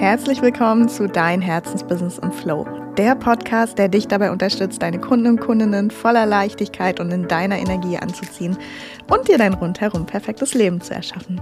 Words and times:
Herzlich 0.00 0.40
willkommen 0.40 0.88
zu 0.88 1.08
Dein 1.08 1.42
Herzensbusiness 1.42 2.16
im 2.16 2.32
Flow, 2.32 2.66
der 2.96 3.14
Podcast, 3.14 3.76
der 3.76 3.90
dich 3.90 4.08
dabei 4.08 4.30
unterstützt, 4.30 4.80
deine 4.80 4.98
Kunden 4.98 5.26
und 5.26 5.40
Kundinnen 5.40 5.90
voller 5.90 6.24
Leichtigkeit 6.24 7.00
und 7.00 7.10
in 7.10 7.28
deiner 7.28 7.58
Energie 7.58 7.98
anzuziehen 7.98 8.56
und 9.10 9.28
dir 9.28 9.36
dein 9.36 9.52
rundherum 9.52 10.06
perfektes 10.06 10.54
Leben 10.54 10.80
zu 10.80 10.94
erschaffen. 10.94 11.38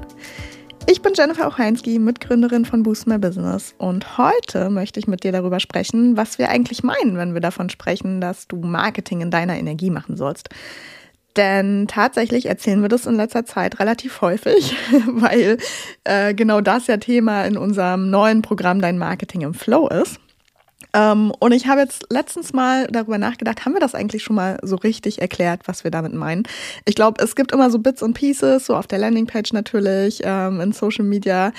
Ich 0.89 1.03
bin 1.03 1.13
Jennifer 1.17 1.47
Ocheinski, 1.47 2.01
Mitgründerin 2.01 2.65
von 2.65 2.83
Boost 2.83 3.07
My 3.07 3.19
Business 3.19 3.77
und 3.79 4.19
heute 4.19 4.71
möchte 4.71 4.99
ich 4.99 5.07
mit 5.07 5.23
dir 5.23 5.31
darüber 5.31 5.61
sprechen, 5.61 6.17
was 6.17 6.41
wir 6.41 6.49
eigentlich 6.49 6.83
meinen, 6.83 7.17
wenn 7.17 7.35
wir 7.35 7.41
davon 7.41 7.71
sprechen, 7.71 8.21
dass 8.21 8.49
du 8.49 8.57
Marketing 8.57 9.21
in 9.21 9.31
deiner 9.31 9.57
Energie 9.57 9.91
machen 9.91 10.17
sollst. 10.17 10.49
Denn 11.39 11.87
tatsächlich 11.87 12.47
erzählen 12.47 12.83
wir 12.83 12.89
das 12.89 13.07
in 13.07 13.15
letzter 13.15 13.45
Zeit 13.47 13.79
relativ 13.79 14.23
häufig, 14.23 14.75
weil 15.07 15.59
äh, 16.03 16.35
genau 16.35 16.61
das 16.61 16.89
ja 16.89 16.97
Thema 16.97 17.45
in 17.45 17.57
unserem 17.57 18.11
neuen 18.11 18.43
Programm 18.43 18.81
Dein 18.81 18.99
Marketing 18.99 19.43
im 19.43 19.55
Flow 19.55 19.87
ist. 19.87 20.19
Ähm, 20.95 21.33
und 21.39 21.53
ich 21.53 21.67
habe 21.67 21.81
jetzt 21.81 22.07
letztens 22.11 22.53
mal 22.53 22.87
darüber 22.87 23.19
nachgedacht, 23.19 23.65
haben 23.65 23.75
wir 23.75 23.81
das 23.81 23.95
eigentlich 23.95 24.23
schon 24.23 24.37
mal 24.37 24.59
so 24.63 24.77
richtig 24.77 25.21
erklärt, 25.21 25.63
was 25.67 25.85
wir 25.85 25.91
damit 25.91 26.15
meinen? 26.15 26.45
Ich 26.85 26.95
glaube, 26.95 27.23
es 27.23 27.37
gibt 27.37 27.53
immer 27.53 27.71
so 27.71 27.79
Bits 27.79 28.03
und 28.03 28.15
Pieces, 28.15 28.67
so 28.67 28.75
auf 28.75 28.87
der 28.87 28.99
Landingpage 28.99 29.53
natürlich, 29.53 30.21
ähm, 30.25 30.61
in 30.61 30.73
Social 30.73 31.05
Media, 31.05 31.53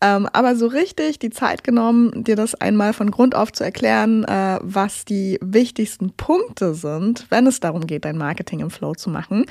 ähm, 0.00 0.28
aber 0.32 0.56
so 0.56 0.66
richtig 0.66 1.18
die 1.18 1.30
Zeit 1.30 1.64
genommen, 1.64 2.24
dir 2.24 2.36
das 2.36 2.54
einmal 2.54 2.92
von 2.92 3.10
Grund 3.10 3.34
auf 3.34 3.52
zu 3.52 3.64
erklären, 3.64 4.24
äh, 4.24 4.58
was 4.62 5.04
die 5.04 5.38
wichtigsten 5.40 6.12
Punkte 6.12 6.74
sind, 6.74 7.26
wenn 7.30 7.46
es 7.46 7.60
darum 7.60 7.86
geht, 7.86 8.04
dein 8.04 8.18
Marketing 8.18 8.60
im 8.60 8.70
Flow 8.70 8.94
zu 8.94 9.10
machen, 9.10 9.46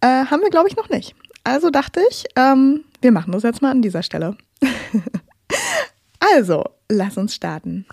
äh, 0.00 0.06
haben 0.06 0.42
wir, 0.42 0.50
glaube 0.50 0.68
ich, 0.68 0.76
noch 0.76 0.88
nicht. 0.88 1.14
Also 1.44 1.70
dachte 1.70 2.00
ich, 2.10 2.24
ähm, 2.36 2.84
wir 3.00 3.12
machen 3.12 3.32
das 3.32 3.42
jetzt 3.42 3.62
mal 3.62 3.70
an 3.70 3.82
dieser 3.82 4.02
Stelle. 4.02 4.36
also, 6.20 6.64
lass 6.88 7.16
uns 7.16 7.34
starten. 7.34 7.86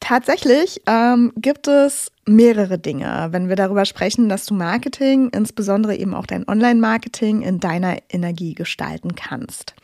Tatsächlich 0.00 0.80
ähm, 0.86 1.32
gibt 1.36 1.66
es 1.66 2.12
mehrere 2.24 2.78
Dinge, 2.78 3.28
wenn 3.30 3.48
wir 3.48 3.56
darüber 3.56 3.84
sprechen, 3.84 4.28
dass 4.28 4.46
du 4.46 4.54
Marketing, 4.54 5.30
insbesondere 5.30 5.96
eben 5.96 6.14
auch 6.14 6.26
dein 6.26 6.46
Online-Marketing, 6.46 7.42
in 7.42 7.58
deiner 7.58 7.98
Energie 8.08 8.54
gestalten 8.54 9.14
kannst. 9.16 9.74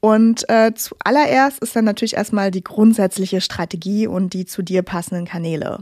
Und 0.00 0.48
äh, 0.48 0.72
zuallererst 0.74 1.60
ist 1.60 1.76
dann 1.76 1.84
natürlich 1.84 2.16
erstmal 2.16 2.50
die 2.50 2.64
grundsätzliche 2.64 3.40
Strategie 3.40 4.08
und 4.08 4.34
die 4.34 4.44
zu 4.44 4.62
dir 4.62 4.82
passenden 4.82 5.26
Kanäle. 5.26 5.78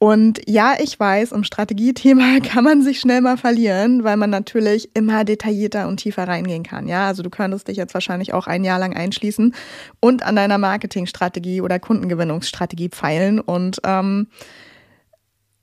Und 0.00 0.40
ja, 0.46 0.74
ich 0.80 0.98
weiß, 0.98 1.32
im 1.32 1.42
Strategiethema 1.42 2.38
kann 2.44 2.62
man 2.62 2.82
sich 2.82 3.00
schnell 3.00 3.20
mal 3.20 3.36
verlieren, 3.36 4.04
weil 4.04 4.16
man 4.16 4.30
natürlich 4.30 4.94
immer 4.94 5.24
detaillierter 5.24 5.88
und 5.88 5.96
tiefer 5.98 6.28
reingehen 6.28 6.62
kann. 6.62 6.86
Ja, 6.86 7.08
also 7.08 7.22
du 7.22 7.30
könntest 7.30 7.66
dich 7.66 7.76
jetzt 7.76 7.94
wahrscheinlich 7.94 8.32
auch 8.32 8.46
ein 8.46 8.62
Jahr 8.62 8.78
lang 8.78 8.94
einschließen 8.94 9.54
und 10.00 10.22
an 10.22 10.36
deiner 10.36 10.58
Marketingstrategie 10.58 11.60
oder 11.60 11.80
Kundengewinnungsstrategie 11.80 12.90
feilen. 12.92 13.40
Und 13.40 13.80
ähm, 13.84 14.28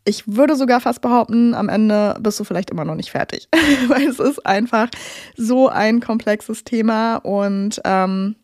ich 0.04 0.28
würde 0.28 0.56
sogar 0.56 0.82
fast 0.82 1.02
behaupten, 1.02 1.54
am 1.54 1.70
Ende 1.70 2.18
bist 2.20 2.40
du 2.40 2.44
vielleicht 2.44 2.70
immer 2.70 2.84
noch 2.84 2.96
nicht 2.96 3.12
fertig, 3.12 3.48
weil 3.88 4.06
es 4.08 4.20
ist 4.20 4.46
einfach 4.46 4.90
so 5.38 5.70
ein 5.70 6.02
komplexes 6.02 6.66
Thema 6.66 7.18
und 7.18 7.82
ähm, 7.86 8.36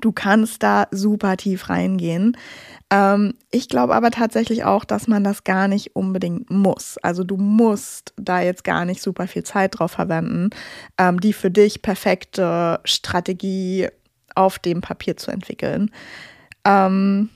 du 0.00 0.10
kannst 0.10 0.64
da 0.64 0.88
super 0.90 1.36
tief 1.36 1.70
reingehen. 1.70 2.36
Ähm, 2.90 3.34
ich 3.50 3.68
glaube 3.68 3.94
aber 3.94 4.10
tatsächlich 4.10 4.64
auch, 4.64 4.84
dass 4.84 5.08
man 5.08 5.24
das 5.24 5.44
gar 5.44 5.68
nicht 5.68 5.94
unbedingt 5.94 6.50
muss. 6.50 6.96
Also 6.98 7.24
du 7.24 7.36
musst 7.36 8.14
da 8.16 8.40
jetzt 8.40 8.64
gar 8.64 8.84
nicht 8.84 9.02
super 9.02 9.26
viel 9.26 9.44
Zeit 9.44 9.78
drauf 9.78 9.92
verwenden, 9.92 10.50
ähm, 10.96 11.20
die 11.20 11.32
für 11.32 11.50
dich 11.50 11.82
perfekte 11.82 12.80
Strategie 12.84 13.88
auf 14.34 14.58
dem 14.58 14.80
Papier 14.80 15.16
zu 15.16 15.30
entwickeln. 15.30 15.90
Ähm, 16.64 17.28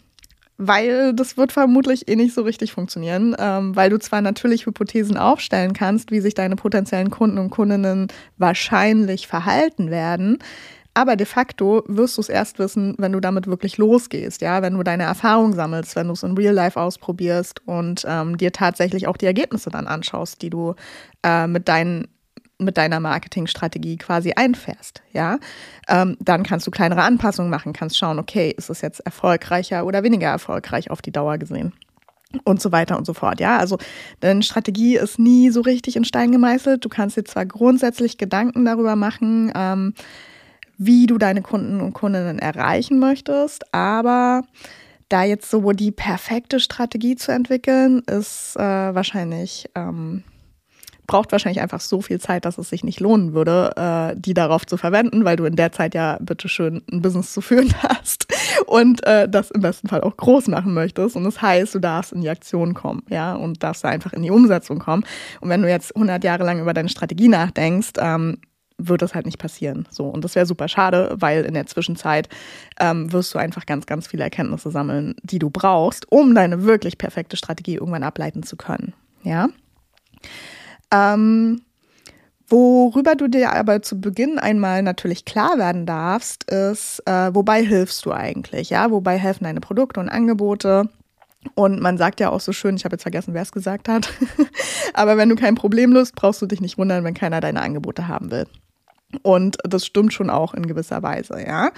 weil 0.59 1.13
das 1.15 1.37
wird 1.37 1.53
vermutlich 1.53 2.09
eh 2.09 2.17
nicht 2.17 2.35
so 2.35 2.43
richtig 2.43 2.73
funktionieren, 2.73 3.35
ähm, 3.39 3.75
weil 3.75 3.91
du 3.91 3.99
zwar 3.99 4.21
natürlich 4.21 4.67
Hypothesen 4.67 5.17
aufstellen 5.17 5.73
kannst, 5.73 6.11
wie 6.11 6.21
sich 6.21 6.35
deine 6.35 6.57
potenziellen 6.57 7.11
Kunden 7.11 7.39
und 7.39 7.51
Kundinnen 7.51 8.09
wahrscheinlich 8.39 9.27
verhalten 9.27 9.91
werden, 9.91 10.39
aber 10.95 11.17
de 11.17 11.27
facto 11.27 11.83
wirst 11.87 12.17
du 12.17 12.21
es 12.21 12.29
erst 12.29 12.59
wissen, 12.59 12.95
wenn 12.99 13.13
du 13.13 13.21
damit 13.21 13.47
wirklich 13.47 13.79
losgehst, 13.79 14.43
ja, 14.43 14.63
wenn 14.63 14.75
du 14.75 14.83
deine 14.83 15.05
Erfahrung 15.05 15.55
sammelst, 15.55 15.97
wenn 15.97 16.09
du 16.09 16.13
es 16.13 16.23
in 16.23 16.37
Real 16.37 16.55
Life 16.55 16.79
ausprobierst 16.79 17.67
und 17.67 18.05
ähm, 18.07 18.37
dir 18.37 18.53
tatsächlich 18.53 19.07
auch 19.07 19.17
die 19.17 19.27
Ergebnisse 19.27 19.71
dann 19.71 19.87
anschaust, 19.87 20.43
die 20.43 20.51
du 20.51 20.75
äh, 21.23 21.47
mit 21.47 21.69
deinen 21.69 22.09
mit 22.59 22.77
deiner 22.77 23.01
Marketingstrategie 23.01 23.97
quasi 23.97 24.35
einfährst, 24.37 25.03
ja, 25.13 25.39
ähm, 25.89 26.17
dann 26.21 26.45
kannst 26.45 26.65
du 26.65 26.71
kleinere 26.71 27.03
Anpassungen 27.03 27.51
machen, 27.51 27.73
kannst 27.73 27.99
schauen, 27.99 28.21
okay, 28.21 28.55
ist 28.57 28.71
es 28.71 28.83
jetzt 28.83 29.01
erfolgreicher 29.01 29.85
oder 29.85 30.05
weniger 30.05 30.29
erfolgreich 30.29 30.89
auf 30.89 31.03
die 31.03 31.11
Dauer 31.11 31.39
gesehen 31.39 31.73
und 32.45 32.63
so 32.63 32.73
weiter 32.73 32.97
und 32.97 33.05
so 33.05 33.15
fort. 33.15 33.41
Ja, 33.41 33.59
also 33.59 33.79
deine 34.21 34.43
Strategie 34.43 34.97
ist 34.97 35.19
nie 35.19 35.51
so 35.51 35.61
richtig 35.61 35.97
in 35.97 36.05
Stein 36.05 36.33
gemeißelt. 36.33 36.85
Du 36.85 36.89
kannst 36.89 37.17
dir 37.17 37.25
zwar 37.25 37.47
grundsätzlich 37.47 38.19
Gedanken 38.19 38.65
darüber 38.65 38.97
machen, 38.97 39.53
ähm, 39.55 39.95
wie 40.79 41.07
du 41.07 41.19
deine 41.19 41.43
Kunden 41.43 41.81
und 41.81 41.93
Kundinnen 41.93 42.39
erreichen 42.39 42.99
möchtest. 42.99 43.73
Aber 43.75 44.43
da 45.13 45.25
jetzt 45.25 45.51
so 45.51 45.73
die 45.73 45.93
perfekte 45.93 46.59
Strategie 46.59 47.17
zu 47.17 47.33
entwickeln, 47.33 48.01
ist 48.01 48.57
äh, 48.57 48.61
wahrscheinlich, 48.95 49.69
ähm, 49.75 50.25
braucht 51.07 51.33
wahrscheinlich 51.33 51.61
einfach 51.61 51.81
so 51.81 52.01
viel 52.01 52.19
Zeit, 52.19 52.47
dass 52.47 52.57
es 52.57 52.71
sich 52.71 52.83
nicht 52.83 53.01
lohnen 53.01 53.35
würde, 53.35 53.73
äh, 53.77 54.17
die 54.19 54.33
darauf 54.33 54.65
zu 54.65 54.79
verwenden, 54.79 55.27
weil 55.27 55.37
du 55.37 55.45
in 55.45 55.57
der 55.57 55.71
Zeit 55.73 55.95
ja 55.95 56.17
bitteschön 56.21 56.83
ein 56.91 57.03
Business 57.03 57.35
zu 57.35 57.43
führen 57.43 57.75
hast 57.83 58.27
und 58.67 59.05
äh, 59.07 59.29
das 59.29 59.51
im 59.51 59.61
besten 59.61 59.89
Fall 59.89 60.01
auch 60.01 60.17
groß 60.17 60.49
machen 60.49 60.73
möchtest. 60.73 61.15
Und 61.15 61.25
das 61.25 61.43
heißt, 61.43 61.75
du 61.75 61.79
darfst 61.79 62.13
in 62.13 62.23
die 62.23 62.31
Aktion 62.31 62.73
kommen, 62.73 63.03
ja, 63.11 63.35
und 63.35 63.63
darfst 63.63 63.85
einfach 63.85 64.15
in 64.15 64.23
die 64.23 64.31
Umsetzung 64.31 64.79
kommen. 64.79 65.05
Und 65.41 65.51
wenn 65.51 65.61
du 65.61 65.69
jetzt 65.69 65.95
100 65.95 66.25
Jahre 66.25 66.45
lang 66.45 66.61
über 66.61 66.73
deine 66.73 66.89
Strategie 66.89 67.29
nachdenkst, 67.29 67.93
ähm, 67.99 68.39
wird 68.79 69.03
das 69.03 69.15
halt 69.15 69.27
nicht 69.27 69.39
passieren. 69.39 69.87
So, 69.91 70.07
und 70.07 70.25
das 70.25 70.35
wäre 70.35 70.47
super 70.47 70.69
schade, 70.69 71.15
weil 71.19 71.45
in 71.45 71.55
der 71.55 71.67
Zwischenzeit 71.67 72.29
ähm, 72.81 73.13
wirst 73.13 73.35
du 73.35 73.39
einfach 73.39 73.67
ganz, 73.67 73.87
ganz 73.87 74.07
viele 74.07 74.25
Erkenntnisse 74.25 74.71
sammeln, 74.71 75.15
die 75.23 75.39
du 75.39 75.51
brauchst, 75.51 76.11
um 76.11 76.35
deine 76.35 76.65
wirklich 76.65 76.99
perfekte 76.99 77.37
Strategie 77.37 77.75
irgendwann 77.75 78.03
ableiten 78.03 78.43
zu 78.43 78.57
können. 78.57 78.95
Ja. 79.23 79.49
Ähm, 80.93 81.63
worüber 82.49 83.15
du 83.15 83.29
dir 83.29 83.53
aber 83.53 83.83
zu 83.83 84.01
Beginn 84.01 84.39
einmal 84.39 84.83
natürlich 84.83 85.25
klar 85.25 85.59
werden 85.59 85.87
darfst, 85.87 86.51
ist, 86.51 87.03
äh, 87.07 87.35
wobei 87.35 87.65
hilfst 87.65 88.05
du 88.05 88.13
eigentlich? 88.13 88.71
Ja, 88.71 88.91
wobei 88.91 89.19
helfen 89.19 89.45
deine 89.45 89.61
Produkte 89.61 90.01
und 90.01 90.09
Angebote? 90.09 90.89
Und 91.55 91.81
man 91.81 91.99
sagt 91.99 92.21
ja 92.21 92.31
auch 92.31 92.41
so 92.41 92.53
schön, 92.53 92.77
ich 92.77 92.85
habe 92.85 92.95
jetzt 92.95 93.03
vergessen, 93.03 93.35
wer 93.35 93.43
es 93.43 93.53
gesagt 93.53 93.89
hat, 93.89 94.09
aber 94.95 95.17
wenn 95.17 95.29
du 95.29 95.35
kein 95.35 95.55
Problem 95.55 95.93
löst, 95.93 96.15
brauchst 96.15 96.41
du 96.41 96.47
dich 96.47 96.61
nicht 96.61 96.79
wundern, 96.79 97.05
wenn 97.05 97.15
keiner 97.15 97.41
deine 97.41 97.63
Angebote 97.63 98.07
haben 98.07 98.31
will. 98.31 98.47
Und 99.23 99.59
das 99.65 99.85
stimmt 99.85 100.13
schon 100.13 100.31
auch 100.31 100.55
in 100.55 100.67
gewisser 100.67 101.03
Weise, 101.03 101.45
ja. 101.47 101.71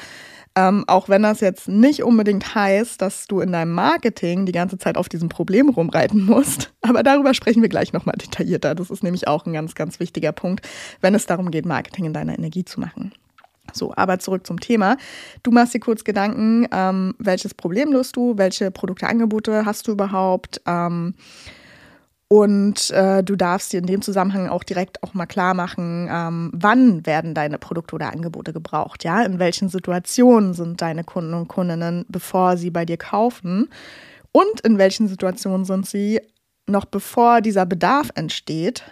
Ähm, 0.56 0.84
auch 0.86 1.08
wenn 1.08 1.24
das 1.24 1.40
jetzt 1.40 1.66
nicht 1.66 2.04
unbedingt 2.04 2.54
heißt, 2.54 3.02
dass 3.02 3.26
du 3.26 3.40
in 3.40 3.50
deinem 3.50 3.72
Marketing 3.72 4.46
die 4.46 4.52
ganze 4.52 4.78
Zeit 4.78 4.96
auf 4.96 5.08
diesem 5.08 5.28
Problem 5.28 5.68
rumreiten 5.68 6.24
musst. 6.24 6.72
Aber 6.80 7.02
darüber 7.02 7.34
sprechen 7.34 7.60
wir 7.60 7.68
gleich 7.68 7.92
nochmal 7.92 8.14
detaillierter. 8.16 8.76
Das 8.76 8.90
ist 8.90 9.02
nämlich 9.02 9.26
auch 9.26 9.46
ein 9.46 9.52
ganz, 9.52 9.74
ganz 9.74 9.98
wichtiger 9.98 10.30
Punkt, 10.30 10.66
wenn 11.00 11.14
es 11.16 11.26
darum 11.26 11.50
geht, 11.50 11.66
Marketing 11.66 12.04
in 12.04 12.12
deiner 12.12 12.38
Energie 12.38 12.64
zu 12.64 12.78
machen. 12.78 13.12
So, 13.72 13.92
aber 13.96 14.18
zurück 14.18 14.46
zum 14.46 14.60
Thema. 14.60 14.96
Du 15.42 15.50
machst 15.50 15.74
dir 15.74 15.80
kurz 15.80 16.04
Gedanken, 16.04 16.68
ähm, 16.70 17.14
welches 17.18 17.54
Problem 17.54 17.92
löst 17.92 18.14
du, 18.14 18.36
welche 18.36 18.70
Produkte, 18.70 19.08
Angebote 19.08 19.64
hast 19.64 19.88
du 19.88 19.92
überhaupt, 19.92 20.60
ähm, 20.66 21.14
und 22.28 22.90
äh, 22.90 23.22
du 23.22 23.36
darfst 23.36 23.72
dir 23.72 23.78
in 23.78 23.86
dem 23.86 24.02
Zusammenhang 24.02 24.48
auch 24.48 24.64
direkt 24.64 25.02
auch 25.02 25.14
mal 25.14 25.26
klar 25.26 25.54
machen, 25.54 26.08
ähm, 26.10 26.50
wann 26.54 27.04
werden 27.06 27.34
deine 27.34 27.58
Produkte 27.58 27.94
oder 27.94 28.12
Angebote 28.12 28.52
gebraucht, 28.52 29.04
ja? 29.04 29.22
In 29.22 29.38
welchen 29.38 29.68
Situationen 29.68 30.54
sind 30.54 30.80
deine 30.80 31.04
Kunden 31.04 31.34
und 31.34 31.48
Kundinnen, 31.48 32.06
bevor 32.08 32.56
sie 32.56 32.70
bei 32.70 32.84
dir 32.84 32.96
kaufen? 32.96 33.68
Und 34.32 34.60
in 34.62 34.78
welchen 34.78 35.06
Situationen 35.06 35.64
sind 35.64 35.86
sie 35.86 36.20
noch 36.66 36.86
bevor 36.86 37.40
dieser 37.40 37.66
Bedarf 37.66 38.10
entsteht, 38.14 38.82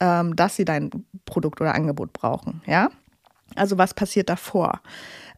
ähm, 0.00 0.34
dass 0.36 0.56
sie 0.56 0.64
dein 0.64 0.90
Produkt 1.24 1.60
oder 1.60 1.74
Angebot 1.74 2.12
brauchen, 2.12 2.62
ja? 2.66 2.90
Also 3.54 3.78
was 3.78 3.94
passiert 3.94 4.28
davor? 4.28 4.80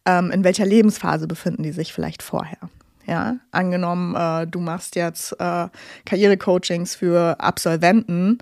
Ähm, 0.07 0.31
in 0.31 0.43
welcher 0.43 0.67
Lebensphase 0.67 1.29
befinden 1.29 1.63
die 1.63 1.73
sich 1.73 1.93
vielleicht 1.93 2.23
vorher? 2.23 2.59
Ja, 3.11 3.39
angenommen, 3.51 4.15
äh, 4.15 4.47
du 4.47 4.61
machst 4.61 4.95
jetzt 4.95 5.33
äh, 5.41 5.69
Karrierecoachings 6.07 6.95
für 6.95 7.35
Absolventen, 7.41 8.39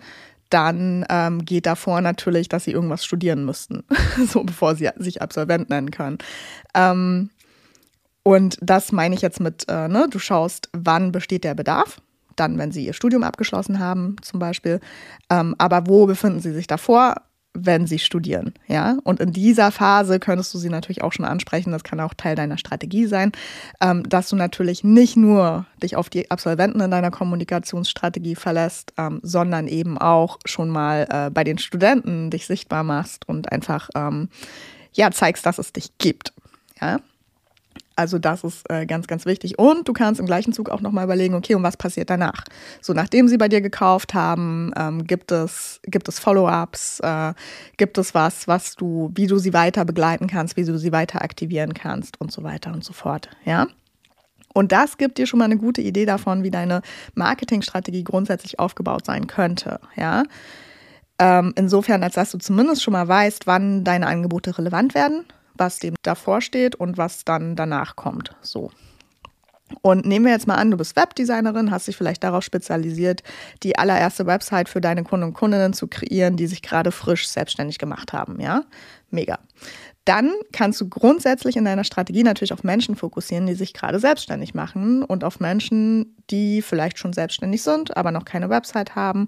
dann 0.51 1.07
ähm, 1.09 1.43
geht 1.47 1.65
davor 1.65 2.03
natürlich, 2.03 2.51
dass 2.51 2.65
sie 2.65 2.73
irgendwas 2.73 3.03
studieren 3.03 3.47
müssten, 3.47 3.83
so 4.27 4.45
bevor 4.45 4.75
sie 4.75 4.91
sich 4.99 5.23
Absolvent 5.23 5.71
nennen 5.71 5.91
können. 5.91 6.19
Ähm, 6.75 7.31
und 8.25 8.59
das 8.61 8.93
meine 8.93 9.15
ich 9.15 9.23
jetzt 9.23 9.41
mit, 9.41 9.65
äh, 9.71 9.89
ne, 9.89 10.07
du 10.11 10.19
schaust, 10.19 10.69
wann 10.75 11.13
besteht 11.13 11.45
der 11.45 11.55
Bedarf, 11.55 12.03
dann, 12.37 12.59
wenn 12.59 12.71
sie 12.71 12.85
ihr 12.85 12.93
Studium 12.93 13.23
abgeschlossen 13.23 13.79
haben, 13.79 14.17
zum 14.21 14.39
Beispiel. 14.39 14.81
Ähm, 15.31 15.55
aber 15.57 15.87
wo 15.87 16.05
befinden 16.05 16.41
sie 16.41 16.53
sich 16.53 16.67
davor? 16.67 17.23
Wenn 17.55 17.87
sie 17.87 17.99
studieren, 17.99 18.55
ja. 18.67 18.99
Und 19.05 19.21
in 19.21 19.33
dieser 19.33 19.73
Phase 19.73 20.19
könntest 20.21 20.53
du 20.55 20.59
sie 20.59 20.69
natürlich 20.69 21.03
auch 21.03 21.13
schon 21.13 21.25
ansprechen. 21.25 21.73
Das 21.73 21.83
kann 21.83 22.01
auch 22.01 22.15
Teil 22.15 22.37
deiner 22.37 22.59
Strategie 22.59 23.07
sein, 23.07 23.33
ähm, 23.81 24.09
dass 24.09 24.29
du 24.29 24.37
natürlich 24.37 24.85
nicht 24.85 25.17
nur 25.17 25.67
dich 25.83 25.97
auf 25.97 26.09
die 26.09 26.31
Absolventen 26.31 26.81
in 26.81 26.91
deiner 26.91 27.11
Kommunikationsstrategie 27.11 28.37
verlässt, 28.37 28.93
ähm, 28.97 29.21
sondern 29.23 29.67
eben 29.67 29.99
auch 29.99 30.39
schon 30.45 30.69
mal 30.69 31.07
äh, 31.11 31.31
bei 31.31 31.45
den 31.45 31.59
Studenten 31.59 32.31
dich 32.31 32.47
sichtbar 32.47 32.85
machst 32.85 33.29
und 33.29 33.51
einfach 33.51 33.89
ähm, 33.95 34.29
ja 34.93 35.11
zeigst, 35.11 35.47
dass 35.47 35.59
es 35.59 35.73
dich 35.73 35.97
gibt, 35.99 36.33
ja. 36.81 37.01
Also 37.99 38.21
das 38.21 38.45
ist 38.45 38.65
äh, 38.71 38.87
ganz, 38.87 39.09
ganz 39.09 39.27
wichtig. 39.27 39.59
Und 39.59 39.89
du 39.89 39.93
kannst 39.93 40.21
im 40.21 40.27
gleichen 40.27 40.53
Zug 40.53 40.71
auch 40.71 40.81
nochmal 40.81 41.05
überlegen, 41.05 41.35
okay, 41.35 41.57
und 41.57 41.65
was 41.65 41.77
passiert 41.77 42.11
danach? 42.11 42.45
So, 42.81 42.93
nachdem 42.93 43.27
sie 43.27 43.39
bei 43.39 43.49
dir 43.49 43.61
gekauft 43.61 44.15
haben, 44.15 44.73
ähm, 44.77 45.05
gibt 45.05 45.33
es, 45.33 45.81
gibt 45.83 46.09
es 46.09 46.21
Follow-ups, 46.21 47.01
äh, 47.01 47.35
gibt 47.77 47.99
es 47.99 48.15
was, 48.15 48.47
was 48.47 48.77
du, 48.77 49.11
wie 49.17 49.27
du 49.27 49.39
sie 49.39 49.53
weiter 49.53 49.85
begleiten 49.85 50.29
kannst, 50.29 50.57
wie 50.57 50.65
du 50.65 50.79
sie 50.79 50.93
weiter 50.93 51.23
aktivieren 51.23 51.75
kannst 51.75 52.21
und 52.21 52.31
so 52.31 52.45
weiter 52.45 52.73
und 52.73 52.85
so 52.85 52.93
fort. 52.93 53.31
Ja. 53.45 53.67
Und 54.55 54.71
das 54.71 54.97
gibt 54.97 55.19
dir 55.19 55.27
schon 55.27 55.39
mal 55.39 55.47
eine 55.47 55.59
gute 55.59 55.81
Idee 55.81 56.07
davon, 56.07 56.45
wie 56.45 56.53
deine 56.53 56.83
Marketingstrategie 57.17 58.05
grundsätzlich 58.05 58.61
aufgebaut 58.61 59.07
sein 59.07 59.27
könnte. 59.27 59.81
Ja. 59.97 60.23
Ähm, 61.19 61.53
insofern, 61.57 62.05
als 62.05 62.15
dass 62.15 62.31
du 62.31 62.39
zumindest 62.39 62.81
schon 62.81 62.93
mal 62.93 63.09
weißt, 63.09 63.49
wann 63.49 63.83
deine 63.83 64.07
Angebote 64.07 64.57
relevant 64.57 64.95
werden 64.95 65.25
was 65.59 65.79
dem 65.79 65.95
davor 66.03 66.41
steht 66.41 66.75
und 66.75 66.99
was 66.99 67.25
dann 67.25 67.57
danach 67.57 67.97
kommt. 67.97 68.35
So. 68.41 68.71
Und 69.83 70.07
nehmen 70.07 70.25
wir 70.25 70.33
jetzt 70.33 70.47
mal 70.47 70.55
an, 70.55 70.71
du 70.71 70.77
bist 70.77 70.97
Webdesignerin, 70.97 71.71
hast 71.71 71.89
dich 71.89 71.97
vielleicht 71.97 72.25
darauf 72.25 72.43
spezialisiert, 72.43 73.23
die 73.63 73.79
allererste 73.79 74.27
Website 74.27 74.69
für 74.69 74.81
deine 74.81 75.05
Kunden 75.05 75.27
und 75.27 75.35
Kundinnen 75.35 75.73
zu 75.73 75.89
kreieren, 75.89 76.37
die 76.37 76.47
sich 76.47 76.63
gerade 76.63 76.91
frisch 76.91 77.29
selbstständig 77.29 77.79
gemacht 77.79 78.13
haben, 78.13 78.41
ja? 78.41 78.65
Mega. 79.11 79.39
Dann 80.05 80.33
kannst 80.53 80.81
du 80.81 80.89
grundsätzlich 80.89 81.57
in 81.57 81.67
deiner 81.67 81.85
Strategie 81.85 82.23
natürlich 82.23 82.55
auf 82.55 82.65
Menschen 82.65 82.97
fokussieren, 82.97 83.47
die 83.47 83.55
sich 83.55 83.75
gerade 83.75 83.99
selbstständig 83.99 84.55
machen 84.55 85.03
und 85.03 85.23
auf 85.23 85.39
Menschen, 85.39 86.17
die 86.31 86.63
vielleicht 86.63 86.99
schon 86.99 87.13
selbstständig 87.13 87.63
sind, 87.63 87.95
aber 87.97 88.11
noch 88.11 88.25
keine 88.25 88.49
Website 88.49 88.95
haben 88.95 89.27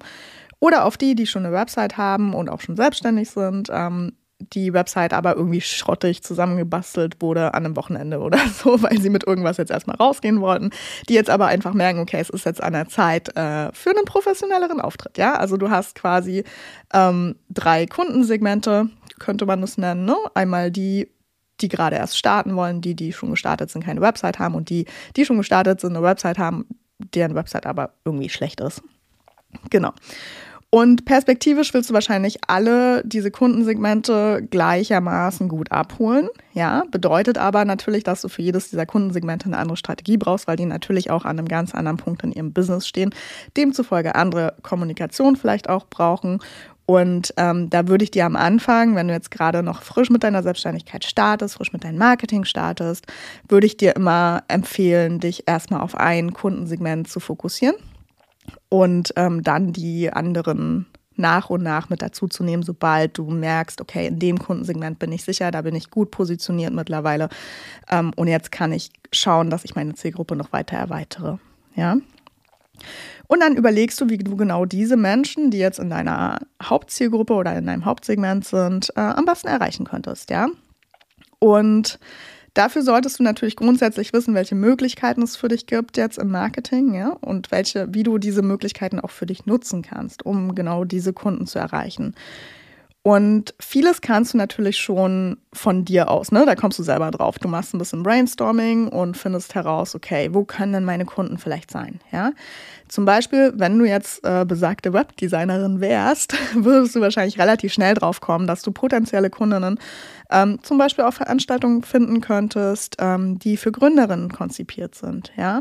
oder 0.59 0.85
auf 0.85 0.97
die, 0.97 1.15
die 1.15 1.27
schon 1.27 1.45
eine 1.45 1.55
Website 1.55 1.97
haben 1.97 2.35
und 2.35 2.49
auch 2.49 2.61
schon 2.61 2.77
selbstständig 2.77 3.31
sind, 3.31 3.69
ähm, 3.71 4.13
die 4.41 4.73
Website 4.73 5.13
aber 5.13 5.37
irgendwie 5.37 5.61
schrottig 5.61 6.23
zusammengebastelt 6.23 7.21
wurde 7.21 7.55
an 7.55 7.65
einem 7.65 7.77
Wochenende 7.77 8.19
oder 8.21 8.39
so, 8.63 8.83
weil 8.83 9.01
sie 9.01 9.11
mit 9.11 9.27
irgendwas 9.27 9.57
jetzt 9.57 9.71
erstmal 9.71 9.97
rausgehen 9.97 10.41
wollten, 10.41 10.71
die 11.09 11.15
jetzt 11.15 11.31
aber 11.31 11.47
einfach 11.47 11.75
merken, 11.75 12.01
okay, 12.01 12.19
es 12.21 12.31
ist 12.31 12.47
jetzt 12.47 12.63
an 12.63 12.73
der 12.73 12.89
Zeit 12.89 13.29
äh, 13.37 13.73
für 13.73 13.91
einen 13.91 14.05
professionelleren 14.05 14.81
Auftritt, 14.81 15.19
ja. 15.19 15.35
Also 15.35 15.57
du 15.57 15.71
hast 15.71 15.95
quasi 15.95 16.45
ähm, 16.93 17.37
drei 17.49 17.87
Kundensegmente, 17.87 18.89
könnte 19.19 19.47
man 19.47 19.61
das 19.61 19.79
nennen, 19.79 20.05
ne? 20.05 20.17
Einmal 20.35 20.71
die, 20.71 21.11
die 21.61 21.69
gerade 21.69 21.97
erst 21.97 22.17
starten 22.17 22.57
wollen, 22.57 22.81
die, 22.81 22.95
die 22.95 23.13
schon 23.13 23.31
gestartet 23.31 23.71
sind, 23.71 23.85
keine 23.85 24.01
Website 24.01 24.39
haben 24.39 24.55
und 24.55 24.71
die, 24.71 24.87
die 25.17 25.25
schon 25.25 25.37
gestartet 25.37 25.81
sind, 25.81 25.95
eine 25.97 26.05
Website 26.05 26.39
haben, 26.39 26.67
deren 26.99 27.35
Website 27.35 27.67
aber 27.67 27.95
irgendwie 28.05 28.29
schlecht 28.29 28.61
ist. 28.61 28.83
Genau. 29.69 29.93
Und 30.73 31.05
perspektivisch 31.05 31.75
willst 31.75 31.91
du 31.91 31.95
wahrscheinlich 31.95 32.39
alle 32.47 33.03
diese 33.05 33.33
Kundensegmente 33.33 34.47
gleichermaßen 34.51 35.49
gut 35.49 35.73
abholen. 35.73 36.29
Ja, 36.53 36.85
bedeutet 36.93 37.39
aber 37.39 37.65
natürlich, 37.65 38.05
dass 38.05 38.23
du 38.23 38.29
für 38.29 38.43
jedes 38.43 38.71
dieser 38.71 38.87
Kundensegmente 38.87 39.47
eine 39.47 39.59
andere 39.59 39.77
Strategie 39.77 40.17
brauchst, 40.17 40.47
weil 40.47 40.57
die 40.57 40.67
natürlich 40.67 41.11
auch 41.11 41.25
an 41.25 41.41
einem 41.41 41.49
ganz 41.49 41.75
anderen 41.75 41.97
Punkt 41.97 42.23
in 42.23 42.31
ihrem 42.31 42.53
Business 42.53 42.87
stehen, 42.87 43.13
demzufolge 43.57 44.15
andere 44.15 44.55
Kommunikation 44.63 45.35
vielleicht 45.35 45.69
auch 45.69 45.87
brauchen. 45.89 46.39
Und 46.87 47.35
ähm, 47.37 47.69
da 47.69 47.89
würde 47.89 48.05
ich 48.05 48.13
dir 48.13 48.25
am 48.25 48.37
Anfang, 48.37 48.95
wenn 48.95 49.09
du 49.09 49.15
jetzt 49.15 49.33
gerade 49.33 49.65
noch 49.65 49.83
frisch 49.83 50.11
mit 50.11 50.23
deiner 50.23 50.45
Selbstständigkeit 50.45 51.05
startest, 51.05 51.55
frisch 51.55 51.73
mit 51.73 51.83
deinem 51.83 51.99
Marketing 51.99 52.45
startest, 52.45 53.07
würde 53.49 53.67
ich 53.67 53.77
dir 53.77 53.97
immer 53.97 54.45
empfehlen, 54.47 55.19
dich 55.19 55.49
erstmal 55.49 55.81
auf 55.81 55.97
ein 55.97 56.33
Kundensegment 56.33 57.09
zu 57.09 57.19
fokussieren 57.19 57.75
und 58.69 59.13
ähm, 59.17 59.43
dann 59.43 59.73
die 59.73 60.13
anderen 60.13 60.87
nach 61.17 61.51
und 61.51 61.63
nach 61.63 61.91
mit 61.91 62.03
dazu 62.03 62.29
zu 62.29 62.43
nehmen, 62.43 62.63
sobald 62.63 63.19
du 63.19 63.31
merkst, 63.31 63.81
okay, 63.81 64.07
in 64.07 64.19
dem 64.19 64.39
Kundensegment 64.39 64.99
bin 64.99 65.13
ich 65.13 65.25
sicher, 65.25 65.51
da 65.51 65.63
bin 65.63 65.75
ich 65.75 65.91
gut 65.91 66.11
positioniert 66.11 66.73
mittlerweile 66.73 67.29
ähm, 67.91 68.13
und 68.17 68.29
jetzt 68.29 68.51
kann 68.53 68.73
ich 68.73 68.91
schauen, 69.13 69.51
dass 69.51 69.65
ich 69.65 69.75
meine 69.75 69.95
Zielgruppe 69.95 70.37
noch 70.37 70.53
weiter 70.53 70.77
erweitere. 70.77 71.39
Ja. 71.77 71.97
Und 73.27 73.41
dann 73.41 73.57
überlegst 73.57 74.01
du, 74.01 74.09
wie 74.09 74.19
du 74.19 74.37
genau 74.37 74.65
diese 74.65 74.97
Menschen, 74.97 75.51
die 75.51 75.59
jetzt 75.59 75.79
in 75.79 75.91
deiner 75.91 76.39
Hauptzielgruppe 76.63 77.35
oder 77.35 77.57
in 77.57 77.67
deinem 77.67 77.85
Hauptsegment 77.85 78.45
sind, 78.45 78.91
äh, 78.97 79.01
am 79.01 79.25
besten 79.25 79.49
erreichen 79.49 79.85
könntest, 79.85 80.31
ja. 80.31 80.49
Und 81.39 81.99
Dafür 82.55 82.83
solltest 82.83 83.19
du 83.19 83.23
natürlich 83.23 83.57
grundsätzlich 83.57 84.13
wissen, 84.13 84.35
welche 84.35 84.55
Möglichkeiten 84.55 85.23
es 85.23 85.37
für 85.37 85.49
dich 85.49 85.67
gibt 85.67 85.97
jetzt 85.97 86.19
im 86.19 86.31
Marketing, 86.31 86.95
ja, 86.95 87.11
und 87.21 87.51
welche, 87.51 87.95
wie 87.95 88.03
du 88.03 88.19
diese 88.19 88.43
Möglichkeiten 88.43 88.99
auch 88.99 89.11
für 89.11 89.27
dich 89.27 89.47
nutzen 89.47 89.83
kannst, 89.83 90.27
um 90.27 90.55
genau 90.55 90.85
diese 90.85 91.13
Kunden 91.13 91.47
zu 91.47 91.59
erreichen. 91.59 92.15
Und 93.03 93.55
vieles 93.59 94.03
kannst 94.03 94.35
du 94.35 94.39
natürlich 94.39 94.77
schon 94.77 95.39
von 95.55 95.87
dir 95.87 96.11
aus, 96.11 96.33
ne? 96.33 96.45
Da 96.45 96.55
kommst 96.55 96.79
du 96.79 96.83
selber 96.83 97.11
drauf. 97.11 97.39
Du 97.39 97.49
machst 97.49 97.73
ein 97.73 97.79
bisschen 97.79 98.03
Brainstorming 98.03 98.89
und 98.89 99.17
findest 99.17 99.55
heraus, 99.55 99.95
okay, 99.95 100.29
wo 100.33 100.45
können 100.45 100.75
denn 100.75 100.85
meine 100.85 101.07
Kunden 101.07 101.39
vielleicht 101.39 101.71
sein? 101.71 102.01
Ja. 102.13 102.33
Zum 102.89 103.07
Beispiel, 103.07 103.55
wenn 103.57 103.79
du 103.79 103.87
jetzt 103.87 104.23
äh, 104.23 104.45
besagte 104.45 104.93
Webdesignerin 104.93 105.81
wärst, 105.81 106.35
würdest 106.55 106.95
du 106.95 107.01
wahrscheinlich 107.01 107.39
relativ 107.39 107.73
schnell 107.73 107.95
drauf 107.95 108.21
kommen, 108.21 108.47
dass 108.47 108.61
du 108.61 108.71
potenzielle 108.71 109.31
Kundinnen 109.31 109.79
ähm, 110.31 110.59
zum 110.63 110.77
Beispiel 110.77 111.05
auf 111.05 111.15
Veranstaltungen 111.15 111.83
finden 111.83 112.21
könntest, 112.21 112.97
ähm, 112.99 113.39
die 113.39 113.57
für 113.57 113.73
Gründerinnen 113.73 114.31
konzipiert 114.31 114.95
sind, 114.95 115.33
ja. 115.39 115.61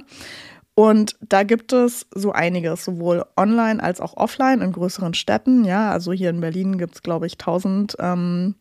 Und 0.80 1.18
da 1.20 1.44
gibt 1.44 1.74
es 1.74 2.08
so 2.16 2.32
einiges, 2.32 2.86
sowohl 2.86 3.26
online 3.36 3.84
als 3.84 4.00
auch 4.00 4.16
offline 4.16 4.62
in 4.62 4.72
größeren 4.72 5.14
Städten. 5.14 5.66
Ja, 5.66 5.92
also 5.92 6.14
hier 6.14 6.30
in 6.30 6.40
Berlin 6.40 6.78
gibt 6.78 6.96
es, 6.96 7.04
glaube 7.04 7.28
ich, 7.28 7.34
1000 7.34 7.98
ähm, 8.00 8.56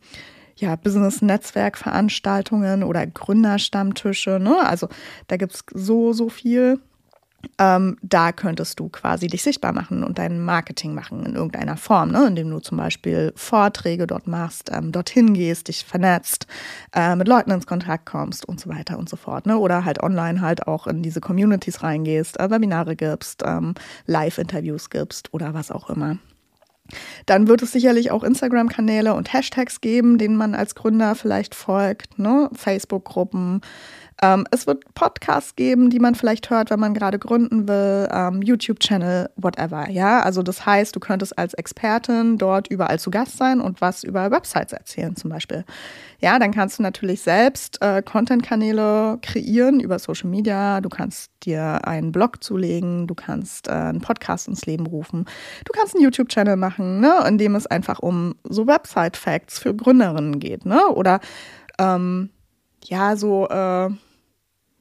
ja, 0.57 0.75
Business-Netzwerk-Veranstaltungen 0.75 2.83
oder 2.83 3.07
Gründerstammtische. 3.07 4.37
Ne? 4.37 4.67
Also 4.67 4.89
da 5.27 5.37
gibt 5.37 5.53
es 5.53 5.63
so, 5.73 6.11
so 6.11 6.27
viel. 6.27 6.81
Ähm, 7.57 7.97
da 8.01 8.31
könntest 8.31 8.79
du 8.79 8.89
quasi 8.89 9.27
dich 9.27 9.43
sichtbar 9.43 9.73
machen 9.73 10.03
und 10.03 10.17
dein 10.17 10.39
Marketing 10.39 10.93
machen 10.93 11.25
in 11.25 11.35
irgendeiner 11.35 11.77
Form, 11.77 12.11
ne? 12.11 12.27
indem 12.27 12.49
du 12.49 12.59
zum 12.59 12.77
Beispiel 12.77 13.33
Vorträge 13.35 14.07
dort 14.07 14.27
machst, 14.27 14.69
ähm, 14.73 14.91
dorthin 14.91 15.33
gehst, 15.33 15.67
dich 15.67 15.85
vernetzt, 15.85 16.47
äh, 16.93 17.15
mit 17.15 17.27
Leuten 17.27 17.51
ins 17.51 17.67
Kontakt 17.67 18.05
kommst 18.05 18.45
und 18.45 18.59
so 18.59 18.69
weiter 18.69 18.97
und 18.97 19.09
so 19.09 19.15
fort. 19.15 19.45
Ne? 19.45 19.57
Oder 19.57 19.85
halt 19.85 20.03
online 20.03 20.41
halt 20.41 20.67
auch 20.67 20.87
in 20.87 21.01
diese 21.01 21.21
Communities 21.21 21.83
reingehst, 21.83 22.39
äh, 22.39 22.49
Webinare 22.49 22.95
gibst, 22.95 23.43
ähm, 23.45 23.73
Live-Interviews 24.05 24.89
gibst 24.89 25.33
oder 25.33 25.53
was 25.53 25.71
auch 25.71 25.89
immer. 25.89 26.17
Dann 27.25 27.47
wird 27.47 27.61
es 27.61 27.71
sicherlich 27.71 28.11
auch 28.11 28.23
Instagram-Kanäle 28.23 29.13
und 29.13 29.33
Hashtags 29.33 29.81
geben, 29.81 30.17
denen 30.17 30.35
man 30.35 30.55
als 30.55 30.75
Gründer 30.75 31.15
vielleicht 31.15 31.55
folgt, 31.55 32.17
ne? 32.17 32.49
Facebook-Gruppen, 32.53 33.61
ähm, 34.21 34.45
es 34.51 34.67
wird 34.67 34.83
Podcasts 34.95 35.55
geben, 35.55 35.89
die 35.89 35.99
man 35.99 36.13
vielleicht 36.13 36.49
hört, 36.49 36.69
wenn 36.69 36.79
man 36.79 36.93
gerade 36.93 37.19
gründen 37.19 37.67
will, 37.67 38.07
ähm, 38.11 38.41
YouTube-Channel, 38.41 39.29
whatever. 39.37 39.89
Ja, 39.89 40.21
also 40.21 40.43
das 40.43 40.65
heißt, 40.65 40.95
du 40.95 40.99
könntest 40.99 41.37
als 41.37 41.53
Expertin 41.53 42.37
dort 42.37 42.67
überall 42.67 42.99
zu 42.99 43.11
Gast 43.11 43.37
sein 43.37 43.61
und 43.61 43.79
was 43.79 44.03
über 44.03 44.29
Websites 44.29 44.73
erzählen, 44.73 45.15
zum 45.15 45.29
Beispiel. 45.29 45.63
Ja, 46.19 46.37
dann 46.37 46.51
kannst 46.51 46.79
du 46.79 46.83
natürlich 46.83 47.21
selbst 47.21 47.81
äh, 47.81 48.01
Content-Kanäle 48.01 49.19
kreieren 49.21 49.79
über 49.79 49.99
Social 49.99 50.29
Media. 50.29 50.81
Du 50.81 50.89
kannst 50.89 51.31
dir 51.43 51.87
einen 51.87 52.11
Blog 52.11 52.43
zulegen, 52.43 53.07
du 53.07 53.15
kannst 53.15 53.69
äh, 53.69 53.71
einen 53.71 54.01
Podcast 54.01 54.49
ins 54.49 54.65
Leben 54.65 54.85
rufen, 54.85 55.25
du 55.63 55.71
kannst 55.71 55.95
einen 55.95 56.03
YouTube-Channel 56.03 56.57
machen, 56.57 56.99
ne, 56.99 57.23
in 57.25 57.37
dem 57.37 57.55
es 57.55 57.67
einfach 57.67 57.99
um 57.99 58.35
so 58.43 58.67
Website-Facts 58.67 59.59
für 59.59 59.73
Gründerinnen 59.73 60.39
geht, 60.39 60.65
ne? 60.65 60.87
Oder 60.89 61.21
ähm, 61.77 62.31
ja, 62.83 63.15
so 63.15 63.47
äh, 63.47 63.89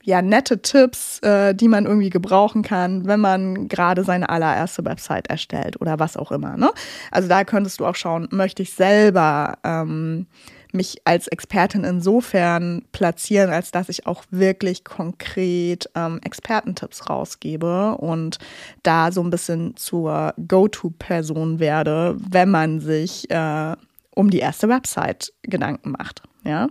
ja, 0.08 0.22
nette 0.22 0.62
Tipps, 0.62 1.18
äh, 1.18 1.54
die 1.54 1.68
man 1.68 1.84
irgendwie 1.84 2.08
gebrauchen 2.08 2.62
kann, 2.62 3.06
wenn 3.06 3.20
man 3.20 3.68
gerade 3.68 4.04
seine 4.04 4.30
allererste 4.30 4.82
Website 4.86 5.26
erstellt 5.26 5.78
oder 5.82 5.98
was 5.98 6.16
auch 6.16 6.32
immer. 6.32 6.56
Ne? 6.56 6.70
Also 7.10 7.28
da 7.28 7.44
könntest 7.44 7.78
du 7.78 7.84
auch 7.84 7.94
schauen, 7.94 8.26
möchte 8.30 8.62
ich 8.62 8.72
selber 8.72 9.58
ähm, 9.64 10.26
mich 10.72 11.02
als 11.04 11.28
Expertin 11.28 11.84
insofern 11.84 12.86
platzieren, 12.90 13.50
als 13.50 13.70
dass 13.70 13.90
ich 13.90 14.06
auch 14.06 14.24
wirklich 14.30 14.82
konkret 14.82 15.90
ähm, 15.94 16.20
Expertentipps 16.24 17.10
rausgebe 17.10 17.96
und 17.98 18.38
da 18.84 19.12
so 19.12 19.22
ein 19.22 19.28
bisschen 19.28 19.76
zur 19.76 20.32
Go-To-Person 20.48 21.60
werde, 21.60 22.16
wenn 22.18 22.50
man 22.50 22.80
sich 22.80 23.30
äh, 23.30 23.76
um 24.14 24.30
die 24.30 24.38
erste 24.38 24.70
Website 24.70 25.34
Gedanken 25.42 25.90
macht. 25.90 26.22
Ja, 26.44 26.68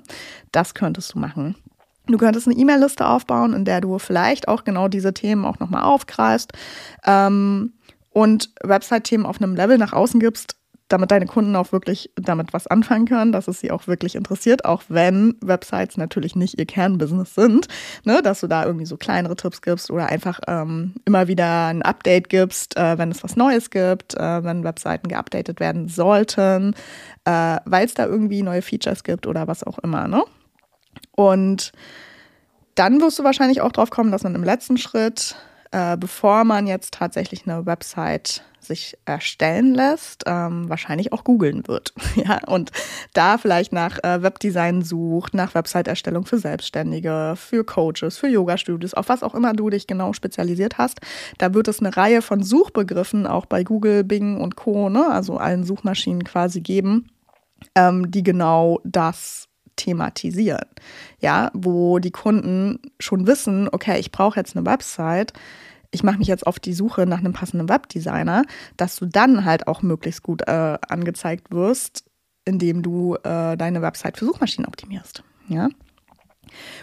das 0.52 0.74
könntest 0.74 1.14
du 1.14 1.20
machen. 1.20 1.56
Du 2.08 2.18
könntest 2.18 2.48
eine 2.48 2.58
E-Mail-Liste 2.58 3.06
aufbauen, 3.06 3.54
in 3.54 3.66
der 3.66 3.82
du 3.82 4.00
vielleicht 4.00 4.48
auch 4.48 4.64
genau 4.64 4.88
diese 4.88 5.14
Themen 5.14 5.46
auch 5.46 5.60
nochmal 5.60 5.84
aufgreifst 5.84 6.54
ähm, 7.06 7.74
und 8.12 8.50
Website-Themen 8.64 9.26
auf 9.26 9.42
einem 9.42 9.56
Level 9.56 9.78
nach 9.78 9.94
außen 9.94 10.20
gibst, 10.20 10.56
damit 10.88 11.12
deine 11.12 11.26
Kunden 11.26 11.56
auch 11.56 11.72
wirklich 11.72 12.12
damit 12.16 12.54
was 12.54 12.68
anfangen 12.68 13.06
können, 13.06 13.32
dass 13.32 13.50
es 13.50 13.60
sie 13.60 13.72
auch 13.72 13.88
wirklich 13.88 14.16
interessiert, 14.16 14.64
auch 14.64 14.84
wenn 14.88 15.36
Websites 15.42 15.98
natürlich 15.98 16.36
nicht 16.36 16.58
ihr 16.58 16.66
Kernbusiness 16.66 17.36
sind, 17.36 17.68
ne? 18.06 18.22
dass 18.24 18.40
du 18.40 18.48
da 18.48 18.66
irgendwie 18.66 18.86
so 18.86 18.96
kleinere 18.96 19.36
Tipps 19.36 19.62
gibst 19.62 19.92
oder 19.92 20.08
einfach 20.08 20.40
ähm, 20.48 20.96
immer 21.06 21.28
wieder 21.28 21.68
ein 21.68 21.82
Update 21.82 22.30
gibst, 22.30 22.78
äh, 22.78 22.98
wenn 22.98 23.12
es 23.12 23.24
was 23.24 23.36
Neues 23.36 23.70
gibt, 23.70 24.16
äh, 24.16 24.44
wenn 24.44 24.64
Webseiten 24.64 25.10
geupdatet 25.10 25.60
werden 25.60 25.90
sollten, 25.90 26.74
äh, 27.26 27.58
weil 27.66 27.86
es 27.86 27.94
da 27.94 28.06
irgendwie 28.06 28.42
neue 28.42 28.62
Features 28.62 29.04
gibt 29.04 29.28
oder 29.28 29.48
was 29.48 29.66
auch 29.66 29.80
immer. 29.80 30.08
Ne? 30.08 30.24
Und 31.12 31.72
dann 32.76 33.02
wirst 33.02 33.20
du 33.20 33.24
wahrscheinlich 33.24 33.62
auch 33.62 33.72
drauf 33.72 33.90
kommen, 33.90 34.12
dass 34.12 34.24
man 34.24 34.36
im 34.36 34.44
letzten 34.44 34.78
Schritt, 34.78 35.36
äh, 35.72 35.98
bevor 35.98 36.44
man 36.44 36.68
jetzt 36.68 36.94
tatsächlich 36.94 37.48
eine 37.48 37.66
Website 37.66 38.44
sich 38.68 38.98
erstellen 39.06 39.74
lässt, 39.74 40.24
ähm, 40.28 40.70
wahrscheinlich 40.70 41.14
auch 41.14 41.24
googeln 41.24 41.68
wird. 41.68 41.94
ja, 42.16 42.40
und 42.46 42.72
da 43.14 43.38
vielleicht 43.38 43.74
nach 43.74 43.98
äh, 44.04 44.22
Webdesign 44.22 44.84
sucht, 44.84 45.34
nach 45.34 45.56
Website-Erstellung 45.56 46.26
für 46.26 46.38
Selbstständige, 46.38 47.34
für 47.36 47.64
Coaches, 47.64 48.18
für 48.18 48.28
Yoga-Studios, 48.28 48.94
auf 48.94 49.10
was 49.10 49.24
auch 49.24 49.34
immer 49.34 49.54
du 49.54 49.70
dich 49.70 49.88
genau 49.88 50.14
spezialisiert 50.14 50.78
hast. 50.78 51.00
Da 51.38 51.54
wird 51.54 51.68
es 51.68 51.80
eine 51.80 51.96
Reihe 51.96 52.22
von 52.22 52.44
Suchbegriffen 52.44 53.26
auch 53.26 53.46
bei 53.46 53.64
Google, 53.64 54.04
Bing 54.04 54.40
und 54.40 54.56
Co., 54.56 54.90
ne, 54.90 55.08
also 55.10 55.38
allen 55.38 55.64
Suchmaschinen 55.64 56.24
quasi 56.24 56.62
geben, 56.62 57.10
ähm, 57.74 58.12
die 58.12 58.24
genau 58.24 58.82
das 58.84 59.47
thematisieren. 59.78 60.68
Ja, 61.20 61.50
wo 61.54 62.00
die 62.00 62.12
Kunden 62.12 62.80
schon 63.00 63.26
wissen, 63.28 63.70
okay, 63.72 64.00
ich 64.00 64.12
brauche 64.12 64.38
jetzt 64.38 64.58
eine 64.58 64.66
Website 64.66 65.34
ich 65.92 66.04
mache 66.04 66.18
mich 66.18 66.28
jetzt 66.28 66.46
auf 66.46 66.60
die 66.60 66.74
Suche 66.74 67.06
nach 67.06 67.20
einem 67.20 67.34
passenden 67.34 67.70
Webdesigner, 67.70 68.44
dass 68.76 68.98
du 68.98 69.06
dann 69.06 69.46
halt 69.46 69.68
auch 69.68 69.82
möglichst 69.82 70.24
gut 70.24 70.48
äh, 70.48 70.78
angezeigt 70.88 71.52
wirst, 71.52 72.04
indem 72.46 72.82
du 72.82 73.16
äh, 73.16 73.58
deine 73.58 73.82
Website 73.82 74.18
für 74.18 74.26
Suchmaschinen 74.26 74.68
optimierst. 74.68 75.24
Ja. 75.48 75.70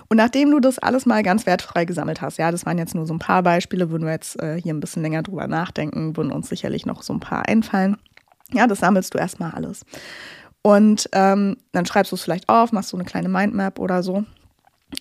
Und 0.08 0.18
nachdem 0.18 0.50
du 0.50 0.60
das 0.60 0.78
alles 0.78 1.06
mal 1.06 1.22
ganz 1.22 1.46
wertfrei 1.46 1.84
gesammelt 1.84 2.20
hast, 2.20 2.38
ja, 2.38 2.50
das 2.50 2.66
waren 2.66 2.78
jetzt 2.78 2.94
nur 2.94 3.06
so 3.06 3.14
ein 3.14 3.18
paar 3.18 3.42
Beispiele, 3.42 3.90
würden 3.90 4.04
wir 4.04 4.12
jetzt 4.12 4.40
äh, 4.42 4.60
hier 4.60 4.74
ein 4.74 4.80
bisschen 4.80 5.02
länger 5.02 5.22
drüber 5.22 5.46
nachdenken, 5.46 6.16
würden 6.16 6.32
uns 6.32 6.48
sicherlich 6.48 6.84
noch 6.84 7.02
so 7.02 7.14
ein 7.14 7.20
paar 7.20 7.48
einfallen. 7.48 7.96
Ja, 8.52 8.66
das 8.66 8.80
sammelst 8.80 9.14
du 9.14 9.18
erstmal 9.18 9.52
alles. 9.52 9.84
Und 10.66 11.10
ähm, 11.12 11.58
dann 11.72 11.84
schreibst 11.84 12.10
du 12.10 12.16
es 12.16 12.22
vielleicht 12.22 12.48
auf, 12.48 12.72
machst 12.72 12.88
so 12.88 12.96
eine 12.96 13.04
kleine 13.04 13.28
Mindmap 13.28 13.78
oder 13.78 14.02
so. 14.02 14.24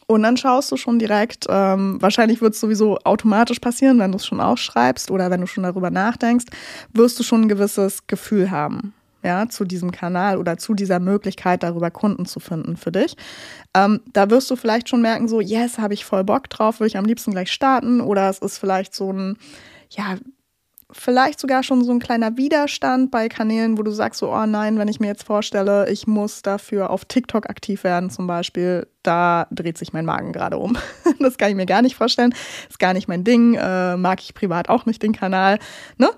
Und 0.07 0.23
dann 0.23 0.35
schaust 0.35 0.69
du 0.71 0.77
schon 0.77 0.99
direkt, 0.99 1.45
ähm, 1.49 2.01
wahrscheinlich 2.01 2.41
wird 2.41 2.53
es 2.53 2.59
sowieso 2.59 2.97
automatisch 3.05 3.59
passieren, 3.59 3.97
wenn 3.99 4.11
du 4.11 4.17
es 4.17 4.25
schon 4.25 4.41
aufschreibst 4.41 5.09
oder 5.09 5.31
wenn 5.31 5.39
du 5.39 5.47
schon 5.47 5.63
darüber 5.63 5.89
nachdenkst, 5.89 6.47
wirst 6.91 7.17
du 7.17 7.23
schon 7.23 7.43
ein 7.43 7.47
gewisses 7.47 8.07
Gefühl 8.07 8.51
haben, 8.51 8.93
ja, 9.23 9.47
zu 9.47 9.63
diesem 9.63 9.91
Kanal 9.91 10.37
oder 10.37 10.57
zu 10.57 10.73
dieser 10.73 10.99
Möglichkeit, 10.99 11.63
darüber 11.63 11.91
Kunden 11.91 12.25
zu 12.25 12.41
finden 12.41 12.75
für 12.75 12.91
dich. 12.91 13.15
Ähm, 13.73 14.01
da 14.11 14.29
wirst 14.29 14.51
du 14.51 14.57
vielleicht 14.57 14.89
schon 14.89 15.01
merken, 15.01 15.29
so, 15.29 15.39
yes, 15.39 15.77
habe 15.77 15.93
ich 15.93 16.03
voll 16.03 16.25
Bock 16.25 16.49
drauf, 16.49 16.81
will 16.81 16.87
ich 16.87 16.97
am 16.97 17.05
liebsten 17.05 17.31
gleich 17.31 17.51
starten 17.51 18.01
oder 18.01 18.29
es 18.29 18.39
ist 18.39 18.57
vielleicht 18.57 18.93
so 18.93 19.13
ein, 19.13 19.37
ja, 19.91 20.17
vielleicht 20.93 21.39
sogar 21.39 21.63
schon 21.63 21.83
so 21.83 21.91
ein 21.91 21.99
kleiner 21.99 22.37
Widerstand 22.37 23.11
bei 23.11 23.27
Kanälen, 23.27 23.77
wo 23.77 23.83
du 23.83 23.91
sagst 23.91 24.19
so, 24.19 24.31
oh 24.33 24.45
nein, 24.45 24.77
wenn 24.77 24.87
ich 24.87 24.99
mir 24.99 25.07
jetzt 25.07 25.23
vorstelle, 25.23 25.89
ich 25.89 26.07
muss 26.07 26.41
dafür 26.41 26.89
auf 26.89 27.05
TikTok 27.05 27.49
aktiv 27.49 27.83
werden 27.83 28.09
zum 28.09 28.27
Beispiel, 28.27 28.87
da 29.01 29.47
dreht 29.51 29.77
sich 29.77 29.93
mein 29.93 30.05
Magen 30.05 30.31
gerade 30.31 30.57
um. 30.57 30.77
das 31.19 31.37
kann 31.37 31.49
ich 31.49 31.55
mir 31.55 31.65
gar 31.65 31.81
nicht 31.81 31.95
vorstellen, 31.95 32.33
ist 32.69 32.79
gar 32.79 32.93
nicht 32.93 33.07
mein 33.07 33.23
Ding, 33.23 33.55
äh, 33.55 33.97
mag 33.97 34.21
ich 34.21 34.33
privat 34.33 34.69
auch 34.69 34.85
nicht 34.85 35.03
den 35.03 35.13
Kanal. 35.13 35.59
Ne? 35.97 36.09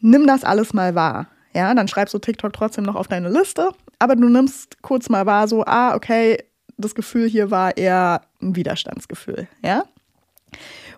Nimm 0.00 0.26
das 0.26 0.44
alles 0.44 0.72
mal 0.72 0.94
wahr. 0.94 1.28
Ja, 1.54 1.72
dann 1.72 1.86
schreibst 1.86 2.12
du 2.14 2.18
TikTok 2.18 2.52
trotzdem 2.52 2.84
noch 2.84 2.96
auf 2.96 3.06
deine 3.06 3.28
Liste, 3.28 3.70
aber 4.00 4.16
du 4.16 4.28
nimmst 4.28 4.82
kurz 4.82 5.08
mal 5.08 5.24
wahr, 5.24 5.46
so, 5.46 5.64
ah, 5.64 5.94
okay, 5.94 6.38
das 6.76 6.96
Gefühl 6.96 7.28
hier 7.28 7.52
war 7.52 7.76
eher 7.76 8.22
ein 8.42 8.56
Widerstandsgefühl, 8.56 9.46
ja. 9.62 9.84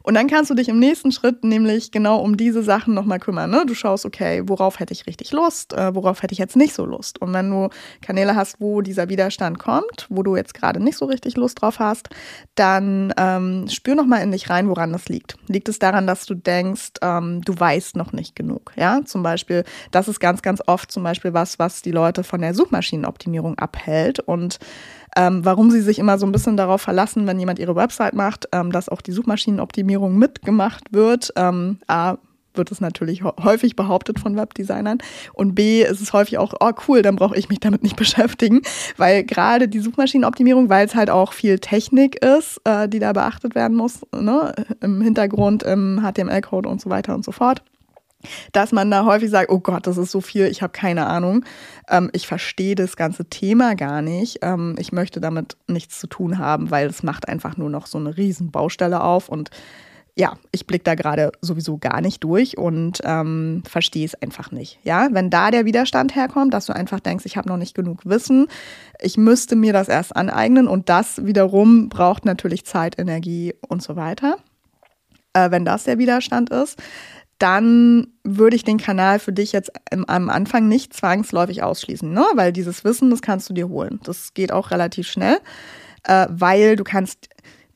Und 0.07 0.15
dann 0.15 0.29
kannst 0.29 0.53
du 0.53 0.55
dich 0.55 0.69
im 0.69 0.79
nächsten 0.79 1.11
Schritt 1.11 1.43
nämlich 1.43 1.91
genau 1.91 2.21
um 2.21 2.37
diese 2.37 2.63
Sachen 2.63 2.95
nochmal 2.95 3.19
kümmern. 3.19 3.51
Ne? 3.51 3.65
Du 3.67 3.75
schaust, 3.75 4.07
okay, 4.07 4.41
worauf 4.47 4.79
hätte 4.79 4.93
ich 4.93 5.09
richtig 5.09 5.33
Lust, 5.33 5.73
äh, 5.73 5.93
worauf 5.97 6.23
hätte 6.23 6.33
ich 6.33 6.39
jetzt 6.39 6.55
nicht 6.55 6.75
so 6.75 6.87
Lust. 6.87 7.21
Und 7.21 7.33
wenn 7.33 7.51
du 7.51 7.71
Kanäle 8.03 8.37
hast, 8.37 8.61
wo 8.61 8.83
dieser 8.83 9.09
Widerstand 9.09 9.59
kommt, 9.59 10.07
wo 10.09 10.23
du 10.23 10.37
jetzt 10.37 10.55
gerade 10.55 10.81
nicht 10.81 10.97
so 10.97 11.07
richtig 11.07 11.37
Lust 11.37 11.61
drauf 11.61 11.81
hast, 11.81 12.09
dann 12.55 13.13
ähm, 13.17 13.67
spür 13.69 13.97
nochmal 13.97 14.23
in 14.23 14.31
dich 14.31 14.49
rein, 14.49 14.69
woran 14.69 14.93
das 14.93 15.09
liegt. 15.09 15.35
Liegt 15.49 15.69
es 15.69 15.81
daran, 15.81 16.07
dass 16.07 16.25
du 16.25 16.37
denkst, 16.37 16.93
ähm, 17.03 17.43
du 17.45 17.59
weißt 17.59 17.97
noch 17.97 18.13
nicht 18.13 18.37
genug? 18.37 18.75
Ja, 18.77 19.01
zum 19.05 19.25
Beispiel, 19.25 19.65
das 19.91 20.07
ist 20.07 20.21
ganz, 20.21 20.41
ganz 20.41 20.63
oft 20.69 20.93
zum 20.93 21.03
Beispiel 21.03 21.35
was, 21.35 21.59
was 21.59 21.83
die 21.83 21.91
Leute 21.91 22.23
von 22.23 22.41
der 22.41 22.55
Suchmaschinenoptimierung 22.55 23.59
abhält 23.59 24.21
und 24.21 24.61
ähm, 25.15 25.45
warum 25.45 25.71
sie 25.71 25.81
sich 25.81 25.99
immer 25.99 26.19
so 26.19 26.27
ein 26.27 26.33
bisschen 26.33 26.57
darauf 26.57 26.83
verlassen, 26.83 27.27
wenn 27.27 27.39
jemand 27.39 27.59
ihre 27.59 27.77
Website 27.77 28.15
macht, 28.15 28.49
ähm, 28.53 28.73
dass 28.73 28.89
auch 28.89 29.01
die 29.01 29.13
Suchmaschinenoptimierung 29.13 30.17
mitgemacht 30.17 30.93
wird. 30.93 31.33
Ähm, 31.37 31.79
A, 31.87 32.17
wird 32.57 32.73
es 32.73 32.81
natürlich 32.81 33.23
häufig 33.23 33.77
behauptet 33.77 34.19
von 34.19 34.37
Webdesignern. 34.37 34.99
Und 35.35 35.55
B, 35.55 35.83
ist 35.83 36.01
es 36.01 36.13
häufig 36.13 36.39
auch, 36.39 36.55
oh 36.61 36.73
cool, 36.89 37.03
dann 37.03 37.17
brauche 37.17 37.37
ich 37.37 37.49
mich 37.49 37.61
damit 37.61 37.83
nicht 37.83 37.97
beschäftigen. 37.97 38.63
Weil 38.97 39.25
gerade 39.25 39.69
die 39.69 39.81
Suchmaschinenoptimierung, 39.81 40.69
weil 40.69 40.87
es 40.87 40.95
halt 40.95 41.11
auch 41.11 41.33
viel 41.33 41.59
Technik 41.59 42.25
ist, 42.25 42.61
äh, 42.65 42.89
die 42.89 42.99
da 42.99 43.13
beachtet 43.13 43.55
werden 43.55 43.77
muss, 43.77 44.01
ne? 44.15 44.55
im 44.81 45.01
Hintergrund, 45.01 45.63
im 45.63 46.01
HTML-Code 46.03 46.69
und 46.69 46.81
so 46.81 46.91
weiter 46.91 47.15
und 47.15 47.25
so 47.25 47.33
fort 47.33 47.63
dass 48.53 48.73
man 48.73 48.91
da 48.91 49.05
häufig 49.05 49.31
sagt, 49.31 49.51
oh 49.51 49.61
Gott, 49.61 49.87
das 49.87 49.99
ist 49.99 50.11
so 50.11 50.21
viel, 50.21 50.47
ich 50.47 50.63
habe 50.63 50.73
keine 50.73 51.07
Ahnung, 51.07 51.45
ähm, 51.89 52.11
ich 52.13 52.27
verstehe 52.27 52.75
das 52.75 52.97
ganze 52.97 53.27
Thema 53.27 53.75
gar 53.75 54.03
nicht, 54.03 54.39
ähm, 54.43 54.75
ich 54.79 54.93
möchte 54.93 55.21
damit 55.21 55.57
nichts 55.67 55.99
zu 56.01 56.07
tun 56.07 56.39
haben, 56.39 56.71
weil 56.71 56.89
es 56.89 57.03
macht 57.03 57.29
einfach 57.29 57.57
nur 57.57 57.71
noch 57.71 57.87
so 57.87 57.99
eine 57.99 58.17
riesen 58.17 58.51
Baustelle 58.51 59.03
auf 59.03 59.29
und 59.29 59.51
ja, 60.19 60.39
ich 60.51 60.67
blicke 60.67 60.85
da 60.85 60.95
gerade 60.95 61.31
sowieso 61.43 61.77
gar 61.77 62.01
nicht 62.01 62.25
durch 62.25 62.57
und 62.57 63.03
ähm, 63.05 63.63
verstehe 63.69 64.07
es 64.07 64.15
einfach 64.15 64.51
nicht. 64.51 64.79
Ja, 64.83 65.09
wenn 65.13 65.29
da 65.29 65.51
der 65.51 65.67
Widerstand 65.67 66.17
herkommt, 66.17 66.55
dass 66.55 66.65
du 66.65 66.75
einfach 66.75 67.01
denkst, 67.01 67.27
ich 67.27 67.37
habe 67.37 67.51
noch 67.51 67.59
nicht 67.59 67.75
genug 67.75 68.07
Wissen, 68.07 68.47
ich 68.99 69.19
müsste 69.19 69.57
mir 69.57 69.75
das 69.75 69.89
erst 69.89 70.17
aneignen 70.17 70.69
und 70.69 70.89
das 70.89 71.27
wiederum 71.27 71.91
braucht 71.91 72.25
natürlich 72.25 72.65
Zeit, 72.65 72.99
Energie 72.99 73.55
und 73.69 73.83
so 73.83 73.95
weiter. 73.95 74.39
Äh, 75.35 75.51
wenn 75.51 75.67
das 75.67 75.85
der 75.85 75.99
Widerstand 75.99 76.49
ist, 76.49 76.83
dann 77.39 78.09
würde 78.25 78.57
ich 78.57 78.65
den 78.65 78.79
Kanal 78.79 79.19
für 79.19 79.33
dich 79.33 79.53
jetzt 79.53 79.71
am 79.91 80.31
Anfang 80.31 80.69
nicht 80.69 80.95
zwangsläufig 80.95 81.63
ausschließen, 81.63 82.11
ne? 82.11 82.25
weil 82.35 82.53
dieses 82.53 82.85
Wissen, 82.85 83.11
das 83.11 83.23
kannst 83.23 83.49
du 83.51 83.55
dir 83.55 83.69
holen. 83.69 84.01
Das 84.05 84.33
geht 84.35 84.53
auch 84.53 84.71
relativ 84.71 85.09
schnell, 85.09 85.39
äh, 86.05 86.27
weil 86.31 86.77
du 86.77 86.85
kannst 86.85 87.29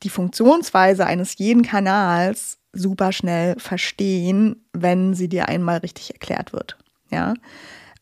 die 0.03 0.09
Funktionsweise 0.09 1.05
eines 1.05 1.37
jeden 1.37 1.61
Kanals 1.61 2.57
super 2.73 3.11
schnell 3.11 3.55
verstehen, 3.59 4.65
wenn 4.73 5.13
sie 5.13 5.29
dir 5.29 5.47
einmal 5.47 5.77
richtig 5.77 6.11
erklärt 6.11 6.53
wird. 6.53 6.77
Ja? 7.11 7.33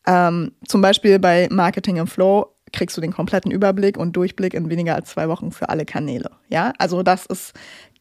Ähm, 0.06 0.52
zum 0.66 0.80
Beispiel 0.80 1.18
bei 1.18 1.48
Marketing 1.50 1.96
im 1.96 2.06
Flow 2.06 2.54
kriegst 2.72 2.96
du 2.96 3.00
den 3.00 3.12
kompletten 3.12 3.50
Überblick 3.50 3.98
und 3.98 4.16
Durchblick 4.16 4.54
in 4.54 4.70
weniger 4.70 4.94
als 4.94 5.10
zwei 5.10 5.28
Wochen 5.28 5.50
für 5.50 5.68
alle 5.68 5.84
Kanäle. 5.84 6.30
Ja, 6.48 6.72
also 6.78 7.02
das 7.02 7.26
ist 7.26 7.52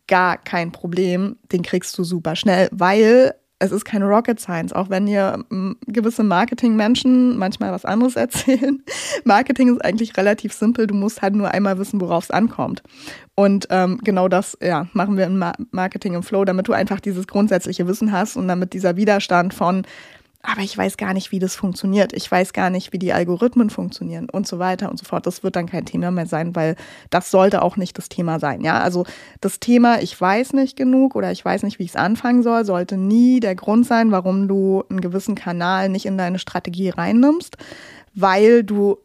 gar 0.07 0.37
kein 0.37 0.71
Problem, 0.71 1.37
den 1.51 1.63
kriegst 1.63 1.97
du 1.97 2.03
super 2.03 2.35
schnell, 2.35 2.69
weil 2.71 3.33
es 3.59 3.73
ist 3.73 3.83
keine 3.83 4.05
Rocket 4.05 4.39
Science, 4.39 4.71
auch 4.71 4.89
wenn 4.89 5.05
dir 5.05 5.43
gewisse 5.85 6.23
Marketingmenschen 6.23 7.37
manchmal 7.37 7.71
was 7.71 7.85
anderes 7.85 8.15
erzählen. 8.15 8.81
Marketing 9.25 9.75
ist 9.75 9.83
eigentlich 9.83 10.15
relativ 10.17 10.53
simpel. 10.53 10.87
Du 10.87 10.95
musst 10.95 11.21
halt 11.21 11.35
nur 11.35 11.51
einmal 11.51 11.77
wissen, 11.77 11.99
worauf 11.99 12.23
es 12.23 12.31
ankommt. 12.31 12.81
Und 13.35 13.67
ähm, 13.69 13.99
genau 14.03 14.27
das 14.27 14.57
ja, 14.61 14.87
machen 14.93 15.17
wir 15.17 15.25
im 15.25 15.43
Marketing 15.71 16.13
im 16.13 16.23
Flow, 16.23 16.45
damit 16.45 16.67
du 16.67 16.73
einfach 16.73 16.99
dieses 16.99 17.27
grundsätzliche 17.27 17.87
Wissen 17.87 18.11
hast 18.11 18.37
und 18.37 18.47
damit 18.47 18.73
dieser 18.73 18.95
Widerstand 18.95 19.53
von 19.53 19.85
aber 20.41 20.61
ich 20.61 20.77
weiß 20.77 20.95
gar 20.95 21.13
nicht, 21.13 21.31
wie 21.31 21.39
das 21.39 21.55
funktioniert. 21.55 22.13
Ich 22.13 22.31
weiß 22.31 22.53
gar 22.53 22.69
nicht, 22.69 22.93
wie 22.93 22.99
die 22.99 23.11
Algorithmen 23.11 23.69
funktionieren 23.69 24.29
und 24.29 24.47
so 24.47 24.57
weiter 24.57 24.89
und 24.89 24.97
so 24.97 25.03
fort. 25.03 25.25
Das 25.25 25.43
wird 25.43 25.57
dann 25.57 25.67
kein 25.67 25.85
Thema 25.85 26.11
mehr 26.11 26.27
sein, 26.27 26.55
weil 26.55 26.77
das 27.09 27.29
sollte 27.29 27.61
auch 27.61 27.75
nicht 27.75 27.97
das 27.97 28.07
Thema 28.07 28.39
sein. 28.39 28.61
Ja, 28.61 28.79
also 28.79 29.05
das 29.41 29.59
Thema, 29.59 30.01
ich 30.01 30.19
weiß 30.19 30.53
nicht 30.53 30.77
genug 30.77 31.15
oder 31.15 31.31
ich 31.31 31.43
weiß 31.43 31.63
nicht, 31.63 31.77
wie 31.77 31.83
ich 31.83 31.89
es 31.89 31.95
anfangen 31.97 32.41
soll, 32.41 32.63
sollte 32.63 32.95
nie 32.95 33.41
der 33.41 33.55
Grund 33.55 33.85
sein, 33.85 34.11
warum 34.11 34.47
du 34.47 34.83
einen 34.89 35.01
gewissen 35.01 35.35
Kanal 35.35 35.89
nicht 35.89 36.05
in 36.05 36.17
deine 36.17 36.39
Strategie 36.39 36.89
reinnimmst, 36.89 37.57
weil 38.13 38.63
du 38.63 38.97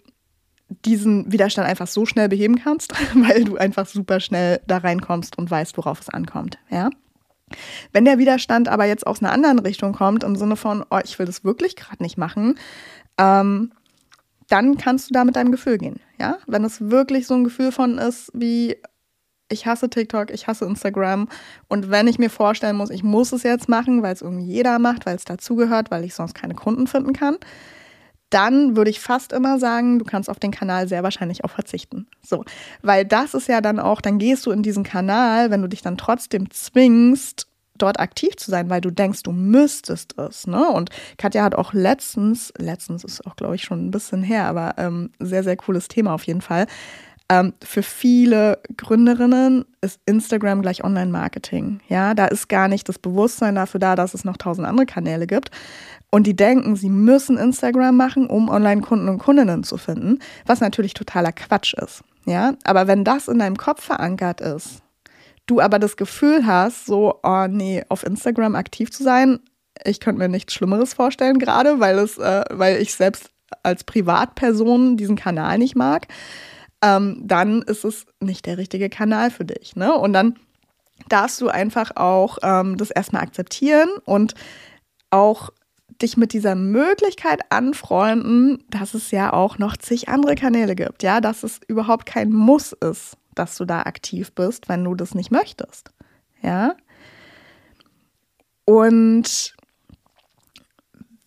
diesen 0.84 1.32
Widerstand 1.32 1.68
einfach 1.68 1.88
so 1.88 2.06
schnell 2.06 2.28
beheben 2.28 2.60
kannst, 2.62 2.92
weil 3.14 3.42
du 3.42 3.56
einfach 3.56 3.86
super 3.86 4.20
schnell 4.20 4.60
da 4.68 4.78
reinkommst 4.78 5.36
und 5.36 5.50
weißt, 5.50 5.76
worauf 5.78 6.00
es 6.00 6.08
ankommt. 6.08 6.58
Ja. 6.70 6.90
Wenn 7.92 8.04
der 8.04 8.18
Widerstand 8.18 8.68
aber 8.68 8.84
jetzt 8.84 9.06
aus 9.06 9.23
einer 9.23 9.32
anderen 9.32 9.58
Richtung 9.58 9.92
kommt, 9.92 10.25
im 10.25 10.37
Sinne 10.37 10.56
von, 10.56 10.84
oh, 10.90 10.99
ich 11.02 11.18
will 11.18 11.26
das 11.26 11.44
wirklich 11.44 11.76
gerade 11.76 12.02
nicht 12.02 12.18
machen, 12.18 12.58
ähm, 13.18 13.73
dann 14.49 14.76
kannst 14.76 15.08
du 15.08 15.14
da 15.14 15.25
mit 15.25 15.37
deinem 15.37 15.52
Gefühl 15.52 15.78
gehen. 15.78 16.00
Ja? 16.18 16.38
Wenn 16.46 16.64
es 16.64 16.90
wirklich 16.90 17.26
so 17.26 17.34
ein 17.34 17.44
Gefühl 17.44 17.73
von 17.73 17.99
ist, 17.99 18.30
wie 18.34 18.76
ich 19.50 19.66
hasse 19.66 19.88
TikTok, 19.88 20.30
ich 20.30 20.46
hasse 20.46 20.64
Instagram 20.64 21.28
und 21.68 21.90
wenn 21.90 22.08
ich 22.08 22.18
mir 22.18 22.30
vorstellen 22.30 22.76
muss, 22.76 22.90
ich 22.90 23.02
muss 23.02 23.32
es 23.32 23.42
jetzt 23.42 23.68
machen, 23.68 24.02
weil 24.02 24.14
es 24.14 24.23
irgendwie 24.23 24.46
jeder 24.46 24.78
macht, 24.78 25.06
weil 25.06 25.16
es 25.16 25.25
dazugehört, 25.25 25.90
weil 25.90 26.04
ich 26.04 26.14
sonst 26.14 26.34
keine 26.34 26.54
Kunden 26.54 26.87
finden 26.87 27.12
kann, 27.12 27.37
dann 28.34 28.76
würde 28.76 28.90
ich 28.90 28.98
fast 28.98 29.32
immer 29.32 29.58
sagen, 29.60 30.00
du 30.00 30.04
kannst 30.04 30.28
auf 30.28 30.40
den 30.40 30.50
Kanal 30.50 30.88
sehr 30.88 31.04
wahrscheinlich 31.04 31.44
auch 31.44 31.50
verzichten. 31.50 32.08
So, 32.20 32.44
weil 32.82 33.04
das 33.04 33.32
ist 33.32 33.48
ja 33.48 33.60
dann 33.60 33.78
auch, 33.78 34.00
dann 34.00 34.18
gehst 34.18 34.44
du 34.46 34.50
in 34.50 34.64
diesen 34.64 34.82
Kanal, 34.82 35.50
wenn 35.50 35.62
du 35.62 35.68
dich 35.68 35.82
dann 35.82 35.96
trotzdem 35.96 36.50
zwingst, 36.50 37.46
dort 37.76 37.98
aktiv 37.98 38.36
zu 38.36 38.50
sein, 38.50 38.70
weil 38.70 38.80
du 38.80 38.90
denkst, 38.90 39.22
du 39.22 39.32
müsstest 39.32 40.18
es. 40.18 40.46
Ne? 40.46 40.68
Und 40.68 40.90
Katja 41.16 41.42
hat 41.42 41.54
auch 41.54 41.72
letztens, 41.72 42.52
letztens 42.58 43.04
ist 43.04 43.26
auch, 43.26 43.36
glaube 43.36 43.54
ich, 43.56 43.62
schon 43.62 43.86
ein 43.86 43.90
bisschen 43.90 44.22
her, 44.22 44.46
aber 44.46 44.74
ähm, 44.78 45.10
sehr, 45.18 45.42
sehr 45.42 45.56
cooles 45.56 45.88
Thema 45.88 46.14
auf 46.14 46.24
jeden 46.24 46.40
Fall. 46.40 46.66
Ähm, 47.31 47.54
für 47.62 47.83
viele 47.83 48.59
Gründerinnen 48.76 49.64
ist 49.81 49.99
Instagram 50.04 50.61
gleich 50.61 50.85
Online-Marketing. 50.85 51.81
Ja, 51.88 52.14
da 52.14 52.26
ist 52.26 52.49
gar 52.49 52.69
nicht 52.69 52.88
das 52.88 52.99
Bewusstsein 52.99 53.54
dafür 53.54 53.81
da, 53.81 53.97
dass 53.97 54.12
es 54.12 54.25
noch 54.25 54.37
tausend 54.37 54.66
andere 54.66 54.87
Kanäle 54.87 55.26
gibt. 55.26 55.50
Und 56.11 56.26
die 56.26 56.37
denken, 56.37 56.76
sie 56.76 56.90
müssen 56.90 57.38
Instagram 57.38 57.97
machen, 57.97 58.26
um 58.26 58.49
Online-Kunden 58.49 59.09
und 59.09 59.19
Kundinnen 59.19 59.64
zu 59.64 59.78
finden, 59.78 60.19
was 60.47 60.61
natürlich 60.61 60.95
totaler 60.95 61.33
Quatsch 61.33 61.75
ist. 61.75 62.04
Ja, 62.26 62.54
aber 62.64 62.87
wenn 62.87 63.04
das 63.04 63.28
in 63.28 63.38
deinem 63.38 63.57
Kopf 63.57 63.83
verankert 63.83 64.40
ist, 64.40 64.83
du 65.47 65.61
aber 65.61 65.78
das 65.78 65.97
Gefühl 65.97 66.47
hast, 66.47 66.87
so, 66.87 67.21
oh 67.23 67.47
nee, 67.49 67.83
auf 67.88 68.04
Instagram 68.04 68.54
aktiv 68.54 68.90
zu 68.90 69.02
sein, 69.02 69.40
ich 69.85 70.00
könnte 70.00 70.21
mir 70.21 70.28
nichts 70.28 70.54
Schlimmeres 70.54 70.95
vorstellen 70.95 71.38
gerade, 71.38 71.81
weil 71.81 71.99
es, 71.99 72.16
äh, 72.19 72.45
weil 72.50 72.81
ich 72.81 72.95
selbst 72.95 73.31
als 73.62 73.85
Privatperson 73.85 74.97
diesen 74.97 75.16
Kanal 75.16 75.59
nicht 75.59 75.76
mag, 75.76 76.07
ähm, 76.84 77.22
dann 77.24 77.62
ist 77.62 77.84
es 77.84 78.06
nicht 78.20 78.44
der 78.44 78.58
richtige 78.58 78.90
Kanal 78.90 79.30
für 79.30 79.44
dich. 79.44 79.74
Ne? 79.74 79.94
Und 79.94 80.12
dann 80.12 80.38
darfst 81.08 81.40
du 81.40 81.48
einfach 81.48 81.96
auch 81.96 82.38
ähm, 82.42 82.76
das 82.76 82.90
erstmal 82.90 83.22
akzeptieren 83.22 83.88
und 84.04 84.34
auch 85.10 85.50
dich 86.02 86.16
mit 86.16 86.32
dieser 86.32 86.54
Möglichkeit 86.54 87.40
anfreunden, 87.50 88.62
dass 88.68 88.94
es 88.94 89.10
ja 89.10 89.32
auch 89.32 89.58
noch 89.58 89.76
zig 89.76 90.08
andere 90.08 90.34
Kanäle 90.34 90.74
gibt, 90.74 91.02
ja, 91.02 91.20
dass 91.20 91.42
es 91.42 91.60
überhaupt 91.68 92.04
kein 92.04 92.30
Muss 92.32 92.72
ist, 92.72 93.16
dass 93.34 93.56
du 93.56 93.64
da 93.64 93.82
aktiv 93.82 94.32
bist, 94.32 94.68
wenn 94.68 94.84
du 94.84 94.94
das 94.94 95.14
nicht 95.14 95.30
möchtest. 95.30 95.90
Ja. 96.42 96.74
Und 98.66 99.53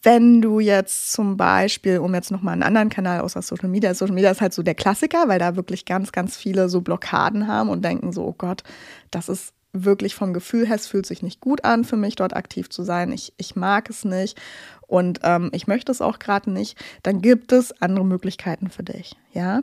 wenn 0.04 0.42
du 0.42 0.60
jetzt 0.60 1.12
zum 1.12 1.38
Beispiel, 1.38 2.00
um 2.00 2.14
jetzt 2.14 2.32
nochmal 2.32 2.54
einen 2.54 2.64
anderen 2.64 2.90
Kanal 2.90 3.22
außer 3.22 3.42
Social 3.42 3.70
Media, 3.70 3.94
Social 3.94 4.14
Media 4.14 4.32
ist 4.32 4.42
halt 4.42 4.54
so 4.54 4.64
der 4.64 4.76
Klassiker, 4.76 5.28
weil 5.28 5.40
da 5.40 5.56
wirklich 5.56 5.86
ganz, 5.86 6.12
ganz 6.12 6.38
viele 6.38 6.70
so 6.70 6.82
Blockaden 6.82 7.48
haben 7.48 7.70
und 7.70 7.84
denken 7.84 8.12
so, 8.12 8.26
oh 8.26 8.36
Gott, 8.38 8.64
das 9.12 9.30
ist 9.30 9.54
wirklich 9.74 10.16
vom 10.16 10.34
Gefühl 10.34 10.68
her, 10.68 10.76
es 10.76 10.88
fühlt 10.88 11.06
sich 11.06 11.22
nicht 11.22 11.42
gut 11.42 11.64
an 11.66 11.84
für 11.84 11.98
mich, 11.98 12.16
dort 12.16 12.36
aktiv 12.36 12.70
zu 12.70 12.84
sein. 12.84 13.12
Ich, 13.12 13.34
ich 13.38 13.56
mag 13.56 13.90
es 13.90 14.06
nicht 14.06 14.40
und 14.88 15.20
ähm, 15.24 15.50
ich 15.54 15.68
möchte 15.68 15.92
es 15.92 16.02
auch 16.02 16.20
gerade 16.20 16.52
nicht. 16.52 16.78
Dann 17.04 17.22
gibt 17.22 17.52
es 17.52 17.80
andere 17.82 18.06
Möglichkeiten 18.06 18.70
für 18.70 18.84
dich. 18.84 19.16
Ja, 19.34 19.62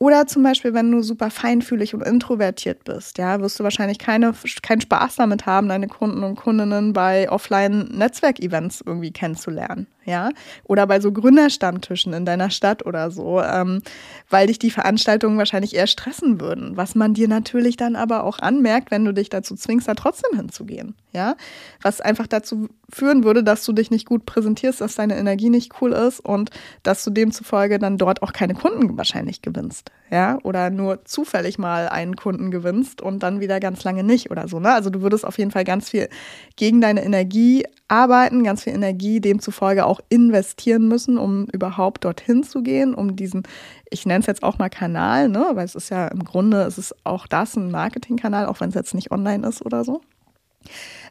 oder 0.00 0.26
zum 0.26 0.44
Beispiel, 0.44 0.74
wenn 0.74 0.92
du 0.92 1.02
super 1.02 1.30
feinfühlig 1.30 1.94
und 1.94 2.02
introvertiert 2.02 2.84
bist, 2.84 3.18
ja, 3.18 3.40
wirst 3.40 3.58
du 3.58 3.64
wahrscheinlich 3.64 3.98
keine, 3.98 4.32
keinen 4.62 4.80
Spaß 4.80 5.16
damit 5.16 5.46
haben, 5.46 5.68
deine 5.68 5.88
Kunden 5.88 6.22
und 6.22 6.36
Kundinnen 6.36 6.92
bei 6.92 7.30
Offline-Netzwerkevents 7.30 8.82
irgendwie 8.86 9.10
kennenzulernen 9.10 9.88
ja, 10.08 10.30
oder 10.64 10.86
bei 10.86 11.00
so 11.00 11.12
Gründerstammtischen 11.12 12.14
in 12.14 12.24
deiner 12.24 12.48
Stadt 12.48 12.86
oder 12.86 13.10
so, 13.10 13.42
ähm, 13.42 13.82
weil 14.30 14.46
dich 14.46 14.58
die 14.58 14.70
Veranstaltungen 14.70 15.36
wahrscheinlich 15.36 15.76
eher 15.76 15.86
stressen 15.86 16.40
würden, 16.40 16.78
was 16.78 16.94
man 16.94 17.12
dir 17.12 17.28
natürlich 17.28 17.76
dann 17.76 17.94
aber 17.94 18.24
auch 18.24 18.38
anmerkt, 18.38 18.90
wenn 18.90 19.04
du 19.04 19.12
dich 19.12 19.28
dazu 19.28 19.54
zwingst, 19.54 19.86
da 19.86 19.94
trotzdem 19.94 20.34
hinzugehen, 20.34 20.94
ja, 21.12 21.36
was 21.82 22.00
einfach 22.00 22.26
dazu 22.26 22.68
führen 22.90 23.22
würde, 23.22 23.44
dass 23.44 23.66
du 23.66 23.74
dich 23.74 23.90
nicht 23.90 24.06
gut 24.06 24.24
präsentierst, 24.24 24.80
dass 24.80 24.94
deine 24.94 25.18
Energie 25.18 25.50
nicht 25.50 25.74
cool 25.82 25.92
ist 25.92 26.20
und 26.20 26.50
dass 26.82 27.04
du 27.04 27.10
demzufolge 27.10 27.78
dann 27.78 27.98
dort 27.98 28.22
auch 28.22 28.32
keine 28.32 28.54
Kunden 28.54 28.96
wahrscheinlich 28.96 29.42
gewinnst, 29.42 29.90
ja, 30.10 30.38
oder 30.42 30.70
nur 30.70 31.04
zufällig 31.04 31.58
mal 31.58 31.88
einen 31.88 32.16
Kunden 32.16 32.50
gewinnst 32.50 33.02
und 33.02 33.22
dann 33.22 33.40
wieder 33.40 33.60
ganz 33.60 33.84
lange 33.84 34.02
nicht 34.02 34.30
oder 34.30 34.48
so, 34.48 34.58
ne? 34.58 34.72
Also 34.72 34.90
du 34.90 35.02
würdest 35.02 35.26
auf 35.26 35.38
jeden 35.38 35.50
Fall 35.50 35.64
ganz 35.64 35.90
viel 35.90 36.08
gegen 36.56 36.80
deine 36.80 37.04
Energie 37.04 37.64
arbeiten, 37.88 38.44
ganz 38.44 38.64
viel 38.64 38.74
Energie 38.74 39.20
demzufolge 39.20 39.84
auch 39.84 40.00
investieren 40.08 40.88
müssen, 40.88 41.18
um 41.18 41.46
überhaupt 41.46 42.04
dorthin 42.04 42.42
zu 42.42 42.62
gehen, 42.62 42.94
um 42.94 43.16
diesen, 43.16 43.42
ich 43.90 44.06
nenne 44.06 44.20
es 44.20 44.26
jetzt 44.26 44.42
auch 44.42 44.58
mal 44.58 44.68
Kanal, 44.68 45.28
ne? 45.28 45.50
weil 45.54 45.64
es 45.64 45.74
ist 45.74 45.90
ja 45.90 46.08
im 46.08 46.24
Grunde, 46.24 46.62
es 46.62 46.78
ist 46.78 46.94
auch 47.04 47.26
das 47.26 47.56
ein 47.56 47.70
Marketingkanal, 47.70 48.46
auch 48.46 48.60
wenn 48.60 48.68
es 48.68 48.74
jetzt 48.74 48.94
nicht 48.94 49.10
online 49.10 49.46
ist 49.46 49.64
oder 49.64 49.84
so, 49.84 50.02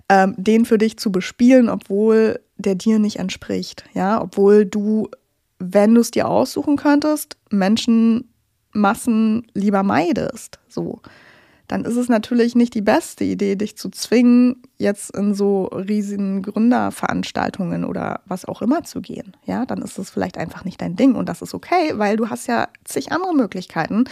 ähm, 0.10 0.36
den 0.38 0.66
für 0.66 0.78
dich 0.78 0.98
zu 0.98 1.12
bespielen, 1.12 1.70
obwohl 1.70 2.40
der 2.58 2.76
dir 2.76 3.00
nicht 3.00 3.18
entspricht, 3.18 3.86
ja, 3.94 4.22
obwohl 4.22 4.66
du, 4.66 5.10
wenn 5.60 5.94
du 5.94 6.02
es 6.02 6.12
dir 6.12 6.28
aussuchen 6.28 6.76
könntest, 6.76 7.38
Menschenmassen 8.78 9.48
lieber 9.54 9.84
meidest, 9.84 10.60
so 10.68 11.02
dann 11.68 11.84
ist 11.84 11.98
es 11.98 12.08
natürlich 12.08 12.56
nicht 12.56 12.74
die 12.76 12.82
beste 12.82 13.26
Idee, 13.26 13.58
dich 13.58 13.76
zu 13.76 13.90
zwingen, 13.90 14.64
jetzt 14.78 15.14
in 15.14 15.34
so 15.34 15.66
riesigen 15.66 16.42
Gründerveranstaltungen 16.42 17.84
oder 17.84 18.22
was 18.26 18.46
auch 18.46 18.62
immer 18.62 18.86
zu 18.86 19.02
gehen. 19.02 19.36
Ja, 19.44 19.66
dann 19.66 19.82
ist 19.82 20.00
es 20.00 20.10
vielleicht 20.10 20.38
einfach 20.38 20.64
nicht 20.64 20.82
dein 20.82 20.96
Ding 20.96 21.16
und 21.16 21.28
das 21.28 21.42
ist 21.42 21.54
okay, 21.54 21.92
weil 21.96 22.16
du 22.16 22.30
hast 22.30 22.48
ja 22.48 22.70
zig 22.86 23.12
andere 23.12 23.36
Möglichkeiten, 23.36 24.06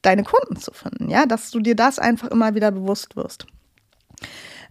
deine 0.00 0.24
Kunden 0.24 0.56
zu 0.56 0.72
finden. 0.72 1.10
Ja, 1.10 1.26
dass 1.26 1.50
du 1.50 1.60
dir 1.60 1.76
das 1.76 1.98
einfach 1.98 2.28
immer 2.28 2.54
wieder 2.54 2.70
bewusst 2.70 3.14
wirst. 3.14 3.46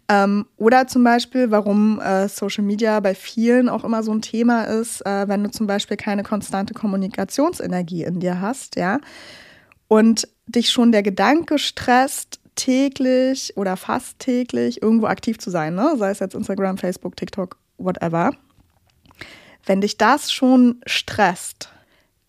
Ähm, 0.07 0.45
oder 0.57 0.87
zum 0.87 1.03
Beispiel, 1.03 1.49
warum 1.49 1.99
äh, 1.99 2.27
Social 2.27 2.63
Media 2.63 2.99
bei 2.99 3.15
vielen 3.15 3.69
auch 3.69 3.83
immer 3.83 4.03
so 4.03 4.11
ein 4.11 4.21
Thema 4.21 4.63
ist, 4.63 5.05
äh, 5.05 5.27
wenn 5.27 5.43
du 5.43 5.49
zum 5.49 5.65
Beispiel 5.65 5.97
keine 5.97 6.23
konstante 6.23 6.73
Kommunikationsenergie 6.73 8.03
in 8.03 8.19
dir 8.19 8.39
hast, 8.39 8.75
ja, 8.75 8.99
und 9.87 10.27
dich 10.47 10.69
schon 10.69 10.91
der 10.91 11.01
Gedanke 11.01 11.57
stresst, 11.57 12.39
täglich 12.55 13.55
oder 13.57 13.77
fast 13.77 14.19
täglich 14.19 14.81
irgendwo 14.81 15.07
aktiv 15.07 15.37
zu 15.37 15.49
sein, 15.49 15.75
ne? 15.75 15.95
sei 15.97 16.09
es 16.09 16.19
jetzt 16.19 16.35
Instagram, 16.35 16.77
Facebook, 16.77 17.15
TikTok, 17.15 17.57
whatever. 17.77 18.31
Wenn 19.65 19.81
dich 19.81 19.97
das 19.97 20.31
schon 20.31 20.81
stresst, 20.85 21.69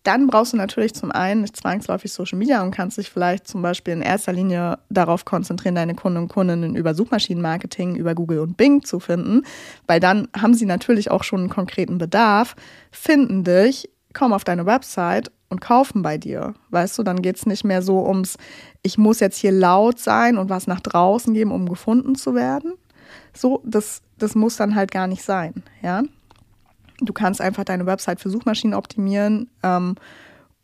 dann 0.07 0.29
brauchst 0.29 0.53
du 0.53 0.57
natürlich 0.57 0.95
zum 0.95 1.11
einen 1.11 1.43
nicht 1.43 1.57
zwangsläufig 1.57 2.13
Social 2.13 2.39
Media 2.39 2.63
und 2.63 2.71
kannst 2.71 2.99
dich 2.99 3.11
vielleicht 3.11 3.49
zum 3.49 3.63
Beispiel 3.63 3.95
in 3.95 4.03
erster 4.03 4.33
Linie 4.33 4.79
darauf 4.89 5.25
konzentrieren, 5.25 5.75
deine 5.75 5.95
Kunden 5.95 6.19
und 6.19 6.29
Kundinnen 6.29 6.77
über 6.77 6.95
Suchmaschinenmarketing, 6.95 7.97
über 7.97 8.15
Google 8.15 8.41
und 8.41 8.57
Bing 8.57 8.83
zu 8.85 9.01
finden, 9.01 9.43
weil 9.87 10.01
dann 10.01 10.29
haben 10.37 10.55
sie 10.55 10.67
natürlich 10.67 11.11
auch 11.11 11.25
schon 11.25 11.41
einen 11.41 11.49
konkreten 11.51 11.99
Bedarf, 11.99 12.55
finden 12.91 13.43
dich, 13.43 13.91
kommen 14.15 14.33
auf 14.33 14.45
deine 14.45 14.67
Website 14.67 15.31
und 15.49 15.61
kaufen 15.61 16.03
bei 16.03 16.19
dir. 16.19 16.55
Weißt 16.71 16.99
du, 16.99 17.03
dann 17.03 17.23
geht 17.23 17.37
es 17.37 17.47
nicht 17.47 17.65
mehr 17.65 17.83
so 17.83 18.07
ums, 18.07 18.37
ich 18.83 18.99
muss 18.99 19.21
jetzt 19.21 19.39
hier 19.39 19.53
laut 19.53 19.99
sein 19.99 20.39
und 20.39 20.51
was 20.51 20.67
nach 20.67 20.81
draußen 20.81 21.35
geben, 21.35 21.51
um 21.51 21.69
gefunden 21.69 22.15
zu 22.15 22.35
werden. 22.35 22.75
So, 23.35 23.63
das, 23.65 24.03
das 24.19 24.35
muss 24.35 24.57
dann 24.57 24.75
halt 24.75 24.91
gar 24.91 25.07
nicht 25.07 25.23
sein, 25.23 25.63
ja. 25.83 26.03
Du 27.01 27.13
kannst 27.13 27.41
einfach 27.41 27.65
deine 27.65 27.87
Website 27.87 28.21
für 28.21 28.31
Suchmaschinen 28.31 28.75
optimieren 28.75 29.51
ähm, 29.63 29.97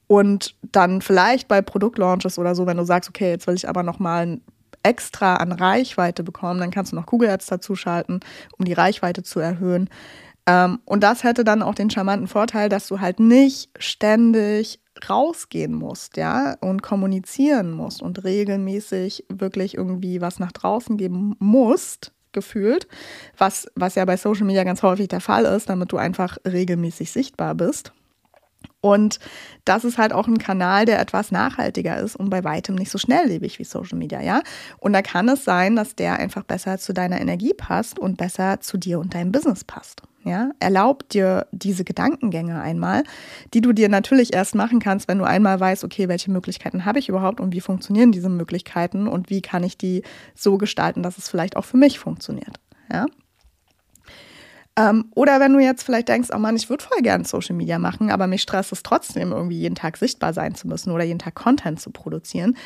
und 0.06 0.54
dann 0.62 1.02
vielleicht 1.02 1.48
bei 1.48 1.62
Produktlaunches 1.62 2.38
oder 2.38 2.54
so, 2.54 2.66
wenn 2.66 2.76
du 2.76 2.84
sagst, 2.84 3.10
okay, 3.10 3.30
jetzt 3.30 3.46
will 3.46 3.54
ich 3.54 3.68
aber 3.68 3.82
nochmal 3.82 4.40
extra 4.82 5.36
an 5.36 5.52
Reichweite 5.52 6.22
bekommen, 6.24 6.60
dann 6.60 6.70
kannst 6.70 6.92
du 6.92 6.96
noch 6.96 7.06
Google 7.06 7.30
Ads 7.30 7.46
dazu 7.46 7.74
um 8.58 8.64
die 8.64 8.72
Reichweite 8.72 9.22
zu 9.22 9.40
erhöhen. 9.40 9.88
Ähm, 10.46 10.80
und 10.84 11.02
das 11.02 11.22
hätte 11.22 11.44
dann 11.44 11.62
auch 11.62 11.74
den 11.74 11.90
charmanten 11.90 12.26
Vorteil, 12.26 12.68
dass 12.68 12.88
du 12.88 13.00
halt 13.00 13.20
nicht 13.20 13.70
ständig 13.78 14.80
rausgehen 15.08 15.72
musst, 15.72 16.16
ja, 16.16 16.56
und 16.60 16.82
kommunizieren 16.82 17.72
musst 17.72 18.02
und 18.02 18.24
regelmäßig 18.24 19.24
wirklich 19.28 19.76
irgendwie 19.76 20.20
was 20.20 20.38
nach 20.38 20.52
draußen 20.52 20.96
geben 20.96 21.36
musst, 21.38 22.12
gefühlt, 22.32 22.86
was, 23.38 23.68
was 23.74 23.94
ja 23.94 24.04
bei 24.04 24.16
Social 24.16 24.44
Media 24.44 24.64
ganz 24.64 24.82
häufig 24.82 25.08
der 25.08 25.20
Fall 25.20 25.44
ist, 25.44 25.68
damit 25.68 25.92
du 25.92 25.96
einfach 25.96 26.38
regelmäßig 26.46 27.10
sichtbar 27.10 27.54
bist. 27.54 27.92
Und 28.82 29.20
das 29.64 29.84
ist 29.84 29.96
halt 29.96 30.12
auch 30.12 30.26
ein 30.26 30.38
Kanal, 30.38 30.84
der 30.84 31.00
etwas 31.00 31.30
nachhaltiger 31.30 31.98
ist 31.98 32.16
und 32.16 32.30
bei 32.30 32.42
weitem 32.42 32.74
nicht 32.74 32.90
so 32.90 32.98
schnelllebig 32.98 33.60
wie 33.60 33.64
Social 33.64 33.96
Media, 33.96 34.20
ja. 34.20 34.42
Und 34.78 34.92
da 34.92 35.02
kann 35.02 35.28
es 35.28 35.44
sein, 35.44 35.76
dass 35.76 35.94
der 35.94 36.18
einfach 36.18 36.42
besser 36.42 36.78
zu 36.78 36.92
deiner 36.92 37.20
Energie 37.20 37.54
passt 37.54 37.98
und 38.00 38.18
besser 38.18 38.60
zu 38.60 38.76
dir 38.76 38.98
und 38.98 39.14
deinem 39.14 39.30
Business 39.30 39.62
passt. 39.62 40.02
Ja, 40.24 40.50
erlaub 40.58 41.08
dir 41.08 41.46
diese 41.52 41.84
Gedankengänge 41.84 42.60
einmal, 42.60 43.04
die 43.54 43.60
du 43.60 43.72
dir 43.72 43.88
natürlich 43.88 44.32
erst 44.32 44.54
machen 44.54 44.80
kannst, 44.80 45.08
wenn 45.08 45.18
du 45.18 45.24
einmal 45.24 45.58
weißt, 45.58 45.84
okay, 45.84 46.08
welche 46.08 46.30
Möglichkeiten 46.30 46.84
habe 46.84 46.98
ich 46.98 47.08
überhaupt 47.08 47.40
und 47.40 47.52
wie 47.52 47.60
funktionieren 47.60 48.12
diese 48.12 48.28
Möglichkeiten 48.28 49.08
und 49.08 49.30
wie 49.30 49.42
kann 49.42 49.64
ich 49.64 49.78
die 49.78 50.02
so 50.34 50.58
gestalten, 50.58 51.02
dass 51.02 51.18
es 51.18 51.28
vielleicht 51.28 51.56
auch 51.56 51.64
für 51.64 51.76
mich 51.76 51.98
funktioniert. 51.98 52.60
Ja. 52.92 53.06
Ähm, 54.76 55.06
oder 55.14 55.38
wenn 55.38 55.52
du 55.52 55.58
jetzt 55.58 55.82
vielleicht 55.82 56.08
denkst, 56.08 56.30
oh 56.34 56.38
Mann, 56.38 56.56
ich 56.56 56.70
würde 56.70 56.84
voll 56.84 57.02
gerne 57.02 57.24
Social 57.24 57.54
Media 57.54 57.78
machen, 57.78 58.10
aber 58.10 58.26
mich 58.26 58.42
stresst 58.42 58.72
es 58.72 58.82
trotzdem, 58.82 59.32
irgendwie 59.32 59.58
jeden 59.58 59.74
Tag 59.74 59.98
sichtbar 59.98 60.32
sein 60.32 60.54
zu 60.54 60.66
müssen 60.66 60.92
oder 60.92 61.04
jeden 61.04 61.18
Tag 61.18 61.34
Content 61.34 61.78
zu 61.80 61.90
produzieren, 61.90 62.56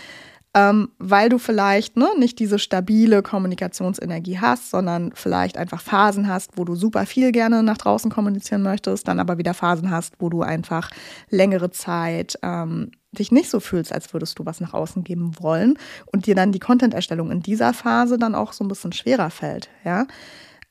ähm, 0.55 0.90
weil 0.99 1.29
du 1.29 1.38
vielleicht 1.38 1.97
ne, 1.97 2.09
nicht 2.16 2.38
diese 2.38 2.61
stabile 2.61 3.23
Kommunikationsenergie 3.23 4.38
hast, 4.38 4.71
sondern 4.71 5.12
vielleicht 5.14 5.59
einfach 5.59 5.83
Phasen 5.83 6.29
hast, 6.29 6.57
wo 6.57 6.64
du 6.64 6.77
super 6.77 7.07
viel 7.07 7.33
gerne 7.33 7.64
nach 7.64 7.77
draußen 7.77 8.11
kommunizieren 8.11 8.62
möchtest, 8.62 9.09
dann 9.09 9.19
aber 9.19 9.37
wieder 9.37 9.53
Phasen 9.53 9.90
hast, 9.90 10.14
wo 10.21 10.31
du 10.31 10.42
einfach 10.42 10.90
längere 11.29 11.73
Zeit 11.73 12.38
ähm, 12.42 12.92
dich 13.11 13.33
nicht 13.33 13.51
so 13.51 13.59
fühlst, 13.59 13.92
als 13.92 14.14
würdest 14.14 14.38
du 14.38 14.47
was 14.47 14.61
nach 14.61 14.75
außen 14.75 15.03
geben 15.03 15.33
wollen 15.40 15.77
und 16.07 16.27
dir 16.27 16.37
dann 16.37 16.53
die 16.53 16.61
Content-Erstellung 16.61 17.33
in 17.33 17.42
dieser 17.42 17.75
Phase 17.75 18.16
dann 18.16 18.37
auch 18.37 18.53
so 18.53 18.62
ein 18.64 18.69
bisschen 18.69 18.92
schwerer 18.92 19.31
fällt, 19.31 19.69
ja. 19.85 20.07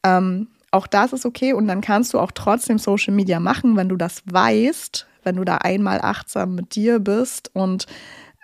Ähm, 0.03 0.47
auch 0.75 0.87
das 0.87 1.13
ist 1.13 1.25
okay 1.25 1.53
und 1.53 1.67
dann 1.67 1.81
kannst 1.81 2.13
du 2.13 2.19
auch 2.19 2.31
trotzdem 2.31 2.77
Social 2.77 3.13
Media 3.13 3.39
machen, 3.39 3.75
wenn 3.77 3.89
du 3.89 3.95
das 3.95 4.21
weißt, 4.25 5.07
wenn 5.23 5.37
du 5.37 5.43
da 5.43 5.57
einmal 5.57 6.01
achtsam 6.01 6.55
mit 6.55 6.75
dir 6.75 6.99
bist 6.99 7.49
und 7.53 7.87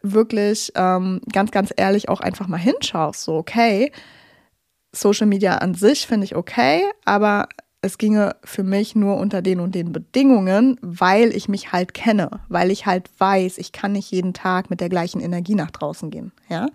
wirklich 0.02 0.72
ähm, 0.76 1.22
ganz, 1.32 1.52
ganz 1.52 1.72
ehrlich 1.76 2.10
auch 2.10 2.22
einfach 2.22 2.48
mal 2.48 2.58
hinschaust, 2.58 3.24
so 3.24 3.36
okay, 3.36 3.92
Social 4.94 5.28
Media 5.28 5.58
an 5.58 5.74
sich 5.74 6.08
finde 6.08 6.26
ich 6.26 6.36
okay, 6.36 6.84
aber 7.06 7.48
es 7.82 7.98
ginge 7.98 8.36
für 8.44 8.64
mich 8.64 8.96
nur 8.96 9.18
unter 9.18 9.42
den 9.42 9.60
und 9.60 9.74
den 9.74 9.92
Bedingungen, 9.92 10.78
weil 10.82 11.36
ich 11.36 11.50
mich 11.50 11.72
halt 11.72 11.94
kenne, 11.94 12.42
weil 12.48 12.72
ich 12.72 12.86
halt 12.86 13.10
weiß, 13.18 13.58
ich 13.58 13.72
kann 13.72 13.94
nicht 13.94 14.12
jeden 14.12 14.34
Tag 14.34 14.70
mit 14.70 14.82
der 14.82 14.90
gleichen 14.90 15.20
Energie 15.20 15.56
nach 15.56 15.72
draußen 15.72 16.10
gehen, 16.12 16.32
ja. 16.50 16.68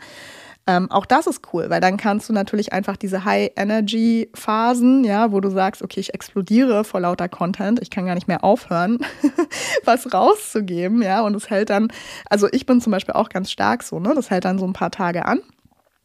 Ähm, 0.68 0.90
auch 0.90 1.07
das 1.07 1.29
ist 1.29 1.42
cool, 1.52 1.70
weil 1.70 1.81
dann 1.81 1.96
kannst 1.96 2.29
du 2.29 2.33
natürlich 2.33 2.72
einfach 2.72 2.96
diese 2.96 3.24
High-Energy-Phasen, 3.24 5.05
ja, 5.05 5.31
wo 5.31 5.40
du 5.40 5.48
sagst, 5.48 5.81
okay, 5.81 6.00
ich 6.00 6.12
explodiere 6.12 6.83
vor 6.83 7.00
lauter 7.00 7.29
Content, 7.29 7.81
ich 7.81 7.90
kann 7.90 8.07
gar 8.07 8.16
nicht 8.16 8.26
mehr 8.26 8.42
aufhören, 8.42 8.98
was 9.85 10.12
rauszugeben, 10.12 11.02
ja, 11.02 11.20
und 11.20 11.37
es 11.37 11.50
hält 11.50 11.70
dann, 11.70 11.88
also 12.29 12.48
ich 12.50 12.66
bin 12.66 12.81
zum 12.81 12.90
Beispiel 12.90 13.14
auch 13.14 13.29
ganz 13.29 13.52
stark 13.52 13.85
so, 13.85 14.00
ne, 14.00 14.12
das 14.14 14.31
hält 14.31 14.44
dann 14.44 14.59
so 14.59 14.66
ein 14.66 14.72
paar 14.72 14.90
Tage 14.90 15.24
an. 15.24 15.40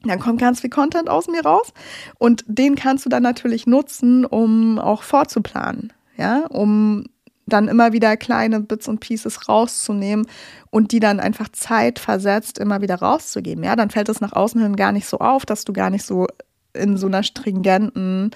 Dann 0.04 0.20
kommt 0.20 0.40
ganz 0.40 0.62
viel 0.62 0.70
Content 0.72 1.10
aus 1.10 1.28
mir 1.28 1.44
raus 1.44 1.74
und 2.18 2.44
den 2.48 2.76
kannst 2.76 3.06
du 3.06 3.10
dann 3.10 3.22
natürlich 3.22 3.68
nutzen, 3.68 4.26
um 4.26 4.80
auch 4.80 5.04
vorzuplanen, 5.04 5.94
ja, 6.18 6.46
um 6.50 7.06
dann 7.54 7.68
immer 7.68 7.94
wieder 7.94 8.18
kleine 8.18 8.60
Bits 8.60 8.88
und 8.88 9.00
Pieces 9.00 9.48
rauszunehmen 9.48 10.28
und 10.70 10.92
die 10.92 11.00
dann 11.00 11.20
einfach 11.20 11.50
zeitversetzt 11.50 12.58
immer 12.58 12.82
wieder 12.82 12.96
rauszugeben. 12.96 13.64
Ja, 13.64 13.76
dann 13.76 13.90
fällt 13.90 14.10
es 14.10 14.22
nach 14.22 14.34
außen 14.34 14.62
hin 14.62 14.76
gar 14.76 14.92
nicht 14.92 15.06
so 15.06 15.20
auf, 15.20 15.46
dass 15.46 15.66
du 15.66 15.74
gar 15.74 15.90
nicht 15.90 16.06
so 16.06 16.28
in 16.74 16.98
so 16.98 17.08
einer 17.08 17.24
stringenten 17.24 18.32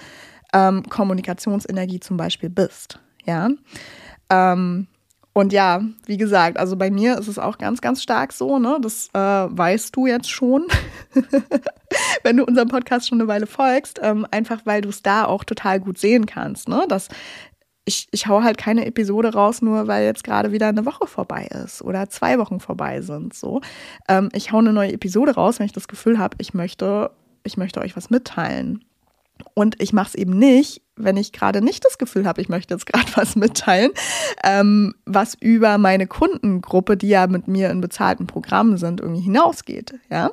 ähm, 0.52 0.82
Kommunikationsenergie 0.88 2.00
zum 2.00 2.16
Beispiel 2.16 2.50
bist. 2.50 2.98
Ja. 3.24 3.50
Ähm, 4.30 4.86
und 5.36 5.52
ja, 5.52 5.82
wie 6.06 6.16
gesagt, 6.16 6.56
also 6.56 6.76
bei 6.76 6.90
mir 6.90 7.18
ist 7.18 7.28
es 7.28 7.38
auch 7.38 7.58
ganz, 7.58 7.82
ganz 7.82 8.02
stark 8.02 8.32
so, 8.32 8.58
ne? 8.58 8.78
Das 8.80 9.10
äh, 9.12 9.18
weißt 9.18 9.94
du 9.94 10.06
jetzt 10.06 10.30
schon, 10.30 10.66
wenn 12.22 12.38
du 12.38 12.44
unserem 12.46 12.68
Podcast 12.68 13.06
schon 13.06 13.20
eine 13.20 13.28
Weile 13.28 13.46
folgst, 13.46 14.00
ähm, 14.02 14.26
einfach 14.30 14.62
weil 14.64 14.80
du 14.80 14.88
es 14.88 15.02
da 15.02 15.26
auch 15.26 15.44
total 15.44 15.78
gut 15.78 15.98
sehen 15.98 16.24
kannst, 16.24 16.70
ne? 16.70 16.86
Dass 16.88 17.08
ich, 17.86 18.08
ich 18.10 18.26
hau 18.26 18.42
halt 18.42 18.58
keine 18.58 18.84
Episode 18.84 19.32
raus, 19.32 19.62
nur 19.62 19.86
weil 19.86 20.04
jetzt 20.04 20.24
gerade 20.24 20.52
wieder 20.52 20.68
eine 20.68 20.84
Woche 20.84 21.06
vorbei 21.06 21.48
ist 21.64 21.82
oder 21.82 22.10
zwei 22.10 22.38
Wochen 22.38 22.60
vorbei 22.60 23.00
sind. 23.00 23.32
So, 23.32 23.60
ähm, 24.08 24.28
ich 24.34 24.52
hau 24.52 24.58
eine 24.58 24.72
neue 24.72 24.92
Episode 24.92 25.34
raus, 25.34 25.58
wenn 25.58 25.66
ich 25.66 25.72
das 25.72 25.88
Gefühl 25.88 26.18
habe, 26.18 26.36
ich 26.40 26.52
möchte, 26.52 27.12
ich 27.44 27.56
möchte 27.56 27.80
euch 27.80 27.96
was 27.96 28.10
mitteilen. 28.10 28.84
Und 29.54 29.80
ich 29.80 29.92
mache 29.92 30.08
es 30.08 30.14
eben 30.14 30.36
nicht, 30.38 30.82
wenn 30.96 31.16
ich 31.16 31.30
gerade 31.30 31.60
nicht 31.60 31.84
das 31.84 31.98
Gefühl 31.98 32.26
habe, 32.26 32.40
ich 32.40 32.48
möchte 32.48 32.74
jetzt 32.74 32.86
gerade 32.86 33.06
was 33.14 33.36
mitteilen, 33.36 33.92
ähm, 34.42 34.94
was 35.04 35.34
über 35.34 35.78
meine 35.78 36.08
Kundengruppe, 36.08 36.96
die 36.96 37.08
ja 37.08 37.28
mit 37.28 37.46
mir 37.46 37.70
in 37.70 37.80
bezahlten 37.80 38.26
Programmen 38.26 38.78
sind, 38.78 39.00
irgendwie 39.00 39.22
hinausgeht. 39.22 39.94
Ja, 40.10 40.32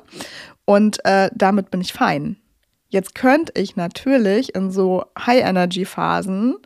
und 0.64 1.04
äh, 1.04 1.30
damit 1.34 1.70
bin 1.70 1.80
ich 1.80 1.92
fein. 1.92 2.36
Jetzt 2.88 3.14
könnte 3.14 3.52
ich 3.56 3.76
natürlich 3.76 4.54
in 4.54 4.70
so 4.70 5.04
High-Energy-Phasen 5.18 6.56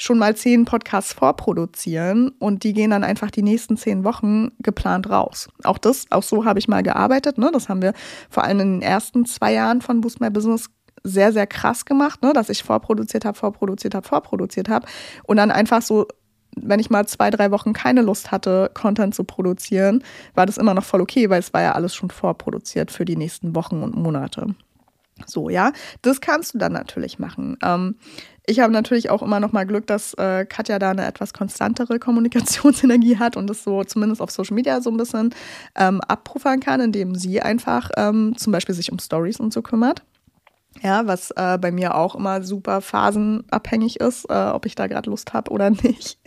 schon 0.00 0.18
mal 0.18 0.34
zehn 0.34 0.64
Podcasts 0.64 1.12
vorproduzieren 1.12 2.30
und 2.38 2.64
die 2.64 2.72
gehen 2.72 2.90
dann 2.90 3.04
einfach 3.04 3.30
die 3.30 3.42
nächsten 3.42 3.76
zehn 3.76 4.02
Wochen 4.02 4.50
geplant 4.58 5.10
raus. 5.10 5.48
Auch 5.62 5.78
das, 5.78 6.06
auch 6.10 6.22
so 6.22 6.44
habe 6.44 6.58
ich 6.58 6.68
mal 6.68 6.82
gearbeitet. 6.82 7.36
Ne? 7.36 7.50
Das 7.52 7.68
haben 7.68 7.82
wir 7.82 7.92
vor 8.30 8.44
allem 8.44 8.60
in 8.60 8.72
den 8.76 8.82
ersten 8.82 9.26
zwei 9.26 9.52
Jahren 9.52 9.82
von 9.82 10.00
Boost 10.00 10.20
My 10.20 10.30
Business 10.30 10.66
sehr, 11.04 11.32
sehr 11.32 11.46
krass 11.46 11.84
gemacht, 11.84 12.22
ne? 12.22 12.32
dass 12.32 12.48
ich 12.48 12.62
vorproduziert 12.62 13.24
habe, 13.24 13.36
vorproduziert 13.36 13.94
habe, 13.94 14.06
vorproduziert 14.06 14.68
habe 14.68 14.86
und 15.24 15.36
dann 15.36 15.50
einfach 15.50 15.82
so 15.82 16.06
wenn 16.56 16.80
ich 16.80 16.90
mal 16.90 17.06
zwei, 17.06 17.30
drei 17.30 17.52
Wochen 17.52 17.72
keine 17.72 18.02
Lust 18.02 18.32
hatte, 18.32 18.72
Content 18.74 19.14
zu 19.14 19.22
produzieren, 19.22 20.02
war 20.34 20.46
das 20.46 20.58
immer 20.58 20.74
noch 20.74 20.82
voll 20.82 21.00
okay, 21.00 21.30
weil 21.30 21.38
es 21.38 21.54
war 21.54 21.62
ja 21.62 21.72
alles 21.72 21.94
schon 21.94 22.10
vorproduziert 22.10 22.90
für 22.90 23.04
die 23.04 23.14
nächsten 23.14 23.54
Wochen 23.54 23.84
und 23.84 23.94
Monate. 23.94 24.48
So, 25.26 25.48
ja, 25.48 25.72
das 26.02 26.20
kannst 26.20 26.54
du 26.54 26.58
dann 26.58 26.72
natürlich 26.72 27.18
machen. 27.18 27.56
Ähm, 27.62 27.96
ich 28.50 28.58
habe 28.58 28.72
natürlich 28.72 29.10
auch 29.10 29.22
immer 29.22 29.38
noch 29.38 29.52
mal 29.52 29.64
Glück, 29.64 29.86
dass 29.86 30.12
äh, 30.14 30.44
Katja 30.44 30.80
da 30.80 30.90
eine 30.90 31.06
etwas 31.06 31.32
konstantere 31.32 32.00
Kommunikationsenergie 32.00 33.18
hat 33.18 33.36
und 33.36 33.46
das 33.46 33.62
so 33.62 33.84
zumindest 33.84 34.20
auf 34.20 34.30
Social 34.32 34.56
Media 34.56 34.80
so 34.80 34.90
ein 34.90 34.96
bisschen 34.96 35.32
ähm, 35.76 36.00
abpuffern 36.00 36.58
kann, 36.58 36.80
indem 36.80 37.14
sie 37.14 37.40
einfach 37.40 37.90
ähm, 37.96 38.34
zum 38.36 38.52
Beispiel 38.52 38.74
sich 38.74 38.90
um 38.90 38.98
Stories 38.98 39.38
und 39.38 39.52
so 39.52 39.62
kümmert. 39.62 40.02
Ja, 40.82 41.06
was 41.06 41.30
äh, 41.32 41.58
bei 41.58 41.70
mir 41.70 41.94
auch 41.94 42.16
immer 42.16 42.42
super 42.42 42.80
phasenabhängig 42.80 44.00
ist, 44.00 44.24
äh, 44.28 44.34
ob 44.34 44.66
ich 44.66 44.74
da 44.74 44.88
gerade 44.88 45.10
Lust 45.10 45.32
habe 45.32 45.50
oder 45.52 45.70
nicht. 45.82 46.18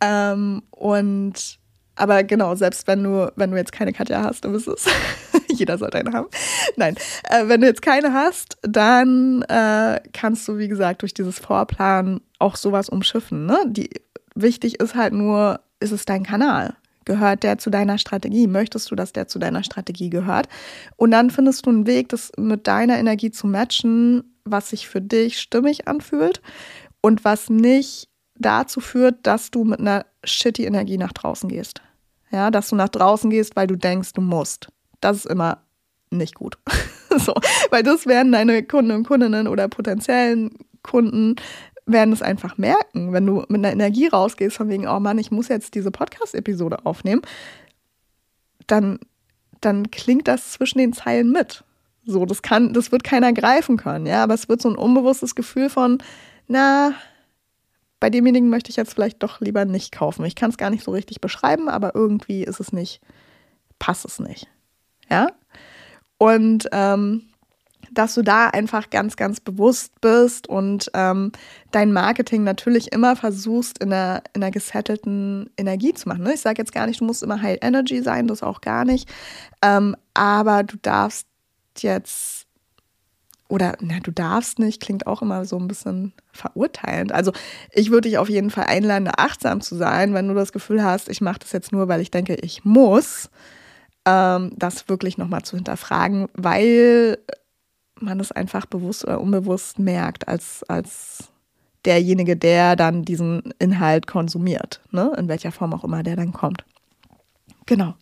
Ähm, 0.00 0.62
und 0.70 1.58
aber 1.96 2.24
genau, 2.24 2.56
selbst 2.56 2.88
wenn 2.88 3.04
du, 3.04 3.32
wenn 3.36 3.52
du 3.52 3.56
jetzt 3.56 3.72
keine 3.72 3.92
Katja 3.92 4.24
hast, 4.24 4.44
du 4.44 4.52
wirst 4.52 4.66
es. 4.66 4.86
Jeder 5.58 5.78
sollte 5.78 5.98
eine 5.98 6.12
haben. 6.12 6.28
Nein, 6.76 6.96
äh, 7.30 7.48
wenn 7.48 7.60
du 7.60 7.66
jetzt 7.66 7.82
keine 7.82 8.12
hast, 8.12 8.58
dann 8.62 9.42
äh, 9.42 10.00
kannst 10.12 10.46
du, 10.48 10.58
wie 10.58 10.68
gesagt, 10.68 11.02
durch 11.02 11.14
dieses 11.14 11.38
Vorplan 11.38 12.20
auch 12.38 12.56
sowas 12.56 12.88
umschiffen. 12.88 13.46
Ne? 13.46 13.58
Die, 13.66 13.90
wichtig 14.34 14.80
ist 14.80 14.94
halt 14.94 15.12
nur, 15.12 15.60
ist 15.80 15.92
es 15.92 16.04
dein 16.04 16.24
Kanal? 16.24 16.74
Gehört 17.04 17.42
der 17.42 17.58
zu 17.58 17.70
deiner 17.70 17.98
Strategie? 17.98 18.46
Möchtest 18.46 18.90
du, 18.90 18.94
dass 18.94 19.12
der 19.12 19.28
zu 19.28 19.38
deiner 19.38 19.62
Strategie 19.62 20.08
gehört? 20.08 20.48
Und 20.96 21.10
dann 21.10 21.30
findest 21.30 21.66
du 21.66 21.70
einen 21.70 21.86
Weg, 21.86 22.08
das 22.08 22.32
mit 22.38 22.66
deiner 22.66 22.98
Energie 22.98 23.30
zu 23.30 23.46
matchen, 23.46 24.34
was 24.44 24.70
sich 24.70 24.88
für 24.88 25.00
dich 25.00 25.38
stimmig 25.38 25.86
anfühlt 25.86 26.40
und 27.02 27.24
was 27.24 27.50
nicht 27.50 28.08
dazu 28.36 28.80
führt, 28.80 29.26
dass 29.26 29.50
du 29.50 29.64
mit 29.64 29.80
einer 29.80 30.06
shitty 30.24 30.64
Energie 30.64 30.98
nach 30.98 31.12
draußen 31.12 31.48
gehst. 31.48 31.82
Ja, 32.30 32.50
dass 32.50 32.70
du 32.70 32.76
nach 32.76 32.88
draußen 32.88 33.30
gehst, 33.30 33.54
weil 33.54 33.66
du 33.66 33.76
denkst, 33.76 34.12
du 34.14 34.20
musst. 34.20 34.68
Das 35.04 35.18
ist 35.18 35.26
immer 35.26 35.58
nicht 36.08 36.34
gut. 36.34 36.56
so, 37.18 37.34
weil 37.68 37.82
das 37.82 38.06
werden 38.06 38.32
deine 38.32 38.62
Kunden 38.62 38.92
und 38.92 39.06
Kundinnen 39.06 39.48
oder 39.48 39.68
potenziellen 39.68 40.56
Kunden 40.82 41.36
werden 41.84 42.14
es 42.14 42.22
einfach 42.22 42.56
merken, 42.56 43.12
wenn 43.12 43.26
du 43.26 43.44
mit 43.48 43.58
einer 43.58 43.72
Energie 43.72 44.06
rausgehst, 44.06 44.56
von 44.56 44.70
wegen, 44.70 44.88
oh 44.88 45.00
Mann, 45.00 45.18
ich 45.18 45.30
muss 45.30 45.48
jetzt 45.48 45.74
diese 45.74 45.90
Podcast-Episode 45.90 46.86
aufnehmen, 46.86 47.20
dann, 48.66 48.98
dann 49.60 49.90
klingt 49.90 50.26
das 50.26 50.52
zwischen 50.52 50.78
den 50.78 50.94
Zeilen 50.94 51.30
mit. 51.30 51.64
So, 52.06 52.24
das 52.24 52.40
kann, 52.40 52.72
das 52.72 52.90
wird 52.90 53.04
keiner 53.04 53.34
greifen 53.34 53.76
können, 53.76 54.06
ja, 54.06 54.22
aber 54.22 54.32
es 54.32 54.48
wird 54.48 54.62
so 54.62 54.70
ein 54.70 54.76
unbewusstes 54.76 55.34
Gefühl 55.34 55.68
von, 55.68 55.98
na, 56.46 56.94
bei 58.00 58.08
demjenigen 58.08 58.48
möchte 58.48 58.70
ich 58.70 58.76
jetzt 58.76 58.94
vielleicht 58.94 59.22
doch 59.22 59.42
lieber 59.42 59.66
nicht 59.66 59.92
kaufen. 59.92 60.24
Ich 60.24 60.34
kann 60.34 60.48
es 60.48 60.56
gar 60.56 60.70
nicht 60.70 60.84
so 60.84 60.92
richtig 60.92 61.20
beschreiben, 61.20 61.68
aber 61.68 61.94
irgendwie 61.94 62.42
ist 62.44 62.60
es 62.60 62.72
nicht, 62.72 63.02
passt 63.78 64.06
es 64.06 64.18
nicht. 64.18 64.48
Ja? 65.10 65.28
Und 66.18 66.68
ähm, 66.72 67.22
dass 67.94 68.14
du 68.14 68.22
da 68.22 68.48
einfach 68.48 68.90
ganz, 68.90 69.16
ganz 69.16 69.40
bewusst 69.40 70.00
bist 70.00 70.48
und 70.48 70.90
ähm, 70.94 71.32
dein 71.70 71.92
Marketing 71.92 72.44
natürlich 72.44 72.92
immer 72.92 73.16
versuchst, 73.16 73.78
in 73.78 73.92
einer, 73.92 74.22
in 74.34 74.42
einer 74.42 74.50
gesettelten 74.50 75.50
Energie 75.56 75.94
zu 75.94 76.08
machen. 76.08 76.24
Ne? 76.24 76.34
Ich 76.34 76.40
sage 76.40 76.60
jetzt 76.60 76.72
gar 76.72 76.86
nicht, 76.86 77.00
du 77.00 77.04
musst 77.04 77.22
immer 77.22 77.40
High 77.40 77.58
Energy 77.62 78.02
sein, 78.02 78.26
das 78.26 78.42
auch 78.42 78.60
gar 78.60 78.84
nicht. 78.84 79.08
Ähm, 79.62 79.96
aber 80.12 80.62
du 80.62 80.76
darfst 80.80 81.26
jetzt, 81.78 82.46
oder 83.48 83.76
na, 83.80 84.00
du 84.00 84.10
darfst 84.10 84.58
nicht, 84.58 84.80
klingt 84.80 85.06
auch 85.06 85.22
immer 85.22 85.44
so 85.44 85.58
ein 85.58 85.68
bisschen 85.68 86.12
verurteilend. 86.32 87.12
Also 87.12 87.32
ich 87.72 87.90
würde 87.90 88.08
dich 88.08 88.18
auf 88.18 88.28
jeden 88.28 88.50
Fall 88.50 88.64
einladen, 88.64 89.08
achtsam 89.16 89.60
zu 89.60 89.76
sein, 89.76 90.14
wenn 90.14 90.28
du 90.28 90.34
das 90.34 90.52
Gefühl 90.52 90.82
hast, 90.82 91.08
ich 91.08 91.20
mache 91.20 91.40
das 91.40 91.52
jetzt 91.52 91.72
nur, 91.72 91.88
weil 91.88 92.00
ich 92.00 92.10
denke, 92.10 92.34
ich 92.34 92.64
muss 92.64 93.30
ähm, 94.04 94.52
das 94.56 94.88
wirklich 94.88 95.18
nochmal 95.18 95.42
zu 95.42 95.56
hinterfragen, 95.56 96.28
weil 96.34 97.18
man 98.00 98.20
es 98.20 98.32
einfach 98.32 98.66
bewusst 98.66 99.04
oder 99.04 99.20
unbewusst 99.20 99.78
merkt 99.78 100.28
als, 100.28 100.62
als 100.68 101.28
derjenige, 101.84 102.36
der 102.36 102.76
dann 102.76 103.02
diesen 103.02 103.52
Inhalt 103.58 104.06
konsumiert, 104.06 104.80
ne? 104.90 105.12
in 105.16 105.28
welcher 105.28 105.52
Form 105.52 105.72
auch 105.74 105.84
immer 105.84 106.02
der 106.02 106.16
dann 106.16 106.32
kommt. 106.32 106.64
Genau. 107.66 107.94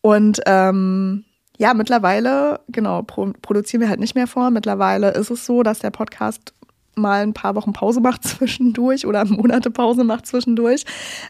Und 0.00 0.40
ähm, 0.46 1.24
ja, 1.58 1.74
mittlerweile, 1.74 2.60
genau, 2.68 3.02
pro 3.02 3.32
produzieren 3.42 3.80
wir 3.80 3.88
halt 3.88 4.00
nicht 4.00 4.14
mehr 4.14 4.26
vor. 4.26 4.50
Mittlerweile 4.50 5.10
ist 5.12 5.30
es 5.30 5.46
so, 5.46 5.62
dass 5.62 5.78
der 5.78 5.90
Podcast 5.90 6.54
mal 6.96 7.22
ein 7.22 7.34
paar 7.34 7.54
Wochen 7.54 7.72
Pause 7.72 8.00
macht 8.00 8.24
zwischendurch 8.28 9.06
oder 9.06 9.24
Monate 9.24 9.70
Pause 9.70 10.04
macht 10.04 10.26
zwischendurch, 10.26 10.84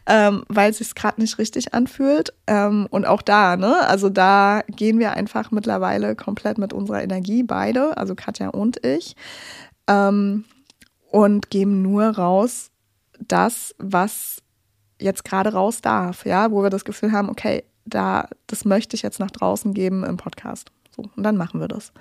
ähm, 0.05 0.43
weil 0.47 0.71
es 0.71 0.79
sich 0.79 0.95
gerade 0.95 1.21
nicht 1.21 1.37
richtig 1.37 1.73
anfühlt. 1.73 2.33
Ähm, 2.47 2.87
und 2.89 3.05
auch 3.05 3.21
da, 3.21 3.57
ne, 3.57 3.87
also 3.87 4.09
da 4.09 4.63
gehen 4.67 4.99
wir 4.99 5.11
einfach 5.11 5.51
mittlerweile 5.51 6.15
komplett 6.15 6.57
mit 6.57 6.73
unserer 6.73 7.03
Energie, 7.03 7.43
beide, 7.43 7.97
also 7.97 8.15
Katja 8.15 8.49
und 8.49 8.83
ich, 8.85 9.15
ähm, 9.87 10.45
und 11.11 11.49
geben 11.49 11.81
nur 11.81 12.05
raus 12.09 12.71
das, 13.19 13.75
was 13.77 14.41
jetzt 14.99 15.23
gerade 15.23 15.53
raus 15.53 15.81
darf, 15.81 16.25
ja, 16.25 16.51
wo 16.51 16.63
wir 16.63 16.69
das 16.69 16.85
Gefühl 16.85 17.11
haben, 17.11 17.29
okay, 17.29 17.63
da, 17.85 18.27
das 18.47 18.65
möchte 18.65 18.95
ich 18.95 19.01
jetzt 19.01 19.19
nach 19.19 19.31
draußen 19.31 19.73
geben 19.73 20.03
im 20.03 20.17
Podcast. 20.17 20.71
So, 20.95 21.03
und 21.15 21.23
dann 21.23 21.37
machen 21.37 21.59
wir 21.59 21.67
das. 21.67 21.91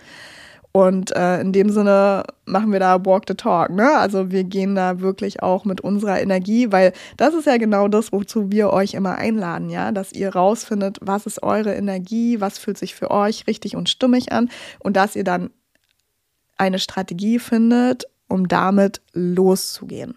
Und 0.77 1.17
äh, 1.17 1.41
in 1.41 1.55
dem 1.55 1.71
Sinne 1.71 2.25
machen 2.45 2.71
wir 2.71 2.81
da 2.81 3.03
Walk 3.07 3.23
the 3.29 3.35
Talk. 3.35 3.71
Ne? 3.71 3.97
Also 3.97 4.31
wir 4.31 4.45
gehen 4.45 4.75
da 4.75 5.01
wirklich 5.01 5.43
auch 5.43 5.65
mit 5.65 5.81
unserer 5.81 6.21
Energie, 6.21 6.71
weil 6.71 6.93
das 7.17 7.33
ist 7.33 7.47
ja 7.47 7.57
genau 7.57 7.89
das, 7.89 8.13
wozu 8.13 8.53
wir 8.53 8.69
euch 8.75 8.93
immer 8.93 9.15
einladen, 9.15 9.71
ja, 9.71 9.91
dass 9.91 10.13
ihr 10.13 10.35
rausfindet, 10.35 10.99
was 11.01 11.25
ist 11.25 11.43
eure 11.43 11.75
Energie, 11.75 12.43
was 12.43 12.59
fühlt 12.59 12.77
sich 12.77 12.95
für 12.95 13.11
euch 13.11 13.47
richtig 13.47 13.75
und 13.75 13.89
stimmig 13.89 14.33
an 14.33 14.51
und 14.79 14.99
dass 14.99 15.17
ihr 15.17 15.25
dann 15.25 15.49
eine 16.59 16.79
Strategie 16.79 17.39
findet, 17.39 18.05
um 18.29 18.47
damit 18.47 19.01
loszugehen. 19.15 20.15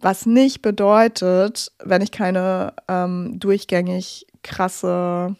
Was 0.00 0.26
nicht 0.26 0.62
bedeutet, 0.62 1.70
wenn 1.80 2.02
ich 2.02 2.10
keine 2.10 2.74
ähm, 2.88 3.38
durchgängig 3.38 4.26
krasse 4.42 5.36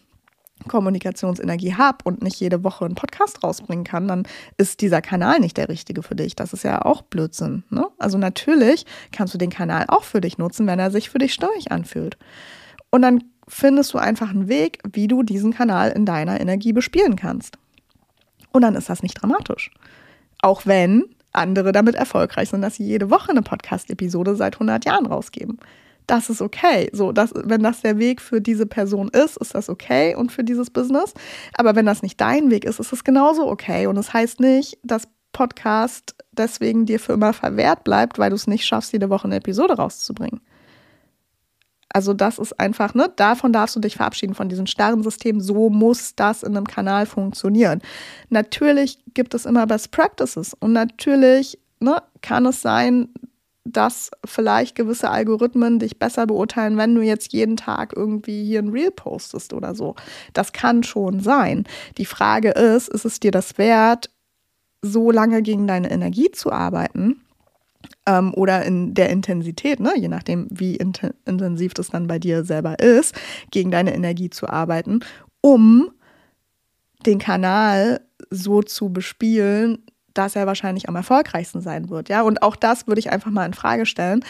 Kommunikationsenergie 0.67 1.75
habe 1.75 1.99
und 2.03 2.21
nicht 2.21 2.39
jede 2.39 2.63
Woche 2.63 2.85
einen 2.85 2.95
Podcast 2.95 3.43
rausbringen 3.43 3.83
kann, 3.83 4.07
dann 4.07 4.23
ist 4.57 4.81
dieser 4.81 5.01
Kanal 5.01 5.39
nicht 5.39 5.57
der 5.57 5.69
richtige 5.69 6.03
für 6.03 6.15
dich. 6.15 6.35
Das 6.35 6.53
ist 6.53 6.63
ja 6.63 6.83
auch 6.83 7.01
Blödsinn. 7.01 7.63
Ne? 7.69 7.87
Also 7.97 8.17
natürlich 8.17 8.85
kannst 9.11 9.33
du 9.33 9.37
den 9.37 9.49
Kanal 9.49 9.85
auch 9.87 10.03
für 10.03 10.21
dich 10.21 10.37
nutzen, 10.37 10.67
wenn 10.67 10.79
er 10.79 10.91
sich 10.91 11.09
für 11.09 11.19
dich 11.19 11.33
stimmig 11.33 11.71
anfühlt. 11.71 12.17
Und 12.89 13.01
dann 13.01 13.23
findest 13.47 13.93
du 13.93 13.97
einfach 13.97 14.29
einen 14.29 14.47
Weg, 14.47 14.79
wie 14.91 15.07
du 15.07 15.23
diesen 15.23 15.53
Kanal 15.53 15.91
in 15.91 16.05
deiner 16.05 16.39
Energie 16.39 16.73
bespielen 16.73 17.15
kannst. 17.15 17.57
Und 18.51 18.61
dann 18.61 18.75
ist 18.75 18.89
das 18.89 19.03
nicht 19.03 19.15
dramatisch. 19.15 19.71
Auch 20.41 20.65
wenn 20.65 21.03
andere 21.31 21.71
damit 21.71 21.95
erfolgreich 21.95 22.49
sind, 22.49 22.61
dass 22.61 22.75
sie 22.75 22.85
jede 22.85 23.09
Woche 23.09 23.31
eine 23.31 23.41
Podcast-Episode 23.41 24.35
seit 24.35 24.55
100 24.55 24.85
Jahren 24.85 25.07
rausgeben 25.07 25.57
das 26.07 26.29
ist 26.29 26.41
okay. 26.41 26.89
So, 26.93 27.11
das, 27.11 27.31
wenn 27.35 27.63
das 27.63 27.81
der 27.81 27.97
Weg 27.97 28.21
für 28.21 28.41
diese 28.41 28.65
Person 28.65 29.09
ist, 29.09 29.37
ist 29.37 29.55
das 29.55 29.69
okay 29.69 30.15
und 30.15 30.31
für 30.31 30.43
dieses 30.43 30.69
Business. 30.69 31.13
Aber 31.55 31.75
wenn 31.75 31.85
das 31.85 32.01
nicht 32.01 32.19
dein 32.19 32.51
Weg 32.51 32.65
ist, 32.65 32.79
ist 32.79 32.93
es 32.93 33.03
genauso 33.03 33.47
okay. 33.47 33.87
Und 33.87 33.97
es 33.97 34.07
das 34.07 34.13
heißt 34.13 34.39
nicht, 34.39 34.77
dass 34.83 35.07
Podcast 35.31 36.15
deswegen 36.31 36.85
dir 36.85 36.99
für 36.99 37.13
immer 37.13 37.33
verwehrt 37.33 37.83
bleibt, 37.83 38.19
weil 38.19 38.29
du 38.29 38.35
es 38.35 38.47
nicht 38.47 38.65
schaffst, 38.65 38.93
jede 38.93 39.09
Woche 39.09 39.25
eine 39.25 39.37
Episode 39.37 39.75
rauszubringen. 39.75 40.41
Also 41.89 42.13
das 42.13 42.39
ist 42.39 42.59
einfach, 42.59 42.95
ne, 42.95 43.11
davon 43.15 43.53
darfst 43.53 43.75
du 43.75 43.79
dich 43.79 43.97
verabschieden, 43.97 44.33
von 44.33 44.49
diesem 44.49 44.65
starren 44.65 45.03
System. 45.03 45.39
So 45.39 45.69
muss 45.69 46.15
das 46.15 46.41
in 46.41 46.57
einem 46.57 46.65
Kanal 46.65 47.05
funktionieren. 47.05 47.81
Natürlich 48.29 48.99
gibt 49.13 49.35
es 49.35 49.45
immer 49.45 49.67
Best 49.67 49.91
Practices 49.91 50.55
und 50.59 50.73
natürlich 50.73 51.59
ne, 51.79 52.01
kann 52.21 52.47
es 52.47 52.61
sein, 52.63 53.09
dass 53.65 54.11
vielleicht 54.25 54.75
gewisse 54.75 55.09
Algorithmen 55.09 55.79
dich 55.79 55.97
besser 55.97 56.27
beurteilen, 56.27 56.77
wenn 56.77 56.95
du 56.95 57.01
jetzt 57.01 57.31
jeden 57.31 57.55
Tag 57.55 57.93
irgendwie 57.95 58.43
hier 58.43 58.59
ein 58.59 58.69
Reel 58.69 58.91
postest 58.91 59.53
oder 59.53 59.73
so. 59.73 59.95
Das 60.33 60.51
kann 60.51 60.83
schon 60.83 61.21
sein. 61.21 61.65
Die 61.97 62.05
Frage 62.05 62.49
ist, 62.49 62.89
ist 62.89 63.05
es 63.05 63.19
dir 63.19 63.31
das 63.31 63.57
wert, 63.57 64.09
so 64.81 65.11
lange 65.11 65.41
gegen 65.41 65.65
deine 65.65 65.91
Energie 65.91 66.31
zu 66.31 66.51
arbeiten? 66.51 67.21
Ähm, 68.05 68.33
oder 68.33 68.63
in 68.63 68.93
der 68.93 69.09
Intensität, 69.09 69.79
ne? 69.79 69.93
je 69.97 70.07
nachdem, 70.07 70.47
wie 70.49 70.75
int 70.75 71.01
intensiv 71.25 71.73
das 71.73 71.89
dann 71.89 72.07
bei 72.07 72.19
dir 72.19 72.43
selber 72.43 72.79
ist, 72.79 73.15
gegen 73.51 73.71
deine 73.71 73.93
Energie 73.93 74.29
zu 74.29 74.47
arbeiten, 74.47 75.01
um 75.41 75.91
den 77.05 77.19
Kanal 77.19 78.01
so 78.29 78.61
zu 78.61 78.91
bespielen, 78.91 79.83
dass 80.13 80.35
er 80.35 80.47
wahrscheinlich 80.47 80.89
am 80.89 80.95
erfolgreichsten 80.95 81.61
sein 81.61 81.89
wird. 81.89 82.09
Ja, 82.09 82.21
und 82.21 82.41
auch 82.41 82.55
das 82.55 82.87
würde 82.87 82.99
ich 82.99 83.11
einfach 83.11 83.31
mal 83.31 83.45
in 83.45 83.53
Frage 83.53 83.85
stellen, 83.85 84.23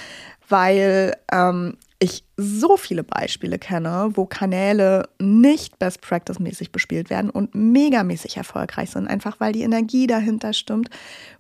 weil 0.48 1.16
ähm, 1.32 1.78
ich 2.00 2.26
so 2.36 2.76
viele 2.78 3.04
Beispiele 3.04 3.58
kenne, 3.58 4.10
wo 4.14 4.26
Kanäle 4.26 5.08
nicht 5.20 5.80
Best 5.80 6.02
Practice 6.02 6.40
mäßig 6.40 6.72
bespielt 6.72 7.10
werden 7.10 7.30
und 7.30 7.56
megamäßig 7.56 8.38
erfolgreich 8.38 8.92
sind, 8.92 9.08
einfach 9.08 9.40
weil 9.40 9.54
die 9.54 9.64
Energie 9.64 10.08
dahinter 10.08 10.54
stimmt 10.54 10.90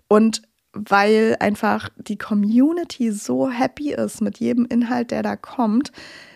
und 0.07 0.41
weil 0.73 1.35
einfach 1.39 1.89
die 1.97 2.17
Community 2.17 3.11
so 3.11 3.49
happy 3.49 3.93
ist 3.93 4.21
mit 4.21 4.39
jedem 4.39 4.65
Inhalt, 4.65 5.11
der 5.11 5.21
da 5.21 5.35
kommt, 5.35 5.91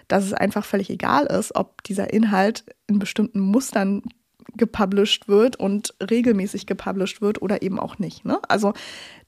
dass 0.08 0.26
es 0.26 0.34
einfach 0.34 0.64
völlig 0.64 0.90
egal 0.90 1.26
ist, 1.26 1.56
ob 1.56 1.84
dieser 1.84 2.14
Inhalt 2.14 2.64
in 2.88 3.00
bestimmten 3.00 3.40
Mustern 3.40 4.04
gepublished 4.56 5.28
wird 5.28 5.58
und 5.58 5.94
regelmäßig 6.00 6.66
gepublished 6.66 7.22
wird 7.22 7.42
oder 7.42 7.62
eben 7.62 7.80
auch 7.80 8.00
nicht. 8.00 8.26
Ne? 8.26 8.40
Also 8.48 8.74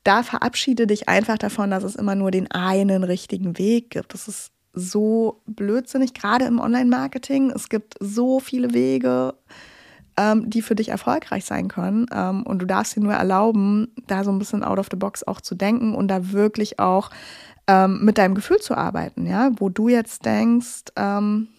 da 0.03 0.23
verabschiede 0.23 0.87
dich 0.87 1.09
einfach 1.09 1.37
davon, 1.37 1.71
dass 1.71 1.83
es 1.83 1.95
immer 1.95 2.15
nur 2.15 2.31
den 2.31 2.49
einen 2.51 3.03
richtigen 3.03 3.57
Weg 3.57 3.89
gibt. 3.89 4.13
Das 4.13 4.27
ist 4.27 4.51
so 4.73 5.41
blödsinnig, 5.45 6.13
gerade 6.13 6.45
im 6.45 6.59
Online-Marketing. 6.59 7.51
Es 7.51 7.69
gibt 7.69 7.95
so 7.99 8.39
viele 8.39 8.73
Wege, 8.73 9.33
ähm, 10.17 10.49
die 10.49 10.61
für 10.61 10.75
dich 10.75 10.89
erfolgreich 10.89 11.45
sein 11.45 11.67
können. 11.67 12.05
Ähm, 12.13 12.43
und 12.43 12.61
du 12.61 12.65
darfst 12.65 12.95
dir 12.95 13.01
nur 13.01 13.13
erlauben, 13.13 13.93
da 14.07 14.23
so 14.23 14.31
ein 14.31 14.39
bisschen 14.39 14.63
out 14.63 14.79
of 14.79 14.87
the 14.91 14.97
box 14.97 15.23
auch 15.23 15.41
zu 15.41 15.55
denken 15.55 15.95
und 15.95 16.07
da 16.07 16.31
wirklich 16.31 16.79
auch 16.79 17.09
ähm, 17.67 18.03
mit 18.03 18.17
deinem 18.17 18.35
Gefühl 18.35 18.59
zu 18.59 18.75
arbeiten, 18.75 19.25
ja, 19.25 19.51
wo 19.57 19.69
du 19.69 19.89
jetzt 19.89 20.25
denkst, 20.25 20.85
ähm, 20.95 21.49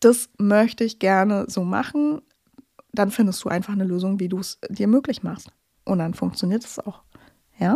das 0.00 0.30
möchte 0.38 0.84
ich 0.84 0.98
gerne 0.98 1.46
so 1.48 1.64
machen 1.64 2.22
dann 2.98 3.10
findest 3.10 3.44
du 3.44 3.48
einfach 3.48 3.72
eine 3.72 3.84
Lösung, 3.84 4.18
wie 4.20 4.28
du 4.28 4.38
es 4.38 4.58
dir 4.68 4.88
möglich 4.88 5.22
machst. 5.22 5.50
Und 5.84 5.98
dann 5.98 6.14
funktioniert 6.14 6.64
es 6.64 6.78
auch. 6.78 7.02
Ja? 7.58 7.74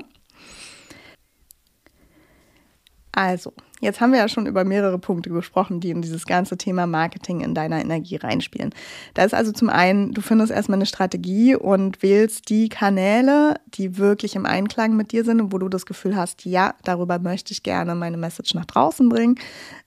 Also, 3.14 3.52
jetzt 3.82 4.00
haben 4.00 4.12
wir 4.12 4.20
ja 4.20 4.28
schon 4.28 4.46
über 4.46 4.64
mehrere 4.64 4.98
Punkte 4.98 5.28
gesprochen, 5.28 5.80
die 5.80 5.90
in 5.90 6.00
dieses 6.00 6.24
ganze 6.24 6.56
Thema 6.56 6.86
Marketing 6.86 7.40
in 7.40 7.54
deiner 7.54 7.78
Energie 7.78 8.16
reinspielen. 8.16 8.74
Da 9.12 9.22
ist 9.24 9.34
also 9.34 9.52
zum 9.52 9.68
einen, 9.68 10.12
du 10.12 10.22
findest 10.22 10.50
erstmal 10.50 10.78
eine 10.78 10.86
Strategie 10.86 11.54
und 11.54 12.02
wählst 12.02 12.48
die 12.48 12.70
Kanäle, 12.70 13.56
die 13.66 13.98
wirklich 13.98 14.34
im 14.34 14.46
Einklang 14.46 14.96
mit 14.96 15.12
dir 15.12 15.24
sind 15.24 15.42
und 15.42 15.52
wo 15.52 15.58
du 15.58 15.68
das 15.68 15.84
Gefühl 15.84 16.16
hast, 16.16 16.46
ja, 16.46 16.74
darüber 16.84 17.18
möchte 17.18 17.52
ich 17.52 17.62
gerne 17.62 17.94
meine 17.94 18.16
Message 18.16 18.54
nach 18.54 18.64
draußen 18.64 19.10
bringen, 19.10 19.34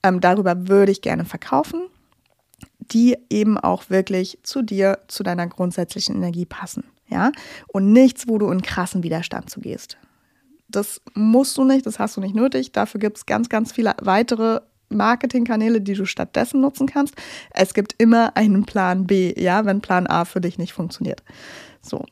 ähm, 0.03 0.21
darüber 0.21 0.67
würde 0.67 0.91
ich 0.91 1.01
gerne 1.01 1.25
verkaufen 1.25 1.81
die 2.91 3.17
eben 3.29 3.57
auch 3.57 3.89
wirklich 3.89 4.39
zu 4.43 4.61
dir, 4.61 4.99
zu 5.07 5.23
deiner 5.23 5.47
grundsätzlichen 5.47 6.15
Energie 6.15 6.45
passen. 6.45 6.83
Ja? 7.09 7.31
Und 7.67 7.91
nichts, 7.91 8.27
wo 8.27 8.37
du 8.37 8.49
in 8.49 8.61
krassen 8.61 9.03
Widerstand 9.03 9.49
zu 9.49 9.59
gehst. 9.59 9.97
Das 10.67 11.01
musst 11.13 11.57
du 11.57 11.63
nicht, 11.63 11.85
das 11.85 11.99
hast 11.99 12.17
du 12.17 12.21
nicht 12.21 12.35
nötig. 12.35 12.71
Dafür 12.71 12.99
gibt 12.99 13.17
es 13.17 13.25
ganz, 13.25 13.49
ganz 13.49 13.71
viele 13.71 13.95
weitere 14.01 14.61
Marketingkanäle, 14.89 15.81
die 15.81 15.93
du 15.93 16.05
stattdessen 16.05 16.61
nutzen 16.61 16.87
kannst. 16.87 17.15
Es 17.51 17.73
gibt 17.73 17.95
immer 17.97 18.35
einen 18.35 18.65
Plan 18.65 19.05
B, 19.05 19.33
ja, 19.37 19.65
wenn 19.65 19.81
Plan 19.81 20.07
A 20.07 20.25
für 20.25 20.41
dich 20.41 20.57
nicht 20.57 20.73
funktioniert. 20.73 21.23
So. 21.81 22.03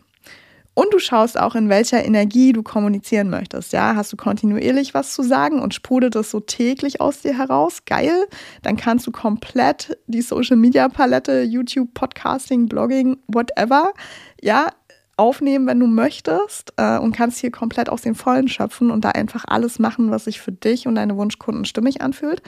Und 0.76 0.92
du 0.92 0.98
schaust 0.98 1.40
auch, 1.40 1.54
in 1.54 1.70
welcher 1.70 2.04
Energie 2.04 2.52
du 2.52 2.64
kommunizieren 2.64 3.30
möchtest. 3.30 3.74
Ja, 3.74 3.96
hast 3.96 4.12
du 4.12 4.18
kontinuierlich 4.18 4.94
was 4.96 5.14
zu 5.14 5.22
sagen 5.22 5.62
und 5.62 5.74
sprudelt 5.74 6.16
es 6.16 6.32
so 6.32 6.40
täglich 6.40 7.00
aus 7.00 7.22
dir 7.22 7.38
heraus? 7.38 7.86
Geil. 7.86 8.26
Dann 8.64 8.76
kannst 8.76 9.06
du 9.06 9.12
komplett 9.12 9.98
die 10.08 10.24
Social 10.24 10.58
Media 10.58 10.90
Palette, 10.90 11.44
YouTube, 11.44 11.94
Podcasting, 11.94 12.68
Blogging, 12.68 13.18
whatever, 13.28 13.94
ja, 14.42 14.68
aufnehmen, 15.16 15.68
wenn 15.68 15.80
du 15.80 15.86
möchtest 15.86 16.74
äh, 16.78 16.98
und 16.98 17.16
kannst 17.16 17.38
hier 17.38 17.52
komplett 17.52 17.88
aus 17.90 18.02
den 18.02 18.16
Vollen 18.16 18.48
schöpfen 18.48 18.90
und 18.90 19.06
da 19.06 19.10
einfach 19.10 19.46
alles 19.48 19.78
machen, 19.78 20.10
was 20.10 20.26
sich 20.26 20.42
für 20.42 20.52
dich 20.52 20.88
und 20.88 20.96
deine 20.96 21.16
Wunschkunden 21.18 21.66
stimmig 21.66 22.02
anfühlt. 22.02 22.42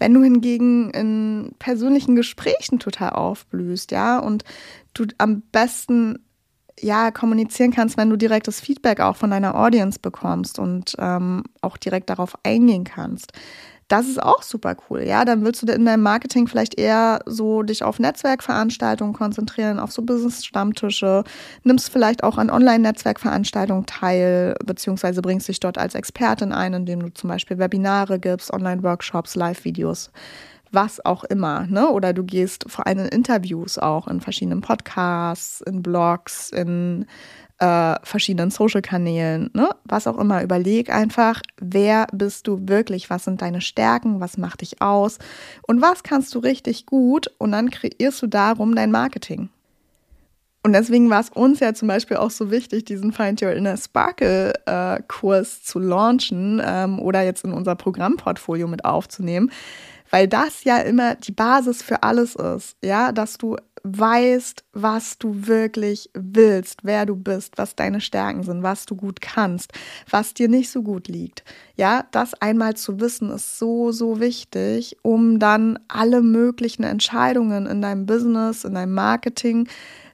Wenn 0.00 0.12
du 0.12 0.22
hingegen 0.24 0.90
in 0.90 1.52
persönlichen 1.60 2.16
Gesprächen 2.16 2.80
total 2.80 3.10
aufblühst, 3.10 3.92
ja, 3.92 4.18
und 4.18 4.42
du 4.92 5.04
am 5.18 5.42
besten 5.52 6.18
ja, 6.80 7.10
kommunizieren 7.10 7.72
kannst, 7.72 7.96
wenn 7.96 8.10
du 8.10 8.16
direktes 8.16 8.60
Feedback 8.60 9.00
auch 9.00 9.16
von 9.16 9.30
deiner 9.30 9.54
Audience 9.54 9.98
bekommst 10.00 10.58
und 10.58 10.94
ähm, 10.98 11.44
auch 11.60 11.76
direkt 11.76 12.10
darauf 12.10 12.34
eingehen 12.42 12.84
kannst. 12.84 13.32
Das 13.88 14.08
ist 14.08 14.22
auch 14.22 14.42
super 14.42 14.76
cool, 14.88 15.02
ja. 15.02 15.24
Dann 15.24 15.44
willst 15.44 15.62
du 15.62 15.70
in 15.70 15.84
deinem 15.84 16.02
Marketing 16.02 16.46
vielleicht 16.46 16.78
eher 16.78 17.20
so 17.26 17.62
dich 17.62 17.84
auf 17.84 17.98
Netzwerkveranstaltungen 17.98 19.12
konzentrieren, 19.12 19.78
auf 19.78 19.92
so 19.92 20.02
Business-Stammtische, 20.02 21.22
nimmst 21.64 21.90
vielleicht 21.90 22.24
auch 22.24 22.38
an 22.38 22.50
Online-Netzwerkveranstaltungen 22.50 23.84
teil, 23.84 24.54
beziehungsweise 24.64 25.20
bringst 25.20 25.48
dich 25.48 25.60
dort 25.60 25.76
als 25.76 25.94
Expertin 25.94 26.52
ein, 26.52 26.72
indem 26.72 27.00
du 27.00 27.12
zum 27.12 27.28
Beispiel 27.28 27.58
Webinare 27.58 28.18
gibst, 28.18 28.52
Online-Workshops, 28.52 29.34
Live-Videos, 29.34 30.10
was 30.74 31.04
auch 31.04 31.24
immer, 31.24 31.66
ne? 31.68 31.88
Oder 31.88 32.12
du 32.12 32.24
gehst 32.24 32.64
vor 32.68 32.86
allem 32.86 33.00
in 33.00 33.06
Interviews 33.08 33.78
auch, 33.78 34.08
in 34.08 34.20
verschiedenen 34.20 34.60
Podcasts, 34.60 35.60
in 35.60 35.82
Blogs, 35.82 36.50
in 36.50 37.06
äh, 37.58 37.94
verschiedenen 38.02 38.50
Social-Kanälen, 38.50 39.50
ne? 39.54 39.70
was 39.84 40.06
auch 40.06 40.18
immer. 40.18 40.42
Überleg 40.42 40.90
einfach, 40.90 41.40
wer 41.60 42.06
bist 42.12 42.46
du 42.46 42.68
wirklich? 42.68 43.10
Was 43.10 43.24
sind 43.24 43.42
deine 43.42 43.60
Stärken? 43.60 44.20
Was 44.20 44.36
macht 44.36 44.60
dich 44.60 44.82
aus? 44.82 45.18
Und 45.66 45.80
was 45.80 46.02
kannst 46.02 46.34
du 46.34 46.40
richtig 46.40 46.86
gut? 46.86 47.30
Und 47.38 47.52
dann 47.52 47.70
kreierst 47.70 48.20
du 48.22 48.26
darum 48.26 48.74
dein 48.74 48.90
Marketing. 48.90 49.50
Und 50.64 50.72
deswegen 50.72 51.10
war 51.10 51.20
es 51.20 51.28
uns 51.28 51.60
ja 51.60 51.74
zum 51.74 51.88
Beispiel 51.88 52.16
auch 52.16 52.30
so 52.30 52.50
wichtig, 52.50 52.86
diesen 52.86 53.12
Find 53.12 53.42
Your 53.42 53.52
Inner 53.52 53.76
Sparkle-Kurs 53.76 55.58
äh, 55.58 55.62
zu 55.62 55.78
launchen 55.78 56.60
ähm, 56.64 56.98
oder 56.98 57.22
jetzt 57.22 57.44
in 57.44 57.52
unser 57.52 57.74
Programmportfolio 57.74 58.66
mit 58.66 58.86
aufzunehmen, 58.86 59.50
weil 60.14 60.28
das 60.28 60.62
ja 60.62 60.78
immer 60.78 61.16
die 61.16 61.32
Basis 61.32 61.82
für 61.82 62.04
alles 62.04 62.36
ist, 62.36 62.76
ja, 62.84 63.10
dass 63.10 63.36
du 63.36 63.56
weißt, 63.82 64.62
was 64.72 65.18
du 65.18 65.48
wirklich 65.48 66.08
willst, 66.14 66.84
wer 66.84 67.04
du 67.04 67.16
bist, 67.16 67.58
was 67.58 67.74
deine 67.74 68.00
Stärken 68.00 68.44
sind, 68.44 68.62
was 68.62 68.86
du 68.86 68.94
gut 68.94 69.20
kannst, 69.20 69.72
was 70.08 70.32
dir 70.32 70.48
nicht 70.48 70.70
so 70.70 70.84
gut 70.84 71.08
liegt. 71.08 71.42
Ja, 71.74 72.04
das 72.12 72.32
einmal 72.34 72.76
zu 72.76 73.00
wissen 73.00 73.28
ist 73.30 73.58
so, 73.58 73.90
so 73.90 74.20
wichtig, 74.20 74.96
um 75.02 75.40
dann 75.40 75.80
alle 75.88 76.22
möglichen 76.22 76.84
Entscheidungen 76.84 77.66
in 77.66 77.82
deinem 77.82 78.06
Business, 78.06 78.62
in 78.62 78.74
deinem 78.74 78.94
Marketing 78.94 79.66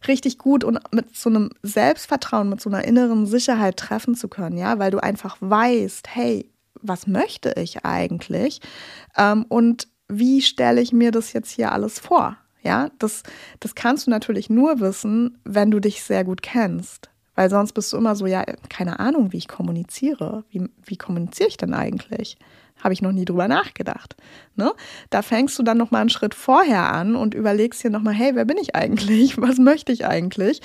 richtig 0.09 0.39
gut 0.39 0.65
und 0.65 0.81
mit 0.95 1.15
so 1.15 1.29
einem 1.29 1.51
Selbstvertrauen, 1.63 2.49
mit 2.49 2.63
so 2.63 2.71
einer 2.71 2.85
inneren 2.85 3.27
Sicherheit 3.27 3.77
treffen 3.77 4.15
zu 4.15 4.29
können, 4.29 4.57
ja, 4.57 4.79
weil 4.79 4.93
du 4.93 5.03
einfach 5.03 5.37
weißt, 5.41 6.09
hey, 6.09 6.51
was 6.83 7.07
möchte 7.07 7.53
ich 7.57 7.85
eigentlich? 7.85 8.61
Ähm, 9.17 9.45
und 9.49 9.89
wie 10.11 10.43
stelle 10.43 10.81
ich 10.81 10.93
mir 10.93 11.11
das 11.11 11.33
jetzt 11.33 11.51
hier 11.51 11.73
alles 11.73 11.99
vor? 11.99 12.37
Ja, 12.63 12.91
das, 12.99 13.23
das 13.59 13.75
kannst 13.75 14.07
du 14.07 14.11
natürlich 14.11 14.51
nur 14.51 14.81
wissen, 14.81 15.39
wenn 15.45 15.71
du 15.71 15.81
dich 15.81 16.03
sehr 16.03 16.25
gut 16.25 16.43
kennst. 16.43 17.09
Weil 17.35 17.49
sonst 17.49 17.73
bist 17.73 17.93
du 17.93 17.97
immer 17.97 18.17
so, 18.17 18.27
ja, 18.27 18.45
keine 18.69 19.01
Ahnung, 19.01 19.33
wie 19.33 19.39
ich 19.39 19.49
kommuniziere. 19.49 20.45
Wie, 20.51 20.69
wie 20.85 20.97
kommuniziere 20.97 21.49
ich 21.49 21.57
denn 21.57 21.73
eigentlich? 21.73 22.37
Habe 22.83 22.93
ich 22.93 23.03
noch 23.03 23.13
nie 23.13 23.25
drüber 23.25 23.49
nachgedacht. 23.49 24.17
Ne? 24.57 24.73
Da 25.11 25.23
fängst 25.23 25.59
du 25.59 25.63
dann 25.63 25.79
noch 25.79 25.91
mal 25.91 26.01
einen 26.01 26.11
Schritt 26.11 26.35
vorher 26.35 26.93
an 26.93 27.17
und 27.17 27.35
überlegst 27.35 27.83
dir 27.83 27.91
noch 27.91 28.03
mal, 28.03 28.13
hey, 28.13 28.35
wer 28.35 28.45
bin 28.45 28.59
ich 28.59 28.75
eigentlich? 28.75 29.39
Was 29.41 29.59
möchte 29.59 29.93
ich 29.93 30.07
eigentlich? 30.07 30.61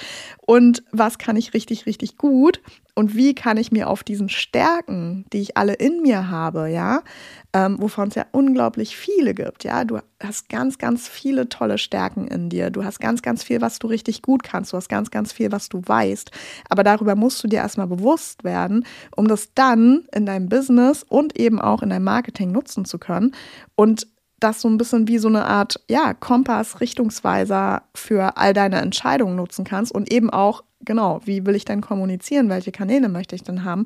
Und 0.45 0.83
was 0.91 1.17
kann 1.17 1.37
ich 1.37 1.53
richtig, 1.53 1.85
richtig 1.85 2.17
gut? 2.17 2.61
Und 2.95 3.13
wie 3.13 3.35
kann 3.35 3.57
ich 3.57 3.73
mir 3.73 3.89
auf 3.89 4.03
diesen 4.03 4.29
Stärken, 4.29 5.25
die 5.33 5.41
ich 5.41 5.57
alle 5.57 5.73
in 5.73 6.01
mir 6.01 6.29
habe, 6.29 6.69
ja, 6.69 7.03
ähm, 7.51 7.75
wovon 7.79 8.07
es 8.07 8.15
ja 8.15 8.25
unglaublich 8.31 8.95
viele 8.95 9.33
gibt. 9.33 9.65
Ja, 9.65 9.83
du 9.83 9.99
hast 10.23 10.47
ganz, 10.47 10.77
ganz 10.77 11.09
viele 11.09 11.49
tolle 11.49 11.77
Stärken 11.77 12.25
in 12.27 12.49
dir. 12.49 12.69
Du 12.69 12.85
hast 12.85 12.99
ganz, 12.99 13.21
ganz 13.21 13.43
viel, 13.43 13.59
was 13.59 13.79
du 13.79 13.87
richtig 13.87 14.21
gut 14.21 14.43
kannst. 14.43 14.71
Du 14.71 14.77
hast 14.77 14.87
ganz, 14.87 15.11
ganz 15.11 15.33
viel, 15.33 15.51
was 15.51 15.67
du 15.67 15.81
weißt. 15.85 16.31
Aber 16.69 16.83
darüber 16.83 17.15
musst 17.15 17.43
du 17.43 17.49
dir 17.49 17.57
erstmal 17.57 17.87
bewusst 17.87 18.45
werden, 18.45 18.85
um 19.15 19.27
das 19.27 19.53
dann 19.53 20.05
in 20.13 20.25
deinem 20.25 20.47
Business 20.47 21.03
und 21.03 21.37
eben 21.37 21.59
auch 21.59 21.83
in 21.83 21.89
deinem 21.89 22.05
Marketing 22.05 22.53
nutzen 22.53 22.85
zu 22.85 22.97
können. 22.97 23.35
Und 23.75 24.07
das 24.39 24.61
so 24.61 24.67
ein 24.67 24.77
bisschen 24.77 25.07
wie 25.07 25.17
so 25.17 25.27
eine 25.27 25.45
Art, 25.45 25.79
ja, 25.89 26.13
Kompass, 26.13 26.81
Richtungsweiser 26.81 27.83
für 27.93 28.37
all 28.37 28.53
deine 28.53 28.81
Entscheidungen 28.81 29.35
nutzen 29.35 29.65
kannst 29.65 29.93
und 29.93 30.11
eben 30.11 30.29
auch, 30.29 30.63
genau, 30.81 31.21
wie 31.25 31.45
will 31.45 31.55
ich 31.55 31.65
denn 31.65 31.81
kommunizieren, 31.81 32.49
welche 32.49 32.71
Kanäle 32.71 33.09
möchte 33.09 33.35
ich 33.35 33.43
denn 33.43 33.63
haben 33.63 33.85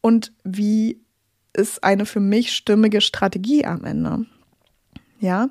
und 0.00 0.32
wie 0.44 1.00
ist 1.52 1.82
eine 1.82 2.06
für 2.06 2.20
mich 2.20 2.52
stimmige 2.52 3.00
Strategie 3.00 3.64
am 3.64 3.84
Ende. 3.84 4.26
Ja. 5.18 5.48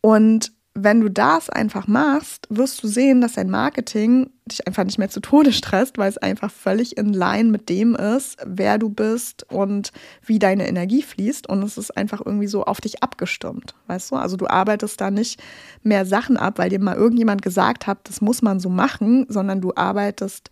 Und 0.00 0.52
wenn 0.78 1.00
du 1.00 1.08
das 1.08 1.48
einfach 1.48 1.86
machst, 1.86 2.46
wirst 2.50 2.82
du 2.82 2.86
sehen, 2.86 3.22
dass 3.22 3.32
dein 3.32 3.48
Marketing 3.48 4.28
dich 4.44 4.66
einfach 4.66 4.84
nicht 4.84 4.98
mehr 4.98 5.08
zu 5.08 5.20
Tode 5.20 5.52
stresst, 5.52 5.96
weil 5.96 6.10
es 6.10 6.18
einfach 6.18 6.50
völlig 6.50 6.98
in 6.98 7.14
Line 7.14 7.50
mit 7.50 7.70
dem 7.70 7.94
ist, 7.94 8.36
wer 8.44 8.76
du 8.76 8.90
bist 8.90 9.50
und 9.50 9.90
wie 10.24 10.38
deine 10.38 10.68
Energie 10.68 11.00
fließt. 11.00 11.48
Und 11.48 11.62
es 11.62 11.78
ist 11.78 11.96
einfach 11.96 12.20
irgendwie 12.24 12.46
so 12.46 12.64
auf 12.64 12.82
dich 12.82 13.02
abgestimmt, 13.02 13.74
weißt 13.86 14.10
du? 14.10 14.16
Also 14.16 14.36
du 14.36 14.48
arbeitest 14.48 15.00
da 15.00 15.10
nicht 15.10 15.42
mehr 15.82 16.04
Sachen 16.04 16.36
ab, 16.36 16.58
weil 16.58 16.68
dir 16.68 16.78
mal 16.78 16.94
irgendjemand 16.94 17.40
gesagt 17.40 17.86
hat, 17.86 17.98
das 18.04 18.20
muss 18.20 18.42
man 18.42 18.60
so 18.60 18.68
machen, 18.68 19.24
sondern 19.30 19.62
du 19.62 19.72
arbeitest 19.74 20.50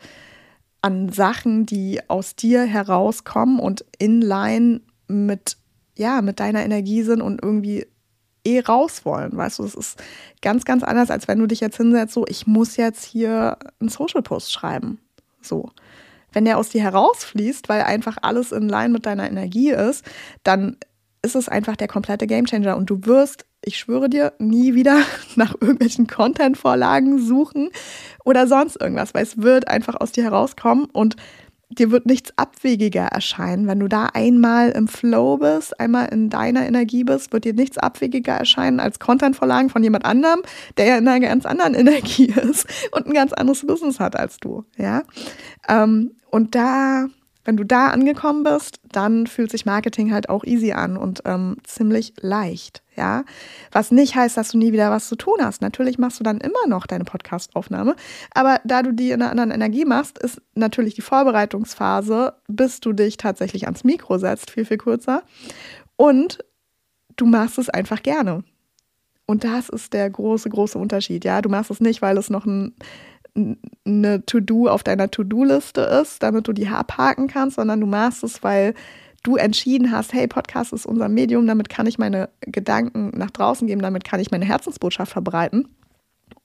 an 0.81 1.11
Sachen, 1.11 1.67
die 1.67 2.01
aus 2.09 2.35
dir 2.35 2.65
herauskommen 2.65 3.59
und 3.61 3.85
in 3.99 4.23
line 4.23 4.81
mit, 5.07 5.59
ja, 5.99 6.23
mit 6.23 6.41
deiner 6.41 6.65
Energie 6.65 7.03
sind 7.03 7.21
und 7.21 7.43
irgendwie 7.43 7.87
eh 8.45 8.61
raus 8.61 9.05
wollen. 9.05 9.37
Weißt 9.37 9.59
du, 9.59 9.63
das 9.63 9.75
ist 9.75 10.03
ganz, 10.43 10.65
ganz 10.65 10.83
anders, 10.83 11.11
als 11.11 11.29
wenn 11.29 11.39
du 11.39 11.47
dich 11.47 11.61
jetzt 11.61 11.77
hinsetzt, 11.77 12.15
so, 12.15 12.25
ich 12.29 12.47
muss 12.47 12.77
jetzt 12.77 13.05
hier 13.05 13.59
einen 13.81 13.89
Social 13.89 14.23
Post 14.23 14.53
schreiben. 14.53 15.01
So. 15.41 15.71
Wenn 16.33 16.45
der 16.45 16.59
aus 16.59 16.69
dir 16.69 16.83
herausfließt, 16.83 17.69
weil 17.69 17.83
einfach 17.83 18.17
alles 18.23 18.53
in 18.53 18.69
line 18.69 18.91
mit 18.91 19.07
deiner 19.07 19.29
Energie 19.29 19.71
ist, 19.71 20.05
dann 20.43 20.77
ist 21.23 21.37
es 21.37 21.49
einfach 21.49 21.77
der 21.77 21.89
komplette 21.89 22.27
Gamechanger 22.27 22.77
und 22.77 22.91
du 22.91 23.05
wirst 23.05 23.47
ich 23.67 23.79
schwöre 23.79 24.09
dir, 24.09 24.33
nie 24.39 24.75
wieder 24.75 25.01
nach 25.37 25.55
irgendwelchen 25.55 26.07
Content-Vorlagen 26.07 27.19
suchen 27.19 27.71
oder 28.25 28.47
sonst 28.47 28.81
irgendwas, 28.81 29.15
weil 29.15 29.23
es 29.23 29.39
wird 29.41 29.69
einfach 29.69 29.97
aus 30.01 30.13
dir 30.13 30.25
herauskommen 30.25 30.87
und 30.87 31.17
dir 31.79 31.91
wird 31.91 32.07
nichts 32.07 32.33
abwegiger 32.37 33.05
erscheinen. 33.05 33.67
Wenn 33.67 33.81
du 33.81 33.89
da 33.89 34.07
einmal 34.15 34.71
im 34.71 34.89
Flow 34.89 35.39
bist, 35.39 35.79
einmal 35.81 36.09
in 36.09 36.31
deiner 36.31 36.67
Energie 36.67 37.05
bist, 37.05 37.33
wird 37.33 37.45
dir 37.45 37.55
nichts 37.55 37.79
abwegiger 37.79 38.35
erscheinen 38.35 38.81
als 38.81 38.99
Content-Vorlagen 38.99 39.71
von 39.71 39.83
jemand 39.83 40.05
anderem, 40.05 40.43
der 40.77 40.87
ja 40.87 40.99
in 40.99 41.09
einer 41.09 41.27
ganz 41.27 41.47
anderen 41.47 41.75
Energie 41.85 42.27
ist 42.27 42.67
und 42.93 43.07
ein 43.07 43.15
ganz 43.15 43.33
anderes 43.33 43.67
Business 43.67 44.01
hat 44.01 44.17
als 44.17 44.39
du. 44.39 44.65
Ja, 44.77 45.03
ähm, 45.69 46.13
und 46.31 46.55
da 46.55 47.07
wenn 47.45 47.57
du 47.57 47.65
da 47.65 47.89
angekommen 47.89 48.43
bist, 48.43 48.81
dann 48.91 49.27
fühlt 49.27 49.51
sich 49.51 49.67
Marketing 49.67 50.13
halt 50.13 50.29
auch 50.29 50.45
easy 50.45 50.73
an 50.73 50.97
und 50.97 51.23
ähm, 51.25 51.57
ziemlich 51.65 52.15
leicht, 52.21 52.83
ja. 52.97 53.25
Was 53.71 53.91
nicht 53.91 54.15
heißt, 54.17 54.37
dass 54.37 54.51
du 54.51 54.59
nie 54.59 54.73
wieder 54.73 54.91
was 54.91 55.09
zu 55.09 55.17
tun 55.17 55.37
hast. 55.41 55.63
Natürlich 55.63 55.99
machst 55.99 56.19
du 56.21 56.25
dann 56.25 56.39
immer 56.39 56.67
noch 56.67 56.87
deine 56.87 57.05
Podcast-Aufnahme, 57.05 57.97
aber 58.33 58.61
da 58.65 58.83
du 58.83 58.93
die 58.93 59.11
in 59.11 59.21
einer 59.21 59.31
anderen 59.31 59.51
Energie 59.51 59.85
machst, 59.85 60.19
ist 60.19 60.41
natürlich 60.55 60.95
die 60.95 61.03
Vorbereitungsphase, 61.03 62.35
bis 62.49 62.81
du 62.81 62.93
dich 62.93 63.17
tatsächlich 63.17 63.65
ans 63.67 63.85
Mikro 63.85 64.19
setzt, 64.19 64.51
viel, 64.51 64.65
viel 64.65 64.79
kürzer. 64.79 65.23
Und 65.97 66.39
du 67.17 67.27
machst 67.27 67.59
es 67.59 67.69
einfach 67.69 68.03
gerne. 68.03 68.43
Und 69.27 69.45
das 69.45 69.69
ist 69.69 69.93
der 69.93 70.11
große, 70.11 70.51
große 70.51 70.79
Unterschied, 70.79 71.25
ja. 71.25 71.41
Du 71.41 71.49
machst 71.49 71.71
es 71.71 71.81
nicht, 71.81 72.03
weil 72.03 72.19
es 72.19 72.31
noch 72.31 72.45
ein 72.45 72.75
eine 73.85 74.25
To-Do 74.27 74.69
auf 74.69 74.83
deiner 74.83 75.11
To-Do-Liste 75.11 75.81
ist, 75.81 76.23
damit 76.23 76.47
du 76.47 76.53
die 76.53 76.69
abhaken 76.69 77.27
kannst, 77.27 77.57
sondern 77.57 77.81
du 77.81 77.87
machst 77.87 78.23
es, 78.23 78.43
weil 78.43 78.75
du 79.23 79.37
entschieden 79.37 79.91
hast, 79.91 80.13
hey, 80.13 80.29
Podcast 80.29 80.73
ist 80.73 80.87
unser 80.87 81.09
Medium, 81.09 81.47
damit 81.47 81.69
kann 81.69 81.87
ich 81.87 81.99
meine 81.99 82.29
Gedanken 82.41 83.11
nach 83.17 83.31
draußen 83.31 83.67
geben, 83.67 83.83
damit 83.83 84.05
kann 84.05 84.21
ich 84.21 84.31
meine 84.31 84.45
Herzensbotschaft 84.45 85.13
verbreiten. 85.13 85.69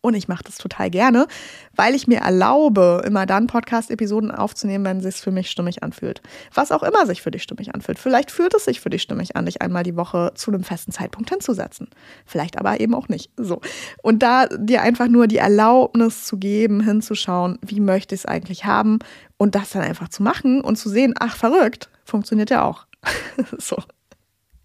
Und 0.01 0.13
ich 0.13 0.29
mache 0.29 0.43
das 0.45 0.57
total 0.57 0.89
gerne, 0.89 1.27
weil 1.75 1.93
ich 1.93 2.07
mir 2.07 2.19
erlaube, 2.19 3.03
immer 3.05 3.25
dann 3.25 3.47
Podcast-Episoden 3.47 4.31
aufzunehmen, 4.31 4.85
wenn 4.85 4.97
es 4.97 5.03
sich 5.03 5.15
für 5.15 5.31
mich 5.31 5.51
stimmig 5.51 5.83
anfühlt. 5.83 6.21
Was 6.53 6.71
auch 6.71 6.83
immer 6.83 7.05
sich 7.05 7.21
für 7.21 7.31
dich 7.31 7.43
stimmig 7.43 7.75
anfühlt. 7.75 7.99
Vielleicht 7.99 8.31
fühlt 8.31 8.53
es 8.53 8.63
sich 8.63 8.79
für 8.79 8.89
dich 8.89 9.01
stimmig 9.01 9.35
an, 9.35 9.45
dich 9.45 9.61
einmal 9.61 9.83
die 9.83 9.97
Woche 9.97 10.31
zu 10.35 10.51
einem 10.51 10.63
festen 10.63 10.93
Zeitpunkt 10.93 11.29
hinzusetzen. 11.29 11.89
Vielleicht 12.25 12.57
aber 12.57 12.79
eben 12.79 12.95
auch 12.95 13.09
nicht. 13.09 13.29
So. 13.35 13.59
Und 14.01 14.23
da 14.23 14.45
dir 14.47 14.83
einfach 14.83 15.09
nur 15.09 15.27
die 15.27 15.37
Erlaubnis 15.37 16.25
zu 16.25 16.37
geben, 16.37 16.81
hinzuschauen, 16.81 17.59
wie 17.61 17.81
möchte 17.81 18.15
ich 18.15 18.21
es 18.21 18.25
eigentlich 18.25 18.63
haben 18.63 18.99
und 19.37 19.55
das 19.55 19.71
dann 19.71 19.81
einfach 19.81 20.07
zu 20.07 20.23
machen 20.23 20.61
und 20.61 20.77
zu 20.77 20.87
sehen, 20.87 21.13
ach, 21.19 21.35
verrückt, 21.35 21.89
funktioniert 22.05 22.51
ja 22.51 22.63
auch. 22.63 22.85
so. 23.57 23.75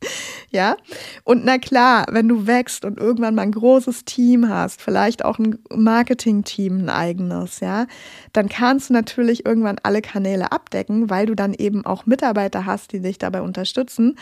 Ja, 0.51 0.77
und 1.25 1.45
na 1.45 1.59
klar, 1.59 2.07
wenn 2.11 2.29
du 2.29 2.47
wächst 2.47 2.85
und 2.85 3.01
irgendwann 3.01 3.35
mal 3.35 3.43
ein 3.43 3.51
großes 3.51 4.05
Team 4.05 4.49
hast, 4.49 4.81
vielleicht 4.81 5.25
auch 5.25 5.40
ein 5.40 5.59
Marketing-Team, 5.69 6.83
ein 6.83 6.90
eigenes, 6.90 7.59
ja, 7.59 7.87
dann 8.33 8.49
kannst 8.49 8.88
du 8.88 8.93
natürlich 8.93 9.45
irgendwann 9.45 9.81
alle 9.83 10.01
Kanäle 10.01 10.53
abdecken, 10.53 11.11
weil 11.11 11.27
du 11.27 11.35
dann 11.35 11.55
eben 11.55 11.85
auch 11.85 12.07
Mitarbeiter 12.07 12.67
hast, 12.67 12.93
die 12.93 13.01
dich 13.01 13.19
dabei 13.19 13.43
unterstützen. 13.43 14.17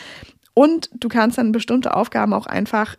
Und 0.55 0.89
du 0.93 1.07
kannst 1.07 1.37
dann 1.37 1.51
bestimmte 1.51 1.95
Aufgaben 1.95 2.33
auch 2.33 2.47
einfach 2.47 2.95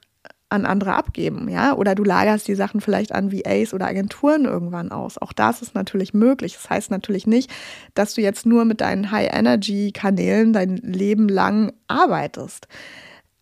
an 0.49 0.67
andere 0.67 0.95
abgeben, 0.95 1.49
ja, 1.49 1.75
oder 1.75 1.95
du 1.95 2.05
lagerst 2.05 2.47
die 2.47 2.55
Sachen 2.55 2.81
vielleicht 2.81 3.13
an 3.13 3.33
VAs 3.33 3.75
oder 3.75 3.87
Agenturen 3.87 4.45
irgendwann 4.45 4.93
aus. 4.93 5.19
Auch 5.19 5.33
das 5.33 5.63
ist 5.63 5.75
natürlich 5.75 6.15
möglich. 6.15 6.55
Das 6.55 6.71
heißt 6.71 6.91
natürlich 6.91 7.27
nicht, 7.27 7.51
dass 7.95 8.15
du 8.15 8.21
jetzt 8.21 8.47
nur 8.47 8.65
mit 8.65 8.81
deinen 8.81 9.11
High-Energy-Kanälen 9.11 10.53
dein 10.53 10.77
Leben 10.77 11.29
lang 11.29 11.73
arbeitest. 11.89 12.69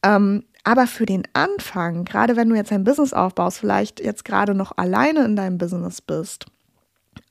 Ähm, 0.02 0.44
aber 0.64 0.86
für 0.86 1.06
den 1.06 1.24
Anfang, 1.32 2.04
gerade 2.04 2.36
wenn 2.36 2.48
du 2.48 2.54
jetzt 2.54 2.72
ein 2.72 2.84
Business 2.84 3.12
aufbaust, 3.12 3.58
vielleicht 3.58 4.00
jetzt 4.00 4.24
gerade 4.24 4.54
noch 4.54 4.72
alleine 4.76 5.24
in 5.24 5.36
deinem 5.36 5.58
Business 5.58 6.00
bist 6.00 6.46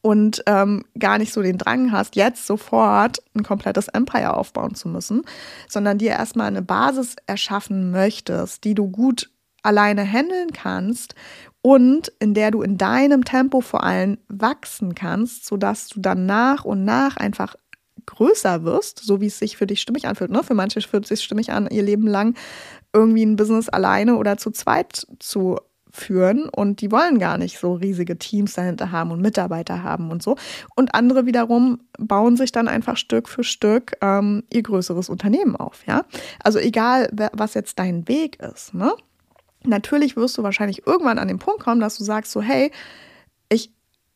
und 0.02 0.44
ähm, 0.48 0.84
gar 1.00 1.18
nicht 1.18 1.32
so 1.32 1.42
den 1.42 1.58
Drang 1.58 1.92
hast, 1.92 2.16
jetzt 2.16 2.46
sofort 2.46 3.20
ein 3.36 3.44
komplettes 3.44 3.88
Empire 3.88 4.36
aufbauen 4.36 4.76
zu 4.76 4.90
müssen, 4.90 5.24
sondern 5.70 5.98
dir 5.98 6.12
erstmal 6.12 6.48
eine 6.48 6.62
Basis 6.62 7.16
erschaffen 7.26 7.92
möchtest, 7.92 8.64
die 8.64 8.76
du 8.76 8.90
gut 8.90 9.30
alleine 9.64 10.04
handeln 10.04 10.52
kannst 10.54 11.16
und 11.62 12.12
in 12.20 12.34
der 12.34 12.52
du 12.52 12.62
in 12.62 12.78
deinem 12.78 13.24
Tempo 13.24 13.62
vor 13.62 13.84
allem 13.84 14.18
wachsen 14.28 14.96
kannst, 14.96 15.46
sodass 15.46 15.90
du 15.90 16.00
dann 16.00 16.26
nach 16.26 16.66
und 16.66 16.84
nach 16.84 17.18
einfach 17.18 17.56
größer 18.06 18.64
wirst, 18.64 19.00
so 19.00 19.22
wie 19.22 19.28
es 19.28 19.40
sich 19.40 19.58
für 19.58 19.68
dich 19.68 19.82
stimmig 19.82 20.08
anfühlt. 20.08 20.32
Ne? 20.32 20.44
Für 20.44 20.56
manche 20.56 20.82
fühlt 20.82 21.04
es 21.04 21.10
sich 21.10 21.24
stimmig 21.24 21.52
an, 21.52 21.68
ihr 21.70 21.84
Leben 21.84 22.08
lang 22.08 22.36
irgendwie 22.94 23.24
ein 23.24 23.36
Business 23.36 23.70
alleine 23.70 24.18
oder 24.18 24.38
zu 24.38 24.52
zweit 24.52 25.06
zu 25.20 25.58
führen 25.92 26.48
und 26.48 26.82
die 26.82 26.92
wollen 26.92 27.20
gar 27.20 27.38
nicht 27.38 27.60
so 27.60 27.74
riesige 27.74 28.18
Teams 28.18 28.54
dahinter 28.54 28.92
haben 28.92 29.12
und 29.12 29.22
Mitarbeiter 29.22 29.84
haben 29.84 30.10
und 30.10 30.24
so. 30.24 30.36
Und 30.76 30.96
andere 30.96 31.26
wiederum 31.26 31.82
bauen 32.00 32.38
sich 32.38 32.52
dann 32.52 32.68
einfach 32.68 32.98
Stück 32.98 33.28
für 33.28 33.44
Stück 33.44 33.94
ähm, 34.02 34.44
ihr 34.52 34.64
größeres 34.64 35.10
Unternehmen 35.10 35.56
auf. 35.56 35.86
Ja, 35.86 36.06
also 36.44 36.60
egal, 36.60 37.10
was 37.34 37.54
jetzt 37.54 37.78
dein 37.78 38.08
Weg 38.08 38.42
ist. 38.42 38.74
Ne? 38.74 38.94
Natürlich 39.66 40.16
wirst 40.16 40.38
du 40.38 40.44
wahrscheinlich 40.44 40.86
irgendwann 40.88 41.20
an 41.20 41.28
den 41.28 41.40
Punkt 41.40 41.62
kommen, 41.62 41.82
dass 41.82 41.98
du 41.98 42.04
sagst 42.04 42.32
so, 42.32 42.42
hey, 42.42 42.72
ich 43.50 43.72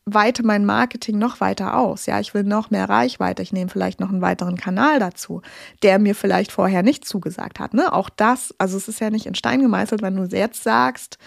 weite 0.06 0.44
mein 0.44 0.66
Marketing 0.66 1.18
noch 1.18 1.42
weiter 1.42 1.78
aus. 1.78 2.06
Ja, 2.06 2.20
ich 2.20 2.34
will 2.34 2.44
noch 2.44 2.70
mehr 2.70 2.88
Reichweite. 2.88 3.42
Ich 3.42 3.52
nehme 3.52 3.70
vielleicht 3.70 4.00
noch 4.00 4.10
einen 4.10 4.22
weiteren 4.22 4.56
Kanal 4.56 5.00
dazu, 5.00 5.42
der 5.82 6.00
mir 6.00 6.14
vielleicht 6.14 6.52
vorher 6.52 6.84
nicht 6.84 7.06
zugesagt 7.06 7.60
hat. 7.60 7.74
Ne? 7.74 7.92
Auch 7.92 8.10
das, 8.10 8.54
also 8.60 8.78
es 8.78 8.88
ist 8.88 9.00
ja 9.00 9.10
nicht 9.10 9.26
in 9.26 9.36
Stein 9.36 9.62
gemeißelt, 9.62 10.02
wenn 10.02 10.16
du 10.16 10.24
jetzt 10.24 10.64
sagst, 10.64 11.18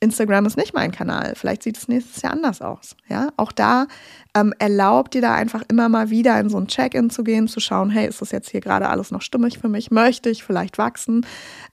Instagram 0.00 0.44
ist 0.44 0.58
nicht 0.58 0.74
mein 0.74 0.92
Kanal. 0.92 1.32
Vielleicht 1.34 1.62
sieht 1.62 1.78
es 1.78 1.88
nächstes 1.88 2.20
Jahr 2.20 2.32
anders 2.32 2.60
aus. 2.60 2.96
Ja, 3.08 3.30
auch 3.38 3.50
da 3.50 3.86
ähm, 4.34 4.52
erlaubt 4.58 5.14
dir 5.14 5.22
da 5.22 5.34
einfach 5.34 5.62
immer 5.68 5.88
mal 5.88 6.10
wieder 6.10 6.38
in 6.38 6.50
so 6.50 6.58
ein 6.58 6.66
Check-in 6.66 7.08
zu 7.08 7.24
gehen, 7.24 7.48
zu 7.48 7.60
schauen, 7.60 7.88
hey, 7.88 8.06
ist 8.06 8.20
das 8.20 8.30
jetzt 8.30 8.50
hier 8.50 8.60
gerade 8.60 8.90
alles 8.90 9.10
noch 9.10 9.22
stimmig 9.22 9.58
für 9.58 9.70
mich? 9.70 9.90
Möchte 9.90 10.28
ich 10.28 10.44
vielleicht 10.44 10.76
wachsen? 10.76 11.24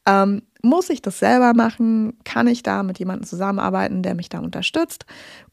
Ähm, 0.06 0.42
muss 0.66 0.90
ich 0.90 1.02
das 1.02 1.20
selber 1.20 1.54
machen? 1.54 2.18
Kann 2.24 2.48
ich 2.48 2.64
da 2.64 2.84
mit 2.84 2.98
jemandem 2.98 3.28
zusammenarbeiten, 3.28 4.02
der 4.02 4.16
mich 4.16 4.30
da 4.30 4.40
unterstützt? 4.40 5.06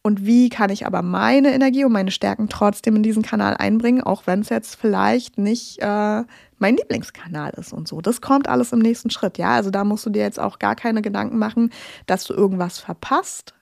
Und 0.02 0.24
wie 0.24 0.48
kann 0.48 0.70
ich 0.70 0.86
aber 0.86 1.02
meine 1.02 1.52
Energie 1.52 1.84
und 1.84 1.92
meine 1.92 2.12
Stärken 2.12 2.48
trotzdem 2.48 2.96
in 2.96 3.02
diesen 3.02 3.22
Kanal 3.22 3.56
einbringen, 3.56 4.02
auch 4.02 4.26
wenn 4.26 4.40
es 4.40 4.48
jetzt 4.48 4.76
vielleicht 4.76 5.36
nicht 5.36 5.80
äh, 5.80 6.22
mein 6.58 6.76
Lieblingskanal 6.76 7.52
ist 7.56 7.72
und 7.72 7.88
so. 7.88 8.00
Das 8.00 8.20
kommt 8.20 8.48
alles 8.48 8.72
im 8.72 8.78
nächsten 8.78 9.10
Schritt, 9.10 9.36
ja. 9.36 9.50
Also 9.50 9.70
da 9.70 9.82
musst 9.82 10.06
du 10.06 10.10
dir 10.10 10.22
jetzt 10.22 10.38
auch 10.38 10.60
gar 10.60 10.76
keine 10.76 11.02
Gedanken 11.02 11.38
machen, 11.38 11.70
dass 12.06 12.24
du 12.24 12.32
irgendwas 12.32 12.78
verpasst. 12.78 13.52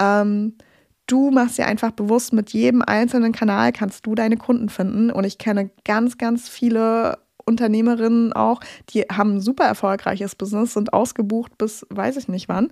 Ähm, 0.00 0.56
du 1.06 1.30
machst 1.30 1.56
dir 1.56 1.66
einfach 1.66 1.92
bewusst, 1.92 2.32
mit 2.32 2.50
jedem 2.50 2.82
einzelnen 2.82 3.32
Kanal 3.32 3.72
kannst 3.72 4.06
du 4.06 4.16
deine 4.16 4.36
Kunden 4.36 4.68
finden. 4.68 5.12
Und 5.12 5.24
ich 5.24 5.38
kenne 5.38 5.70
ganz, 5.84 6.18
ganz 6.18 6.48
viele 6.48 7.18
Unternehmerinnen 7.50 8.32
auch, 8.32 8.60
die 8.90 9.02
haben 9.02 9.36
ein 9.36 9.40
super 9.40 9.64
erfolgreiches 9.64 10.34
Business, 10.34 10.74
sind 10.74 10.92
ausgebucht 10.92 11.58
bis 11.58 11.86
weiß 11.90 12.16
ich 12.16 12.28
nicht 12.28 12.48
wann 12.48 12.68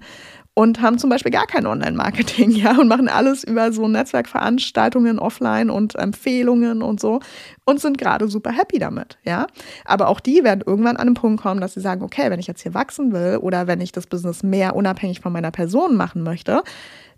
und 0.55 0.81
haben 0.81 0.99
zum 0.99 1.09
Beispiel 1.09 1.31
gar 1.31 1.47
kein 1.47 1.67
Online-Marketing, 1.67 2.51
ja, 2.53 2.77
und 2.79 2.89
machen 2.89 3.09
alles 3.09 3.45
über 3.45 3.73
so 3.73 3.87
Netzwerkveranstaltungen 3.87 5.21
offline 5.21 5.71
und 5.71 5.95
Empfehlungen 5.95 6.83
und 6.83 6.99
so 6.99 7.21
und 7.65 7.81
sind 7.81 7.97
gerade 7.97 8.29
super 8.29 8.51
happy 8.51 8.79
damit, 8.79 9.19
ja. 9.25 9.47
Aber 9.85 10.09
auch 10.09 10.19
die 10.19 10.43
werden 10.43 10.65
irgendwann 10.67 10.97
an 10.97 11.07
den 11.07 11.15
Punkt 11.15 11.43
kommen, 11.43 11.61
dass 11.61 11.75
sie 11.75 11.81
sagen, 11.81 12.03
okay, 12.03 12.31
wenn 12.31 12.41
ich 12.41 12.49
jetzt 12.49 12.63
hier 12.63 12.75
wachsen 12.75 13.13
will 13.13 13.39
oder 13.41 13.67
wenn 13.69 13.81
ich 13.81 13.93
das 13.93 14.07
Business 14.09 14.43
mehr 14.43 14.75
unabhängig 14.75 15.21
von 15.21 15.33
meiner 15.33 15.53
Person 15.53 15.97
machen 15.97 16.25
möchte, 16.25 16.63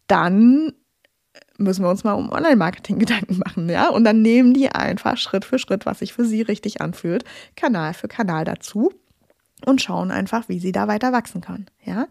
dann 0.07 0.73
müssen 1.61 1.85
wir 1.85 1.91
uns 1.91 2.05
mal 2.05 2.15
um 2.15 2.31
Online-Marketing 2.31 2.99
Gedanken 2.99 3.39
machen, 3.39 3.69
ja? 3.69 3.89
Und 3.89 4.05
dann 4.05 4.23
nehmen 4.23 4.55
die 4.55 4.71
einfach 4.71 5.17
Schritt 5.17 5.45
für 5.45 5.59
Schritt, 5.59 5.87
was 5.87 6.01
sich 6.01 6.13
für 6.13 6.25
sie 6.25 6.43
richtig 6.43 6.81
anfühlt, 6.81 7.25
Kanal 7.57 7.95
für 7.95 8.09
Kanal 8.09 8.45
dazu 8.45 8.93
und 9.67 9.83
schauen 9.83 10.11
einfach, 10.11 10.49
wie 10.49 10.59
sie 10.59 10.73
da 10.73 10.89
weiter 10.89 11.13
wachsen 11.13 11.41
können, 11.41 11.67
ja? 11.85 12.07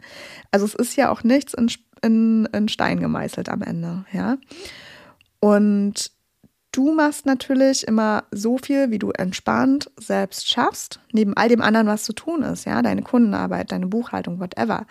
Also 0.51 0.65
es 0.65 0.75
ist 0.75 0.95
ja 0.95 1.11
auch 1.11 1.23
nichts 1.23 1.53
in, 1.53 1.71
in, 2.01 2.45
in 2.53 2.69
Stein 2.69 2.99
gemeißelt 2.99 3.49
am 3.49 3.61
Ende, 3.61 4.05
ja? 4.13 4.37
Und 5.39 6.11
du 6.71 6.93
machst 6.93 7.25
natürlich 7.25 7.87
immer 7.87 8.25
so 8.31 8.57
viel, 8.57 8.91
wie 8.91 8.99
du 8.99 9.11
entspannt 9.11 9.89
selbst 9.97 10.47
schaffst, 10.47 10.99
neben 11.11 11.35
all 11.35 11.49
dem 11.49 11.61
anderen, 11.61 11.87
was 11.87 12.03
zu 12.03 12.13
tun 12.13 12.43
ist, 12.43 12.65
ja? 12.65 12.81
Deine 12.81 13.01
Kundenarbeit, 13.01 13.71
deine 13.71 13.87
Buchhaltung, 13.87 14.39
whatever. 14.39 14.85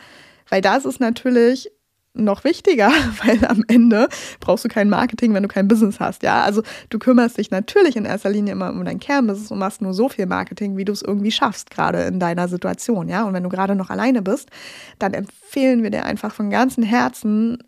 Weil 0.48 0.62
das 0.62 0.84
ist 0.84 0.98
natürlich 0.98 1.70
noch 2.18 2.44
wichtiger, 2.44 2.90
weil 3.24 3.44
am 3.46 3.64
Ende 3.68 4.08
brauchst 4.40 4.64
du 4.64 4.68
kein 4.68 4.90
Marketing, 4.90 5.34
wenn 5.34 5.42
du 5.42 5.48
kein 5.48 5.68
Business 5.68 6.00
hast. 6.00 6.22
Ja, 6.22 6.42
also 6.42 6.62
du 6.90 6.98
kümmerst 6.98 7.38
dich 7.38 7.50
natürlich 7.50 7.96
in 7.96 8.04
erster 8.04 8.30
Linie 8.30 8.52
immer 8.52 8.70
um 8.70 8.84
dein 8.84 9.00
Kernbusiness 9.00 9.50
und 9.50 9.58
machst 9.58 9.82
nur 9.82 9.94
so 9.94 10.08
viel 10.08 10.26
Marketing, 10.26 10.76
wie 10.76 10.84
du 10.84 10.92
es 10.92 11.02
irgendwie 11.02 11.30
schaffst, 11.30 11.70
gerade 11.70 12.02
in 12.02 12.20
deiner 12.20 12.48
Situation. 12.48 13.08
Ja, 13.08 13.24
und 13.24 13.34
wenn 13.34 13.42
du 13.42 13.48
gerade 13.48 13.74
noch 13.74 13.90
alleine 13.90 14.22
bist, 14.22 14.50
dann 14.98 15.14
empfehlen 15.14 15.82
wir 15.82 15.90
dir 15.90 16.04
einfach 16.04 16.34
von 16.34 16.50
ganzem 16.50 16.84
Herzen, 16.84 17.58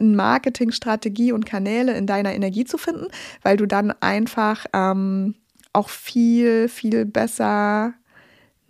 Marketingstrategie 0.00 1.32
und 1.32 1.44
Kanäle 1.44 1.94
in 1.94 2.06
deiner 2.06 2.32
Energie 2.32 2.64
zu 2.64 2.78
finden, 2.78 3.08
weil 3.42 3.56
du 3.56 3.66
dann 3.66 3.92
einfach 4.00 4.64
ähm, 4.72 5.34
auch 5.72 5.88
viel, 5.88 6.68
viel 6.68 7.04
besser 7.04 7.94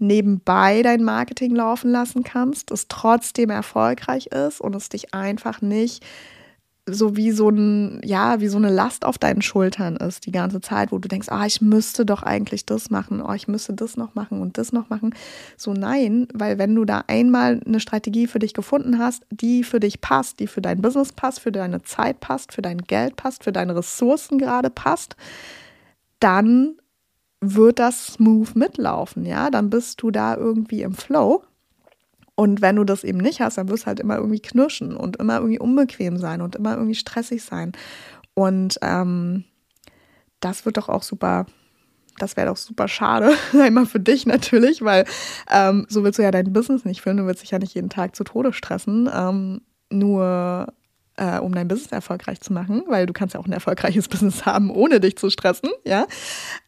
nebenbei 0.02 0.82
dein 0.82 1.02
Marketing 1.02 1.54
laufen 1.54 1.90
lassen 1.90 2.22
kannst, 2.22 2.70
es 2.70 2.88
trotzdem 2.88 3.50
erfolgreich 3.50 4.26
ist 4.26 4.60
und 4.60 4.74
es 4.74 4.88
dich 4.88 5.14
einfach 5.14 5.62
nicht 5.62 6.04
so 6.86 7.16
wie 7.16 7.30
so 7.30 7.48
ein, 7.48 8.00
ja, 8.04 8.40
wie 8.40 8.48
so 8.48 8.56
eine 8.56 8.70
Last 8.70 9.04
auf 9.04 9.16
deinen 9.16 9.40
Schultern 9.40 9.96
ist 9.96 10.26
die 10.26 10.32
ganze 10.32 10.60
Zeit, 10.60 10.90
wo 10.90 10.98
du 10.98 11.08
denkst, 11.08 11.28
ah, 11.30 11.46
ich 11.46 11.60
müsste 11.60 12.04
doch 12.04 12.24
eigentlich 12.24 12.66
das 12.66 12.90
machen, 12.90 13.22
oh, 13.22 13.32
ich 13.32 13.46
müsste 13.46 13.72
das 13.72 13.96
noch 13.96 14.16
machen 14.16 14.40
und 14.40 14.58
das 14.58 14.72
noch 14.72 14.90
machen. 14.90 15.14
So 15.56 15.74
nein, 15.74 16.26
weil 16.34 16.58
wenn 16.58 16.74
du 16.74 16.84
da 16.84 17.04
einmal 17.06 17.60
eine 17.64 17.78
Strategie 17.78 18.26
für 18.26 18.40
dich 18.40 18.52
gefunden 18.52 18.98
hast, 18.98 19.24
die 19.30 19.62
für 19.62 19.78
dich 19.78 20.00
passt, 20.00 20.40
die 20.40 20.48
für 20.48 20.60
dein 20.60 20.82
Business 20.82 21.12
passt, 21.12 21.38
für 21.38 21.52
deine 21.52 21.82
Zeit 21.82 22.18
passt, 22.18 22.52
für 22.52 22.62
dein 22.62 22.78
Geld 22.78 23.14
passt, 23.14 23.44
für 23.44 23.52
deine 23.52 23.76
Ressourcen 23.76 24.38
gerade 24.38 24.70
passt, 24.70 25.14
dann 26.18 26.74
wird 27.42 27.80
das 27.80 28.06
smooth 28.06 28.54
mitlaufen, 28.54 29.26
ja, 29.26 29.50
dann 29.50 29.68
bist 29.68 30.00
du 30.00 30.10
da 30.12 30.36
irgendwie 30.36 30.82
im 30.82 30.94
Flow. 30.94 31.42
Und 32.36 32.62
wenn 32.62 32.76
du 32.76 32.84
das 32.84 33.04
eben 33.04 33.18
nicht 33.18 33.40
hast, 33.40 33.58
dann 33.58 33.68
wirst 33.68 33.82
du 33.82 33.86
halt 33.88 34.00
immer 34.00 34.16
irgendwie 34.16 34.40
knirschen 34.40 34.96
und 34.96 35.16
immer 35.16 35.36
irgendwie 35.36 35.58
unbequem 35.58 36.16
sein 36.16 36.40
und 36.40 36.56
immer 36.56 36.74
irgendwie 36.74 36.94
stressig 36.94 37.42
sein. 37.42 37.72
Und 38.34 38.78
ähm, 38.80 39.44
das 40.40 40.64
wird 40.64 40.76
doch 40.76 40.88
auch 40.88 41.02
super, 41.02 41.46
das 42.18 42.36
wäre 42.36 42.46
doch 42.46 42.56
super 42.56 42.86
schade, 42.86 43.32
einmal 43.60 43.86
für 43.86 44.00
dich 44.00 44.24
natürlich, 44.24 44.82
weil 44.82 45.04
ähm, 45.50 45.84
so 45.88 46.04
willst 46.04 46.20
du 46.20 46.22
ja 46.22 46.30
dein 46.30 46.52
Business 46.52 46.84
nicht 46.84 47.02
führen, 47.02 47.16
du 47.16 47.26
willst 47.26 47.42
dich 47.42 47.50
ja 47.50 47.58
nicht 47.58 47.74
jeden 47.74 47.90
Tag 47.90 48.14
zu 48.14 48.22
Tode 48.22 48.52
stressen, 48.52 49.10
ähm, 49.12 49.62
nur 49.90 50.72
äh, 51.16 51.38
um 51.38 51.54
dein 51.54 51.68
Business 51.68 51.92
erfolgreich 51.92 52.40
zu 52.40 52.52
machen, 52.52 52.84
weil 52.86 53.06
du 53.06 53.12
kannst 53.12 53.34
ja 53.34 53.40
auch 53.40 53.46
ein 53.46 53.52
erfolgreiches 53.52 54.08
Business 54.08 54.46
haben, 54.46 54.70
ohne 54.70 55.00
dich 55.00 55.16
zu 55.16 55.28
stressen, 55.28 55.70
ja. 55.84 56.06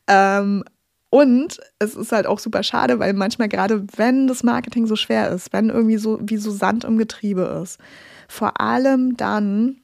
Ähm, 0.06 0.64
und 1.10 1.60
es 1.78 1.94
ist 1.94 2.10
halt 2.10 2.26
auch 2.26 2.40
super 2.40 2.64
schade, 2.64 2.98
weil 2.98 3.12
manchmal 3.12 3.48
gerade, 3.48 3.86
wenn 3.96 4.26
das 4.26 4.42
Marketing 4.42 4.86
so 4.86 4.96
schwer 4.96 5.30
ist, 5.30 5.52
wenn 5.52 5.68
irgendwie 5.68 5.96
so 5.96 6.18
wie 6.22 6.38
so 6.38 6.50
Sand 6.50 6.82
im 6.82 6.98
Getriebe 6.98 7.60
ist, 7.62 7.78
vor 8.26 8.60
allem 8.60 9.16
dann 9.16 9.76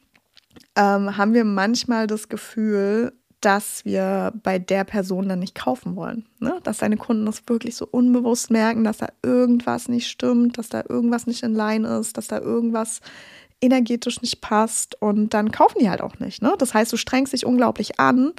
ähm, 0.75 1.17
haben 1.17 1.35
wir 1.35 1.45
manchmal 1.45 2.07
das 2.07 2.29
Gefühl, 2.29 3.13
dass 3.41 3.85
wir 3.85 4.33
bei 4.43 4.59
der 4.59 4.85
Person 4.85 5.29
dann 5.29 5.39
nicht 5.39 5.55
kaufen 5.55 5.97
wollen. 5.97 6.27
Ne? 6.41 6.59
Dass 6.63 6.79
deine 6.79 6.97
Kunden 6.97 7.27
das 7.27 7.43
wirklich 7.47 7.77
so 7.77 7.87
unbewusst 7.91 8.51
merken, 8.51 8.85
dass 8.85 8.99
da 8.99 9.09
irgendwas 9.23 9.89
nicht 9.89 10.09
stimmt, 10.09 10.59
dass 10.59 10.69
da 10.69 10.83
irgendwas 10.89 11.27
nicht 11.27 11.43
in 11.43 11.55
Line 11.55 11.87
ist, 11.99 12.19
dass 12.19 12.27
da 12.27 12.39
irgendwas 12.39 13.01
energetisch 13.63 14.21
nicht 14.21 14.41
passt 14.41 15.01
und 15.01 15.33
dann 15.33 15.53
kaufen 15.53 15.79
die 15.81 15.91
halt 15.91 16.01
auch 16.01 16.19
nicht. 16.19 16.43
Ne? 16.43 16.55
Das 16.59 16.75
heißt, 16.75 16.93
du 16.93 16.97
strengst 16.97 17.33
dich 17.33 17.47
unglaublich 17.47 18.01
an, 18.01 18.33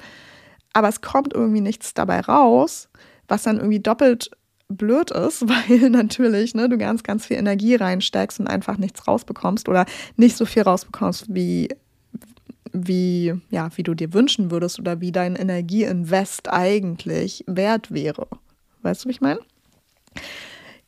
aber 0.72 0.88
es 0.88 1.00
kommt 1.00 1.34
irgendwie 1.34 1.60
nichts 1.60 1.94
dabei 1.94 2.20
raus, 2.20 2.88
was 3.28 3.42
dann 3.42 3.56
irgendwie 3.56 3.80
doppelt 3.80 4.30
blöd 4.68 5.10
ist, 5.10 5.42
weil 5.48 5.90
natürlich 5.90 6.54
ne, 6.54 6.68
du 6.68 6.78
ganz, 6.78 7.02
ganz 7.02 7.26
viel 7.26 7.36
Energie 7.36 7.74
reinsteckst 7.74 8.40
und 8.40 8.46
einfach 8.46 8.78
nichts 8.78 9.06
rausbekommst 9.06 9.68
oder 9.68 9.86
nicht 10.16 10.36
so 10.36 10.46
viel 10.46 10.62
rausbekommst, 10.62 11.26
wie, 11.34 11.68
wie, 12.72 13.34
ja, 13.50 13.68
wie 13.76 13.82
du 13.82 13.94
dir 13.94 14.12
wünschen 14.12 14.50
würdest 14.50 14.78
oder 14.78 15.00
wie 15.00 15.12
dein 15.12 15.36
Energieinvest 15.36 16.50
eigentlich 16.50 17.44
wert 17.46 17.92
wäre. 17.92 18.26
Weißt 18.82 19.04
du, 19.04 19.08
wie 19.08 19.12
ich 19.12 19.20
meine? 19.20 19.40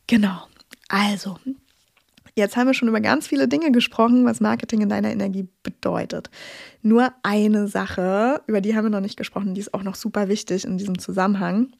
Genau. 0.07 0.47
Also, 0.89 1.37
Jetzt 2.37 2.57
haben 2.57 2.67
wir 2.67 2.73
schon 2.73 2.89
über 2.89 2.99
ganz 2.99 3.27
viele 3.27 3.47
Dinge 3.47 3.71
gesprochen, 3.71 4.25
was 4.25 4.41
Marketing 4.41 4.81
in 4.81 4.89
deiner 4.89 5.09
Energie 5.09 5.47
bedeutet. 5.63 6.29
Nur 6.81 7.13
eine 7.23 7.69
Sache, 7.69 8.41
über 8.45 8.59
die 8.59 8.75
haben 8.75 8.83
wir 8.83 8.89
noch 8.89 8.99
nicht 8.99 9.15
gesprochen, 9.15 9.53
die 9.53 9.61
ist 9.61 9.73
auch 9.73 9.83
noch 9.83 9.95
super 9.95 10.27
wichtig 10.27 10.65
in 10.65 10.77
diesem 10.77 10.99
Zusammenhang. 10.99 11.71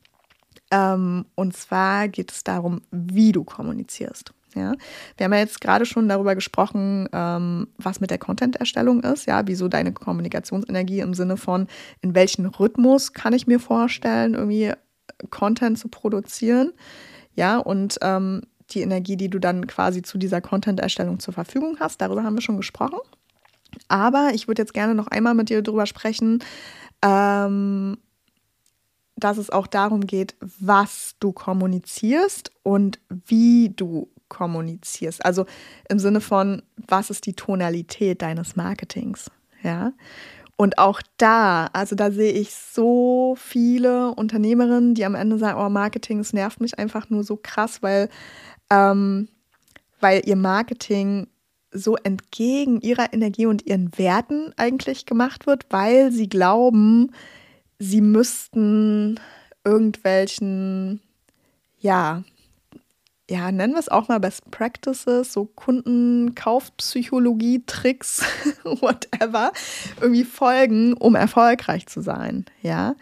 Ähm, 0.72 1.26
und 1.36 1.58
zwar 1.58 2.08
geht 2.08 2.32
es 2.32 2.45
darum, 2.45 2.82
wie 2.91 3.34
du 3.34 3.43
kommunizierst. 3.43 4.34
Ja, 4.56 4.74
wir 5.18 5.26
haben 5.26 5.34
ja 5.34 5.39
jetzt 5.39 5.60
gerade 5.60 5.86
schon 5.86 6.08
darüber 6.08 6.34
gesprochen, 6.34 7.10
ähm, 7.12 7.68
was 7.78 7.99
mit 7.99 8.10
der 8.10 8.18
Content-Erstellung 8.18 9.01
ist, 9.01 9.26
ja, 9.26 9.45
wieso 9.47 9.68
deine 9.68 9.91
Kommunikationsenergie 9.91 11.01
im 11.01 11.14
Sinne 11.14 11.36
von, 11.36 11.68
in 11.99 12.16
welchen 12.16 12.45
Rhythmus 12.45 13.12
kann 13.12 13.34
ich 13.34 13.47
mir 13.47 13.60
vorstellen, 13.60 14.34
irgendwie 14.34 14.72
Content 15.30 15.78
zu 15.78 15.89
produzieren. 15.89 16.72
Ja, 17.34 17.58
und 17.58 17.97
ähm, 18.01 18.43
die 18.72 18.82
Energie, 18.82 19.18
die 19.18 19.30
du 19.30 19.39
dann 19.39 19.68
quasi 19.68 20.01
zu 20.01 20.18
dieser 20.18 20.41
Content-Erstellung 20.41 21.20
zur 21.20 21.34
Verfügung 21.34 21.78
hast. 21.80 22.01
Darüber 22.01 22.24
haben 22.24 22.36
wir 22.36 22.41
schon 22.41 22.57
gesprochen. 22.57 22.99
Aber 23.88 24.32
ich 24.34 24.47
würde 24.47 24.61
jetzt 24.61 24.74
gerne 24.74 24.95
noch 24.95 25.07
einmal 25.07 25.34
mit 25.34 25.49
dir 25.49 25.61
darüber 25.61 25.86
sprechen, 25.86 26.43
ähm, 27.01 27.97
dass 29.18 29.38
es 29.38 29.49
auch 29.49 29.68
darum 29.68 30.07
geht, 30.07 30.36
was 30.39 31.16
du 31.20 31.32
kommunizierst 31.32 32.51
und 32.63 32.99
wie 33.09 33.70
du 33.70 34.09
kommunizierst. 34.28 35.24
Also 35.26 35.45
im 35.89 35.99
Sinne 35.99 36.22
von, 36.22 36.63
was 36.76 37.09
ist 37.09 37.26
die 37.26 37.34
Tonalität 37.34 38.22
deines 38.22 38.55
Marketings? 38.55 39.32
Ja. 39.63 39.93
Und 40.57 40.78
auch 40.78 41.01
da, 41.18 41.68
also 41.74 41.95
da 41.95 42.11
sehe 42.11 42.32
ich 42.32 42.55
so 42.55 43.36
viele 43.38 44.11
Unternehmerinnen, 44.16 44.95
die 44.95 45.05
am 45.05 45.16
Ende 45.16 45.38
sagen, 45.38 45.59
oh, 45.59 45.70
Marketing, 45.70 46.20
es 46.20 46.32
nervt 46.32 46.61
mich 46.61 46.80
einfach 46.80 47.09
nur 47.09 47.24
so 47.24 47.38
krass, 47.41 47.84
weil, 47.84 48.09
ähm, 48.70 49.28
weil 49.99 50.22
ihr 50.26 50.36
Marketing 50.36 51.28
so 51.72 51.97
entgegen 51.97 52.82
ihrer 52.82 53.13
Energie 53.13 53.45
und 53.45 53.66
ihren 53.66 53.97
Werten 53.97 54.53
eigentlich 54.55 55.05
gemacht 55.05 55.45
wird, 55.45 55.66
weil 55.70 56.11
sie 56.11 56.30
glauben, 56.30 57.11
sie 57.80 58.01
müssten 58.01 59.20
irgendwelchen, 59.63 61.01
ja, 61.80 62.24
ja, 63.30 63.51
nennen 63.51 63.74
wir 63.74 63.80
es 63.80 63.89
auch 63.89 64.07
mal 64.07 64.20
Best 64.20 64.49
Practices, 64.51 65.34
so 65.34 65.45
Kundenkaufpsychologie, 65.45 67.63
Tricks, 67.66 68.24
whatever, 68.63 69.51
irgendwie 69.99 70.24
folgen, 70.24 70.93
um 70.93 71.16
erfolgreich 71.16 71.88
zu 71.88 72.01
sein, 72.01 72.45
ja. 72.61 72.95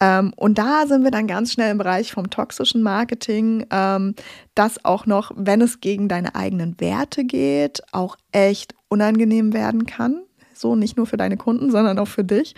Ähm, 0.00 0.32
und 0.36 0.58
da 0.58 0.86
sind 0.86 1.04
wir 1.04 1.10
dann 1.10 1.26
ganz 1.26 1.52
schnell 1.52 1.70
im 1.70 1.78
Bereich 1.78 2.12
vom 2.12 2.28
toxischen 2.28 2.82
Marketing, 2.82 3.66
ähm, 3.70 4.14
das 4.54 4.84
auch 4.84 5.06
noch, 5.06 5.32
wenn 5.36 5.60
es 5.62 5.80
gegen 5.80 6.08
deine 6.08 6.34
eigenen 6.34 6.78
Werte 6.80 7.24
geht, 7.24 7.82
auch 7.92 8.16
echt 8.32 8.74
unangenehm 8.88 9.52
werden 9.52 9.86
kann. 9.86 10.22
So 10.52 10.76
nicht 10.76 10.96
nur 10.96 11.06
für 11.06 11.16
deine 11.16 11.36
Kunden, 11.36 11.70
sondern 11.70 11.98
auch 11.98 12.08
für 12.08 12.24
dich. 12.24 12.54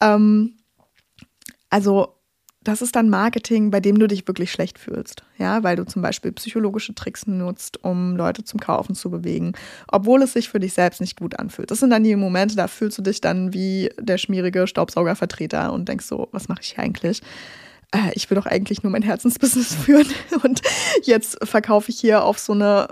Ähm, 0.00 0.56
also 1.68 2.14
das 2.64 2.82
ist 2.82 2.94
dann 2.94 3.08
Marketing, 3.08 3.70
bei 3.70 3.80
dem 3.80 3.98
du 3.98 4.06
dich 4.06 4.26
wirklich 4.28 4.52
schlecht 4.52 4.78
fühlst. 4.78 5.24
Ja, 5.38 5.62
weil 5.64 5.76
du 5.76 5.84
zum 5.84 6.02
Beispiel 6.02 6.32
psychologische 6.32 6.94
Tricks 6.94 7.26
nutzt, 7.26 7.82
um 7.82 8.16
Leute 8.16 8.44
zum 8.44 8.60
Kaufen 8.60 8.94
zu 8.94 9.10
bewegen, 9.10 9.52
obwohl 9.88 10.22
es 10.22 10.32
sich 10.32 10.48
für 10.48 10.60
dich 10.60 10.72
selbst 10.72 11.00
nicht 11.00 11.18
gut 11.18 11.38
anfühlt. 11.38 11.70
Das 11.70 11.80
sind 11.80 11.90
dann 11.90 12.04
die 12.04 12.14
Momente, 12.14 12.54
da 12.54 12.68
fühlst 12.68 12.98
du 12.98 13.02
dich 13.02 13.20
dann 13.20 13.52
wie 13.52 13.90
der 13.98 14.18
schmierige 14.18 14.66
Staubsaugervertreter 14.66 15.72
und 15.72 15.88
denkst 15.88 16.06
so, 16.06 16.28
was 16.32 16.48
mache 16.48 16.60
ich 16.62 16.74
hier 16.74 16.84
eigentlich? 16.84 17.22
Äh, 17.90 18.12
ich 18.14 18.30
will 18.30 18.36
doch 18.36 18.46
eigentlich 18.46 18.82
nur 18.82 18.92
mein 18.92 19.02
Herzensbusiness 19.02 19.74
führen 19.84 20.06
und 20.42 20.62
jetzt 21.02 21.38
verkaufe 21.44 21.90
ich 21.90 21.98
hier 21.98 22.24
auf 22.24 22.38
so 22.38 22.52
eine 22.52 22.88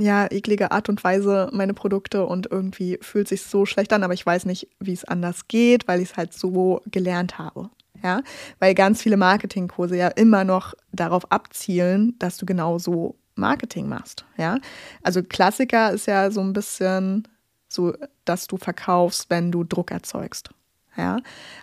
ja, 0.00 0.30
eklige 0.30 0.70
Art 0.70 0.88
und 0.88 1.02
Weise 1.02 1.48
meine 1.52 1.74
Produkte 1.74 2.24
und 2.24 2.48
irgendwie 2.50 2.98
fühlt 3.02 3.26
sich 3.26 3.42
so 3.42 3.66
schlecht 3.66 3.92
an, 3.92 4.04
aber 4.04 4.14
ich 4.14 4.24
weiß 4.24 4.44
nicht, 4.44 4.68
wie 4.78 4.92
es 4.92 5.04
anders 5.04 5.48
geht, 5.48 5.88
weil 5.88 6.00
ich 6.00 6.10
es 6.10 6.16
halt 6.16 6.34
so 6.34 6.82
gelernt 6.86 7.38
habe 7.38 7.70
ja, 8.02 8.22
weil 8.58 8.74
ganz 8.74 9.02
viele 9.02 9.16
Marketingkurse 9.16 9.96
ja 9.96 10.08
immer 10.08 10.44
noch 10.44 10.74
darauf 10.92 11.30
abzielen, 11.30 12.14
dass 12.18 12.36
du 12.36 12.46
genauso 12.46 13.16
Marketing 13.34 13.88
machst, 13.88 14.24
ja. 14.36 14.58
Also 15.02 15.22
Klassiker 15.22 15.92
ist 15.92 16.06
ja 16.06 16.30
so 16.30 16.40
ein 16.40 16.52
bisschen 16.52 17.26
so, 17.68 17.94
dass 18.24 18.46
du 18.46 18.56
verkaufst, 18.56 19.30
wenn 19.30 19.52
du 19.52 19.64
Druck 19.64 19.90
erzeugst. 19.90 20.50
Ja, 20.96 21.18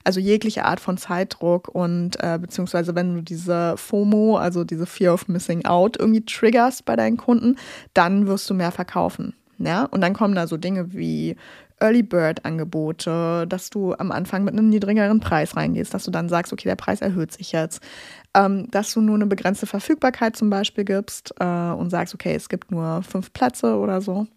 also 0.06 0.22
jegliche 0.22 0.64
Art 0.64 0.80
von 0.80 0.98
Zeitdruck 0.98 1.68
und 1.68 2.16
äh, 2.24 2.40
beziehungsweise 2.40 2.96
wenn 2.96 3.16
du 3.16 3.22
diese 3.22 3.76
FOMO, 3.76 4.38
also 4.38 4.64
diese 4.64 4.86
Fear 4.86 5.14
of 5.14 5.28
Missing 5.28 5.66
Out 5.66 5.98
irgendwie 6.00 6.24
triggerst 6.24 6.86
bei 6.86 6.96
deinen 6.96 7.18
Kunden, 7.18 7.58
dann 7.94 8.28
wirst 8.28 8.50
du 8.50 8.54
mehr 8.54 8.72
verkaufen. 8.72 9.36
Ja, 9.58 9.84
und 9.86 10.02
dann 10.02 10.14
kommen 10.14 10.36
da 10.36 10.48
so 10.48 10.56
Dinge 10.56 10.94
wie 10.94 11.36
Early 11.80 12.04
Bird 12.04 12.46
Angebote, 12.46 13.46
dass 13.48 13.70
du 13.70 13.94
am 13.94 14.12
Anfang 14.12 14.44
mit 14.44 14.54
einem 14.54 14.70
niedrigeren 14.70 15.20
Preis 15.20 15.56
reingehst, 15.56 15.94
dass 15.94 16.06
du 16.06 16.12
dann 16.12 16.30
sagst, 16.30 16.54
okay, 16.54 16.68
der 16.68 16.76
Preis 16.76 17.02
erhöht 17.02 17.32
sich 17.34 17.52
jetzt, 17.52 17.82
ähm, 18.34 18.70
dass 18.72 18.94
du 18.94 19.02
nur 19.02 19.16
eine 19.16 19.26
begrenzte 19.26 19.66
Verfügbarkeit 19.66 20.36
zum 20.36 20.50
Beispiel 20.50 20.86
gibst 20.86 21.34
äh, 21.40 21.46
und 21.46 21.90
sagst, 21.90 22.14
okay, 22.14 22.36
es 22.36 22.50
gibt 22.50 22.72
nur 22.72 23.04
fünf 23.04 23.34
Plätze 23.34 23.78
oder 23.78 24.02
so. 24.02 24.28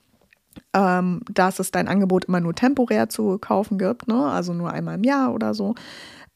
Ähm, 0.74 1.20
dass 1.30 1.60
es 1.60 1.70
dein 1.70 1.86
Angebot 1.86 2.24
immer 2.24 2.40
nur 2.40 2.54
temporär 2.54 3.08
zu 3.08 3.38
kaufen 3.38 3.78
gibt, 3.78 4.08
ne? 4.08 4.26
also 4.26 4.52
nur 4.52 4.72
einmal 4.72 4.96
im 4.96 5.04
Jahr 5.04 5.32
oder 5.32 5.54
so. 5.54 5.76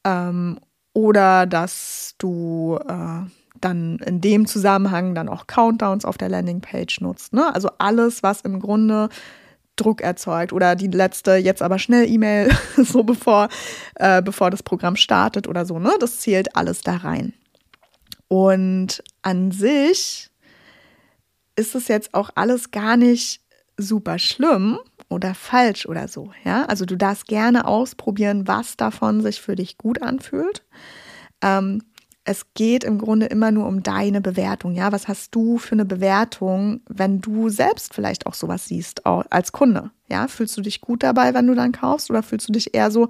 Ähm, 0.05 0.59
oder 0.93 1.45
dass 1.45 2.15
du 2.19 2.79
äh, 2.87 3.29
dann 3.59 3.97
in 3.99 4.21
dem 4.21 4.45
Zusammenhang 4.45 5.15
dann 5.15 5.29
auch 5.29 5.47
Countdowns 5.47 6.05
auf 6.05 6.17
der 6.17 6.29
Landingpage 6.29 7.01
nutzt. 7.01 7.33
Ne? 7.33 7.53
Also 7.53 7.69
alles, 7.79 8.23
was 8.23 8.41
im 8.41 8.59
Grunde 8.59 9.09
Druck 9.75 10.01
erzeugt 10.01 10.53
oder 10.53 10.75
die 10.75 10.87
letzte 10.87 11.35
jetzt 11.35 11.61
aber 11.61 11.79
schnell 11.79 12.09
E-Mail, 12.09 12.49
so 12.77 13.03
bevor, 13.03 13.49
äh, 13.95 14.21
bevor 14.21 14.51
das 14.51 14.63
Programm 14.63 14.95
startet 14.95 15.47
oder 15.47 15.65
so, 15.65 15.79
ne? 15.79 15.93
Das 15.99 16.19
zählt 16.19 16.55
alles 16.55 16.81
da 16.81 16.97
rein. 16.97 17.33
Und 18.27 19.03
an 19.21 19.51
sich 19.51 20.29
ist 21.55 21.75
es 21.75 21.87
jetzt 21.87 22.13
auch 22.13 22.29
alles 22.35 22.71
gar 22.71 22.97
nicht 22.97 23.41
super 23.77 24.19
schlimm 24.19 24.79
oder 25.09 25.33
falsch 25.33 25.85
oder 25.85 26.07
so, 26.07 26.31
ja? 26.43 26.65
Also 26.65 26.85
du 26.85 26.95
darfst 26.95 27.27
gerne 27.27 27.65
ausprobieren, 27.65 28.47
was 28.47 28.77
davon 28.77 29.21
sich 29.21 29.41
für 29.41 29.55
dich 29.55 29.77
gut 29.77 30.01
anfühlt. 30.01 30.63
Ähm, 31.41 31.83
es 32.25 32.53
geht 32.53 32.83
im 32.83 32.99
Grunde 32.99 33.25
immer 33.25 33.51
nur 33.51 33.67
um 33.67 33.83
deine 33.83 34.21
Bewertung. 34.21 34.75
Ja, 34.75 34.91
was 34.91 35.07
hast 35.07 35.35
du 35.35 35.57
für 35.57 35.73
eine 35.73 35.85
Bewertung, 35.85 36.81
wenn 36.87 37.19
du 37.19 37.49
selbst 37.49 37.93
vielleicht 37.93 38.27
auch 38.27 38.33
sowas 38.33 38.65
siehst 38.65 39.05
als 39.05 39.51
Kunde? 39.51 39.91
Ja, 40.09 40.27
fühlst 40.27 40.55
du 40.55 40.61
dich 40.61 40.79
gut 40.79 41.03
dabei, 41.03 41.33
wenn 41.33 41.47
du 41.47 41.55
dann 41.55 41.73
kaufst, 41.73 42.09
oder 42.09 42.23
fühlst 42.23 42.47
du 42.47 42.53
dich 42.53 42.73
eher 42.73 42.91
so 42.91 43.09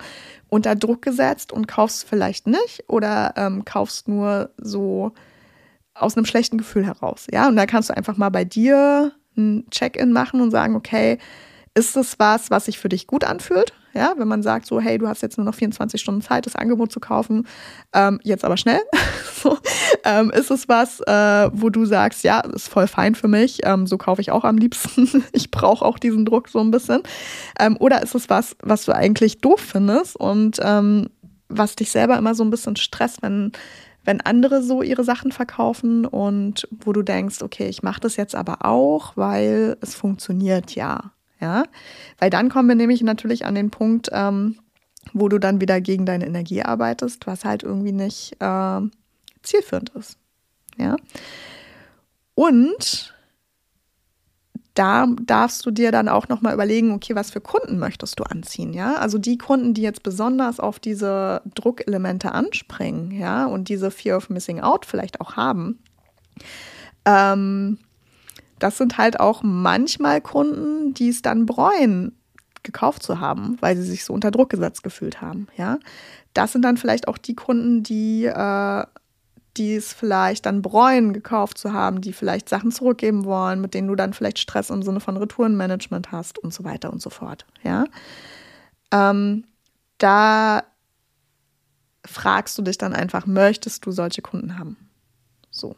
unter 0.50 0.76
Druck 0.76 1.04
gesetzt 1.04 1.52
und 1.52 1.68
kaufst 1.68 2.06
vielleicht 2.08 2.48
nicht 2.48 2.86
oder 2.88 3.34
ähm, 3.36 3.66
kaufst 3.66 4.08
nur 4.08 4.50
so 4.58 5.12
aus 5.94 6.18
einem 6.18 6.26
schlechten 6.26 6.58
Gefühl 6.58 6.86
heraus? 6.86 7.28
Ja, 7.32 7.48
und 7.48 7.56
da 7.56 7.68
kannst 7.68 7.90
du 7.90 7.98
einfach 7.98 8.18
mal 8.18 8.30
bei 8.30 8.46
dir 8.46 9.12
ein 9.38 9.66
Check-in 9.70 10.12
machen 10.12 10.42
und 10.42 10.50
sagen, 10.50 10.76
okay, 10.76 11.20
ist 11.76 11.96
es 11.98 12.18
was, 12.20 12.50
was 12.50 12.66
sich 12.66 12.80
für 12.80 12.90
dich 12.90 13.06
gut 13.06 13.24
anfühlt? 13.24 13.74
Ja, 13.94 14.14
wenn 14.18 14.28
man 14.28 14.42
sagt 14.42 14.66
so, 14.66 14.80
hey, 14.80 14.98
du 14.98 15.08
hast 15.08 15.22
jetzt 15.22 15.38
nur 15.38 15.46
noch 15.46 15.54
24 15.54 16.02
Stunden 16.02 16.22
Zeit, 16.22 16.46
das 16.46 16.56
Angebot 16.56 16.92
zu 16.92 17.00
kaufen, 17.00 17.48
ähm, 17.94 18.20
jetzt 18.24 18.44
aber 18.44 18.58
schnell. 18.58 18.82
so, 19.36 19.58
ähm, 20.04 20.32
ist 20.32 20.52
es 20.52 20.68
was, 20.68 21.00
äh, 21.02 21.50
wo 21.54 21.70
du 21.70 21.86
sagst, 21.86 22.24
ja, 22.24 22.40
ist 22.40 22.70
voll 22.70 22.88
fein 22.88 23.16
für 23.16 23.28
mich, 23.28 23.60
ähm, 23.64 23.86
so 23.86 23.98
kaufe 23.98 24.22
ich 24.22 24.32
auch 24.32 24.44
am 24.44 24.58
liebsten. 24.58 25.24
ich 25.32 25.52
brauche 25.52 25.86
auch 25.86 26.00
diesen 26.00 26.26
Druck 26.26 26.50
so 26.50 26.60
ein 26.60 26.72
bisschen. 26.72 27.04
Ähm, 27.60 27.78
oder 27.80 28.02
ist 28.02 28.16
es 28.16 28.30
was, 28.30 28.56
was 28.62 28.86
du 28.86 28.94
eigentlich 28.94 29.40
doof 29.40 29.60
findest 29.60 30.16
und 30.16 30.58
ähm, 30.62 31.10
was 31.50 31.76
dich 31.76 31.92
selber 31.92 32.18
immer 32.18 32.34
so 32.34 32.44
ein 32.44 32.50
bisschen 32.50 32.76
stresst, 32.76 33.22
wenn 33.22 33.52
wenn 34.06 34.22
andere 34.22 34.62
so 34.62 34.82
ihre 34.82 35.04
Sachen 35.04 35.32
verkaufen 35.32 36.06
und 36.06 36.68
wo 36.72 36.92
du 36.92 37.04
denkst, 37.04 37.42
okay, 37.42 37.68
ich 37.68 37.84
mache 37.84 38.02
das 38.02 38.18
jetzt 38.18 38.36
aber 38.36 38.66
auch, 38.66 39.16
weil 39.16 39.78
es 39.82 39.96
funktioniert 39.96 40.76
ja. 40.76 41.14
Ja, 41.44 41.66
weil 42.20 42.30
dann 42.30 42.48
kommen 42.48 42.70
wir 42.70 42.76
nämlich 42.76 43.02
natürlich 43.02 43.46
an 43.46 43.54
den 43.54 43.70
Punkt, 43.70 44.08
ähm, 44.14 44.60
wo 45.12 45.28
du 45.28 45.40
dann 45.40 45.60
wieder 45.60 45.82
gegen 45.82 46.06
deine 46.06 46.26
Energie 46.26 46.64
arbeitest, 46.64 47.28
was 47.28 47.44
halt 47.44 47.64
irgendwie 47.64 47.92
nicht 47.92 48.38
äh, 48.40 48.80
zielführend 49.42 49.90
ist. 49.90 50.18
Ja. 50.78 50.96
Und 52.34 53.14
da 54.74 55.06
darfst 55.22 55.66
du 55.66 55.72
dir 55.72 55.92
dann 55.92 56.08
auch 56.08 56.30
noch 56.30 56.40
mal 56.40 56.54
überlegen, 56.54 56.94
okay, 56.94 57.14
was 57.14 57.30
für 57.30 57.42
Kunden 57.42 57.78
möchtest 57.78 58.22
du 58.22 58.24
anziehen, 58.24 58.72
ja? 58.72 58.96
Also 58.96 59.18
die 59.18 59.38
Kunden, 59.38 59.74
die 59.74 59.82
jetzt 59.82 60.02
besonders 60.02 60.62
auf 60.62 60.80
diese 60.80 61.42
Druckelemente 61.56 62.32
anspringen, 62.32 63.12
ja, 63.12 63.48
und 63.48 63.68
diese 63.68 63.92
Fear 63.92 64.16
of 64.16 64.30
Missing 64.30 64.62
Out 64.62 64.86
vielleicht 64.86 65.20
auch 65.20 65.36
haben, 65.36 65.80
ähm, 67.04 67.80
das 68.64 68.78
sind 68.78 68.98
halt 68.98 69.20
auch 69.20 69.44
manchmal 69.44 70.22
Kunden, 70.22 70.94
die 70.94 71.10
es 71.10 71.22
dann 71.22 71.46
bereuen, 71.46 72.18
gekauft 72.64 73.04
zu 73.04 73.20
haben, 73.20 73.58
weil 73.60 73.76
sie 73.76 73.84
sich 73.84 74.06
so 74.06 74.14
unter 74.14 74.32
Druck 74.32 74.50
gesetzt 74.50 74.84
gefühlt 74.84 75.20
haben. 75.20 75.48
Ja, 75.58 75.80
das 76.34 76.54
sind 76.54 76.62
dann 76.64 76.78
vielleicht 76.78 77.10
auch 77.10 77.18
die 77.18 77.36
Kunden, 77.36 77.84
die 77.84 78.24
äh, 78.24 78.86
die 79.58 79.76
es 79.76 79.94
vielleicht 79.94 80.46
dann 80.46 80.62
bereuen, 80.64 81.14
gekauft 81.14 81.58
zu 81.58 81.74
haben, 81.74 82.02
die 82.02 82.14
vielleicht 82.14 82.50
Sachen 82.50 82.72
zurückgeben 82.72 83.26
wollen, 83.26 83.62
mit 83.62 83.74
denen 83.74 83.88
du 83.90 83.96
dann 83.96 84.14
vielleicht 84.14 84.40
Stress 84.40 84.70
im 84.70 84.82
Sinne 84.82 85.00
von 85.00 85.18
Retourenmanagement 85.18 86.12
hast 86.12 86.40
und 86.40 86.54
so 86.54 86.64
weiter 86.64 86.92
und 86.92 87.02
so 87.02 87.10
fort. 87.10 87.46
Ja, 87.64 87.84
ähm, 88.92 89.44
da 89.98 90.64
fragst 92.06 92.58
du 92.58 92.62
dich 92.62 92.78
dann 92.78 92.94
einfach, 92.94 93.26
möchtest 93.26 93.86
du 93.86 93.92
solche 93.92 94.22
Kunden 94.22 94.58
haben? 94.58 94.78
So. 95.52 95.76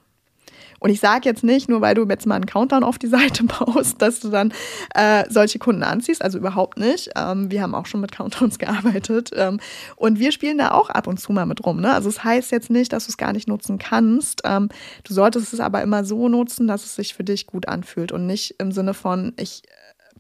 Und 0.79 0.89
ich 0.89 0.99
sage 0.99 1.27
jetzt 1.27 1.43
nicht, 1.43 1.69
nur 1.69 1.81
weil 1.81 1.95
du 1.95 2.05
jetzt 2.07 2.25
mal 2.25 2.35
einen 2.35 2.45
Countdown 2.45 2.83
auf 2.83 2.97
die 2.97 3.07
Seite 3.07 3.43
baust, 3.59 4.01
dass 4.01 4.19
du 4.19 4.29
dann 4.29 4.53
äh, 4.93 5.23
solche 5.29 5.59
Kunden 5.59 5.83
anziehst. 5.83 6.21
Also 6.21 6.37
überhaupt 6.37 6.77
nicht. 6.77 7.09
Ähm, 7.15 7.49
wir 7.51 7.61
haben 7.61 7.75
auch 7.75 7.85
schon 7.85 8.01
mit 8.01 8.11
Countdowns 8.11 8.59
gearbeitet. 8.59 9.31
Ähm, 9.33 9.59
und 9.95 10.19
wir 10.19 10.31
spielen 10.31 10.57
da 10.57 10.71
auch 10.71 10.89
ab 10.89 11.07
und 11.07 11.19
zu 11.19 11.31
mal 11.31 11.45
mit 11.45 11.65
rum. 11.65 11.81
Ne? 11.81 11.93
Also 11.93 12.09
es 12.09 12.15
das 12.15 12.23
heißt 12.23 12.51
jetzt 12.51 12.69
nicht, 12.69 12.93
dass 12.93 13.05
du 13.05 13.11
es 13.11 13.17
gar 13.17 13.33
nicht 13.33 13.47
nutzen 13.47 13.77
kannst. 13.77 14.41
Ähm, 14.45 14.69
du 15.03 15.13
solltest 15.13 15.53
es 15.53 15.59
aber 15.59 15.81
immer 15.81 16.05
so 16.05 16.29
nutzen, 16.29 16.67
dass 16.67 16.85
es 16.85 16.95
sich 16.95 17.13
für 17.13 17.23
dich 17.23 17.47
gut 17.47 17.67
anfühlt 17.67 18.11
und 18.11 18.25
nicht 18.25 18.55
im 18.59 18.71
Sinne 18.71 18.93
von, 18.93 19.33
ich 19.37 19.63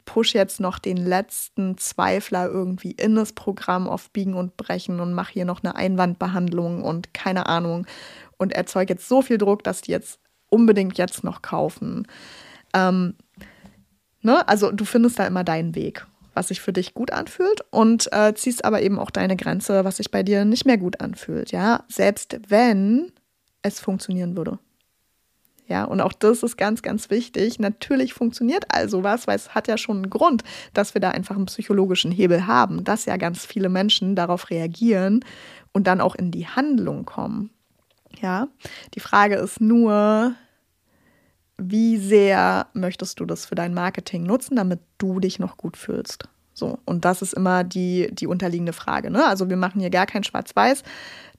push 0.05 0.33
jetzt 0.33 0.59
noch 0.59 0.79
den 0.79 0.97
letzten 0.97 1.77
Zweifler 1.77 2.47
irgendwie 2.47 2.91
in 2.91 3.15
das 3.15 3.33
Programm 3.33 3.87
auf 3.87 4.11
Biegen 4.11 4.35
und 4.35 4.55
Brechen 4.55 4.99
und 4.99 5.13
mache 5.13 5.33
hier 5.33 5.45
noch 5.45 5.63
eine 5.63 5.75
Einwandbehandlung 5.75 6.83
und 6.83 7.13
keine 7.13 7.47
Ahnung 7.47 7.85
und 8.37 8.53
erzeuge 8.53 8.93
jetzt 8.93 9.07
so 9.07 9.21
viel 9.21 9.37
Druck, 9.37 9.63
dass 9.63 9.81
die 9.81 9.91
jetzt 9.91 10.19
unbedingt 10.55 10.97
jetzt 10.97 11.23
noch 11.25 11.41
kaufen. 11.41 12.07
Ähm, 12.73 13.15
ne? 14.21 14.47
Also 14.47 14.71
du 14.71 14.85
findest 14.85 15.19
da 15.19 15.27
immer 15.27 15.43
deinen 15.43 15.75
Weg, 15.75 16.07
was 16.33 16.47
sich 16.47 16.61
für 16.61 16.71
dich 16.71 16.93
gut 16.93 17.11
anfühlt 17.11 17.61
und 17.71 18.11
äh, 18.13 18.33
ziehst 18.33 18.63
aber 18.63 18.81
eben 18.81 18.97
auch 18.97 19.11
deine 19.11 19.35
Grenze, 19.35 19.83
was 19.83 19.97
sich 19.97 20.11
bei 20.11 20.23
dir 20.23 20.45
nicht 20.45 20.65
mehr 20.65 20.77
gut 20.77 21.01
anfühlt. 21.01 21.51
Ja, 21.51 21.83
selbst 21.89 22.39
wenn 22.47 23.11
es 23.61 23.81
funktionieren 23.81 24.37
würde. 24.37 24.59
Ja, 25.67 25.83
und 25.83 25.99
auch 25.99 26.13
das 26.13 26.43
ist 26.43 26.57
ganz, 26.57 26.83
ganz 26.83 27.09
wichtig. 27.09 27.59
Natürlich 27.59 28.13
funktioniert 28.13 28.65
also 28.69 29.03
was, 29.03 29.25
weil 29.25 29.35
es 29.35 29.55
hat 29.55 29.67
ja 29.67 29.77
schon 29.77 29.97
einen 29.97 30.09
Grund, 30.11 30.43
dass 30.73 30.93
wir 30.93 31.01
da 31.01 31.09
einfach 31.09 31.35
einen 31.35 31.47
psychologischen 31.47 32.11
Hebel 32.11 32.45
haben, 32.45 32.83
dass 32.83 33.05
ja 33.05 33.17
ganz 33.17 33.45
viele 33.45 33.69
Menschen 33.69 34.15
darauf 34.15 34.51
reagieren 34.51 35.25
und 35.73 35.87
dann 35.87 36.01
auch 36.01 36.13
in 36.13 36.29
die 36.29 36.47
Handlung 36.47 37.05
kommen. 37.05 37.49
Ja, 38.21 38.47
die 38.93 38.99
Frage 38.99 39.35
ist 39.35 39.59
nur, 39.59 40.35
wie 41.57 41.97
sehr 41.97 42.67
möchtest 42.73 43.19
du 43.19 43.25
das 43.25 43.45
für 43.45 43.55
dein 43.55 43.73
Marketing 43.73 44.23
nutzen, 44.23 44.55
damit 44.55 44.79
du 44.97 45.19
dich 45.19 45.39
noch 45.39 45.57
gut 45.57 45.77
fühlst? 45.77 46.27
So, 46.53 46.79
und 46.85 47.03
das 47.03 47.21
ist 47.21 47.33
immer 47.33 47.63
die, 47.63 48.09
die 48.13 48.27
unterliegende 48.27 48.73
Frage. 48.73 49.11
Ne? 49.11 49.25
Also 49.25 49.49
wir 49.49 49.57
machen 49.57 49.81
hier 49.81 49.89
gar 49.89 50.05
kein 50.05 50.23
Schwarz-Weiß, 50.23 50.83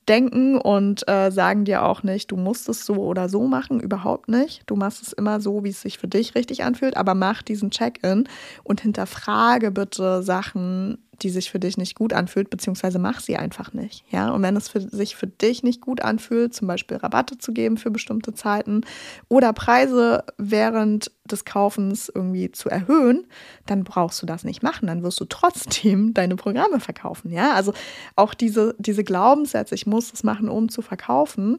denken 0.09 0.57
und 0.59 1.09
äh, 1.09 1.31
sagen 1.31 1.65
dir 1.65 1.85
auch 1.85 2.03
nicht, 2.03 2.31
du 2.31 2.37
musst 2.37 2.69
es 2.69 2.85
so 2.87 2.97
oder 2.97 3.29
so 3.29 3.47
machen, 3.47 3.81
überhaupt 3.81 4.29
nicht. 4.29 4.63
Du 4.67 4.77
machst 4.77 5.03
es 5.03 5.13
immer 5.13 5.41
so, 5.41 5.65
wie 5.65 5.71
es 5.71 5.81
sich 5.81 5.99
für 5.99 6.07
dich 6.07 6.35
richtig 6.35 6.65
anfühlt, 6.65 6.97
aber 6.97 7.15
mach 7.15 7.43
diesen 7.43 7.71
Check-in 7.71 8.29
und 8.63 8.81
hinterfrage 8.83 9.71
bitte 9.71 10.23
Sachen, 10.23 10.99
die 11.23 11.31
sich 11.31 11.51
für 11.51 11.59
dich 11.59 11.77
nicht 11.77 11.95
gut 11.95 12.13
anfühlt, 12.13 12.51
beziehungsweise 12.51 12.99
mach 12.99 13.21
sie 13.21 13.37
einfach 13.37 13.73
nicht. 13.73 14.05
Ja, 14.11 14.31
und 14.31 14.43
wenn 14.43 14.57
es 14.57 14.69
für, 14.69 14.81
sich 14.81 15.17
für 15.17 15.27
dich 15.27 15.63
nicht 15.63 15.81
gut 15.81 16.03
anfühlt, 16.03 16.55
zum 16.55 16.69
Beispiel 16.69 16.97
Rabatte 16.97 17.39
zu 17.39 17.53
geben 17.53 17.77
für 17.77 17.91
bestimmte 17.91 18.35
Zeiten 18.35 18.83
oder 19.29 19.53
Preise 19.53 20.25
während 20.39 21.11
des 21.25 21.45
Kaufens 21.45 22.11
irgendwie 22.15 22.53
zu 22.53 22.69
erhöhen, 22.69 23.27
dann 23.67 23.85
brauchst 23.85 24.23
du 24.23 24.27
das 24.27 24.45
nicht 24.45 24.63
machen. 24.63 24.87
Dann 24.87 25.03
wirst 25.03 25.21
du 25.21 25.25
trotzdem 25.25 26.15
deine 26.15 26.37
Programme 26.37 26.81
verkaufen. 26.81 27.33
Ja, 27.33 27.53
also 27.55 27.73
auch 28.15 28.35
diese, 28.35 28.75
diese 28.79 29.05
Glaubenssätze, 29.05 29.75
ich 29.75 29.87
muss 29.87 30.13
es 30.13 30.23
machen, 30.23 30.49
um 30.49 30.69
zu 30.69 30.83
verkaufen, 30.83 31.59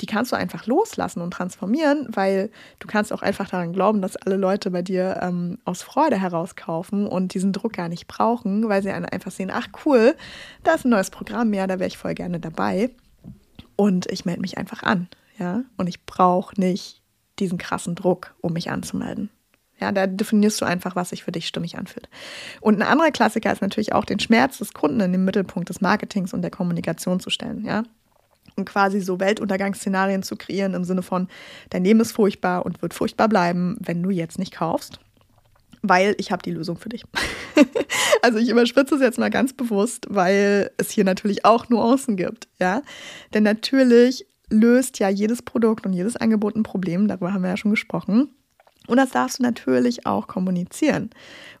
die 0.00 0.06
kannst 0.06 0.32
du 0.32 0.36
einfach 0.36 0.66
loslassen 0.66 1.20
und 1.20 1.32
transformieren, 1.32 2.08
weil 2.10 2.50
du 2.78 2.86
kannst 2.86 3.12
auch 3.12 3.22
einfach 3.22 3.48
daran 3.48 3.72
glauben, 3.72 4.02
dass 4.02 4.16
alle 4.16 4.36
Leute 4.36 4.70
bei 4.70 4.82
dir 4.82 5.20
ähm, 5.22 5.58
aus 5.64 5.82
Freude 5.82 6.20
heraus 6.20 6.56
kaufen 6.56 7.06
und 7.06 7.34
diesen 7.34 7.52
Druck 7.52 7.74
gar 7.74 7.88
nicht 7.88 8.08
brauchen, 8.08 8.68
weil 8.68 8.82
sie 8.82 8.90
einfach 8.90 9.30
sehen, 9.30 9.50
ach 9.52 9.68
cool, 9.84 10.16
da 10.64 10.74
ist 10.74 10.84
ein 10.84 10.90
neues 10.90 11.10
Programm 11.10 11.50
mehr, 11.50 11.66
da 11.66 11.78
wäre 11.78 11.88
ich 11.88 11.98
voll 11.98 12.14
gerne 12.14 12.40
dabei. 12.40 12.90
Und 13.76 14.10
ich 14.10 14.24
melde 14.24 14.40
mich 14.40 14.58
einfach 14.58 14.82
an, 14.82 15.08
ja. 15.38 15.62
Und 15.76 15.88
ich 15.88 16.04
brauche 16.04 16.60
nicht 16.60 17.02
diesen 17.38 17.58
krassen 17.58 17.94
Druck, 17.94 18.34
um 18.40 18.52
mich 18.52 18.70
anzumelden. 18.70 19.30
Ja, 19.80 19.90
da 19.90 20.06
definierst 20.06 20.60
du 20.60 20.64
einfach, 20.64 20.94
was 20.94 21.08
sich 21.08 21.24
für 21.24 21.32
dich 21.32 21.48
stimmig 21.48 21.76
anfühlt. 21.76 22.08
Und 22.60 22.76
ein 22.76 22.86
anderer 22.86 23.10
Klassiker 23.10 23.52
ist 23.52 23.62
natürlich 23.62 23.92
auch 23.92 24.04
den 24.04 24.20
Schmerz 24.20 24.58
des 24.58 24.74
Kunden 24.74 25.00
in 25.00 25.10
den 25.10 25.24
Mittelpunkt 25.24 25.68
des 25.68 25.80
Marketings 25.80 26.32
und 26.32 26.42
der 26.42 26.52
Kommunikation 26.52 27.18
zu 27.18 27.30
stellen. 27.30 27.64
Ja, 27.64 27.82
und 28.56 28.64
quasi 28.64 29.00
so 29.00 29.20
Weltuntergangsszenarien 29.20 30.22
zu 30.22 30.36
kreieren 30.36 30.74
im 30.74 30.84
Sinne 30.84 31.02
von, 31.02 31.28
dein 31.70 31.84
Leben 31.84 32.00
ist 32.00 32.12
furchtbar 32.12 32.66
und 32.66 32.82
wird 32.82 32.94
furchtbar 32.94 33.28
bleiben, 33.28 33.76
wenn 33.80 34.02
du 34.02 34.10
jetzt 34.10 34.38
nicht 34.38 34.52
kaufst, 34.52 35.00
weil 35.82 36.14
ich 36.18 36.30
habe 36.30 36.42
die 36.42 36.50
Lösung 36.50 36.76
für 36.76 36.88
dich. 36.88 37.04
also 38.22 38.38
ich 38.38 38.48
überspitze 38.48 38.94
es 38.96 39.00
jetzt 39.00 39.18
mal 39.18 39.30
ganz 39.30 39.52
bewusst, 39.52 40.06
weil 40.10 40.70
es 40.76 40.90
hier 40.90 41.04
natürlich 41.04 41.44
auch 41.44 41.68
Nuancen 41.68 42.16
gibt, 42.16 42.48
ja? 42.60 42.82
Denn 43.34 43.42
natürlich 43.42 44.26
löst 44.50 44.98
ja 44.98 45.08
jedes 45.08 45.42
Produkt 45.42 45.86
und 45.86 45.94
jedes 45.94 46.16
Angebot 46.16 46.54
ein 46.56 46.62
Problem, 46.62 47.08
darüber 47.08 47.32
haben 47.32 47.42
wir 47.42 47.50
ja 47.50 47.56
schon 47.56 47.70
gesprochen. 47.70 48.28
Und 48.88 48.96
das 48.96 49.10
darfst 49.10 49.38
du 49.38 49.42
natürlich 49.44 50.06
auch 50.06 50.26
kommunizieren. 50.26 51.10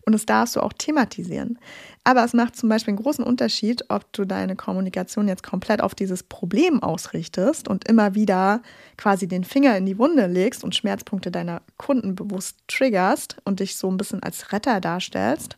Und 0.04 0.12
das 0.12 0.26
darfst 0.26 0.56
du 0.56 0.60
auch 0.60 0.72
thematisieren. 0.72 1.58
Aber 2.04 2.24
es 2.24 2.32
macht 2.32 2.56
zum 2.56 2.68
Beispiel 2.68 2.92
einen 2.92 3.02
großen 3.02 3.24
Unterschied, 3.24 3.84
ob 3.88 4.12
du 4.12 4.24
deine 4.24 4.56
Kommunikation 4.56 5.28
jetzt 5.28 5.44
komplett 5.44 5.80
auf 5.80 5.94
dieses 5.94 6.24
Problem 6.24 6.82
ausrichtest 6.82 7.68
und 7.68 7.86
immer 7.88 8.16
wieder 8.16 8.62
quasi 8.96 9.28
den 9.28 9.44
Finger 9.44 9.76
in 9.76 9.86
die 9.86 9.98
Wunde 9.98 10.26
legst 10.26 10.64
und 10.64 10.74
Schmerzpunkte 10.74 11.30
deiner 11.30 11.62
Kunden 11.76 12.16
bewusst 12.16 12.58
triggerst 12.66 13.36
und 13.44 13.60
dich 13.60 13.76
so 13.76 13.88
ein 13.88 13.96
bisschen 13.96 14.22
als 14.22 14.52
Retter 14.52 14.80
darstellst. 14.80 15.56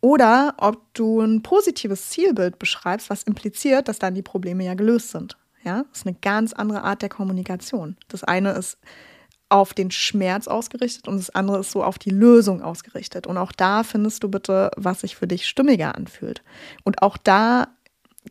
Oder 0.00 0.54
ob 0.58 0.94
du 0.94 1.20
ein 1.20 1.42
positives 1.42 2.10
Zielbild 2.10 2.58
beschreibst, 2.58 3.10
was 3.10 3.24
impliziert, 3.24 3.88
dass 3.88 3.98
dann 3.98 4.14
die 4.14 4.22
Probleme 4.22 4.64
ja 4.64 4.74
gelöst 4.74 5.10
sind. 5.10 5.36
Ja, 5.64 5.84
das 5.90 5.98
ist 5.98 6.06
eine 6.06 6.16
ganz 6.22 6.52
andere 6.52 6.82
Art 6.82 7.02
der 7.02 7.08
Kommunikation. 7.08 7.96
Das 8.08 8.24
eine 8.24 8.52
ist 8.52 8.78
auf 9.48 9.72
den 9.72 9.90
Schmerz 9.90 10.46
ausgerichtet 10.46 11.08
und 11.08 11.16
das 11.16 11.30
andere 11.30 11.60
ist 11.60 11.70
so 11.70 11.82
auf 11.82 11.98
die 11.98 12.10
Lösung 12.10 12.62
ausgerichtet. 12.62 13.26
Und 13.26 13.38
auch 13.38 13.52
da 13.52 13.82
findest 13.82 14.22
du 14.22 14.28
bitte, 14.28 14.70
was 14.76 15.00
sich 15.00 15.16
für 15.16 15.26
dich 15.26 15.48
stimmiger 15.48 15.94
anfühlt. 15.94 16.42
Und 16.84 17.02
auch 17.02 17.16
da 17.16 17.68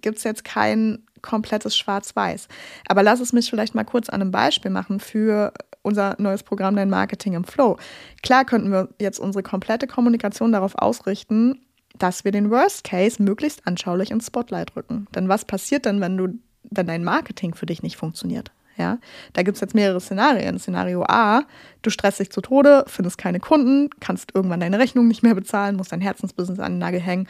gibt 0.01 0.19
es 0.19 0.23
jetzt 0.23 0.43
kein 0.43 1.03
komplettes 1.21 1.75
Schwarz-Weiß. 1.75 2.47
Aber 2.87 3.01
lass 3.01 3.19
es 3.19 3.33
mich 3.33 3.49
vielleicht 3.49 3.73
mal 3.73 3.83
kurz 3.83 4.09
an 4.09 4.21
einem 4.21 4.31
Beispiel 4.31 4.69
machen 4.69 4.99
für 4.99 5.53
unser 5.81 6.15
neues 6.19 6.43
Programm 6.43 6.75
Dein 6.75 6.89
Marketing 6.89 7.33
im 7.33 7.43
Flow. 7.43 7.77
Klar 8.21 8.45
könnten 8.45 8.71
wir 8.71 8.89
jetzt 8.99 9.19
unsere 9.19 9.41
komplette 9.41 9.87
Kommunikation 9.87 10.51
darauf 10.51 10.75
ausrichten, 10.75 11.61
dass 11.97 12.23
wir 12.23 12.31
den 12.31 12.51
Worst 12.51 12.83
Case 12.83 13.21
möglichst 13.21 13.65
anschaulich 13.65 14.11
ins 14.11 14.27
Spotlight 14.27 14.75
rücken. 14.75 15.07
Denn 15.15 15.29
was 15.29 15.45
passiert 15.45 15.85
denn, 15.85 15.99
wenn 16.01 16.17
du, 16.17 16.39
wenn 16.63 16.87
dein 16.87 17.03
Marketing 17.03 17.55
für 17.55 17.65
dich 17.65 17.81
nicht 17.81 17.97
funktioniert? 17.97 18.51
Ja, 18.77 18.99
da 19.33 19.43
gibt 19.43 19.55
es 19.55 19.61
jetzt 19.61 19.73
mehrere 19.73 19.99
Szenarien. 19.99 20.59
Szenario 20.59 21.03
A, 21.03 21.43
du 21.81 21.89
stresst 21.89 22.19
dich 22.19 22.29
zu 22.29 22.41
Tode, 22.41 22.85
findest 22.87 23.17
keine 23.17 23.39
Kunden, 23.39 23.89
kannst 23.99 24.35
irgendwann 24.35 24.59
deine 24.59 24.79
Rechnung 24.79 25.07
nicht 25.07 25.23
mehr 25.23 25.35
bezahlen, 25.35 25.75
musst 25.75 25.91
dein 25.91 26.01
Herzensbusiness 26.01 26.59
an 26.59 26.73
den 26.73 26.79
Nagel 26.79 26.99
hängen 26.99 27.27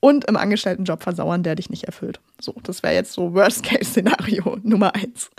und 0.00 0.26
im 0.26 0.36
Angestelltenjob 0.36 1.02
versauern, 1.02 1.42
der 1.42 1.56
dich 1.56 1.70
nicht 1.70 1.84
erfüllt. 1.84 2.20
So, 2.40 2.54
das 2.62 2.82
wäre 2.82 2.94
jetzt 2.94 3.12
so 3.12 3.34
Worst-Case-Szenario 3.34 4.58
Nummer 4.62 4.94
eins. 4.94 5.30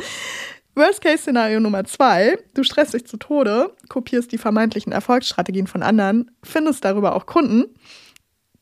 Worst-Case-Szenario 0.75 1.61
Nummer 1.61 1.85
zwei, 1.85 2.37
du 2.53 2.63
stresst 2.63 2.93
dich 2.93 3.05
zu 3.05 3.15
Tode, 3.15 3.71
kopierst 3.87 4.31
die 4.31 4.37
vermeintlichen 4.37 4.91
Erfolgsstrategien 4.91 5.67
von 5.67 5.83
anderen, 5.83 6.31
findest 6.43 6.83
darüber 6.83 7.15
auch 7.15 7.27
Kunden 7.27 7.65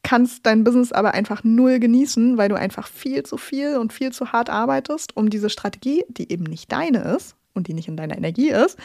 kannst 0.04 0.46
dein 0.46 0.64
Business 0.64 0.92
aber 0.92 1.14
einfach 1.14 1.44
null 1.44 1.80
genießen, 1.80 2.38
weil 2.38 2.50
du 2.50 2.56
einfach 2.56 2.88
viel 2.88 3.24
zu 3.24 3.38
viel 3.38 3.78
und 3.78 3.94
viel 3.94 4.12
zu 4.12 4.32
hart 4.32 4.50
arbeitest, 4.50 5.16
um 5.16 5.30
diese 5.30 5.50
Strategie, 5.50 6.04
die 6.10 6.32
eben 6.32 6.44
nicht 6.44 6.72
deine 6.72 7.00
ist 7.16 7.36
und 7.54 7.68
die 7.68 7.74
nicht 7.74 7.88
in 7.88 7.98
deiner 7.98 8.18
Energie 8.18 8.50
ist, 8.50 8.78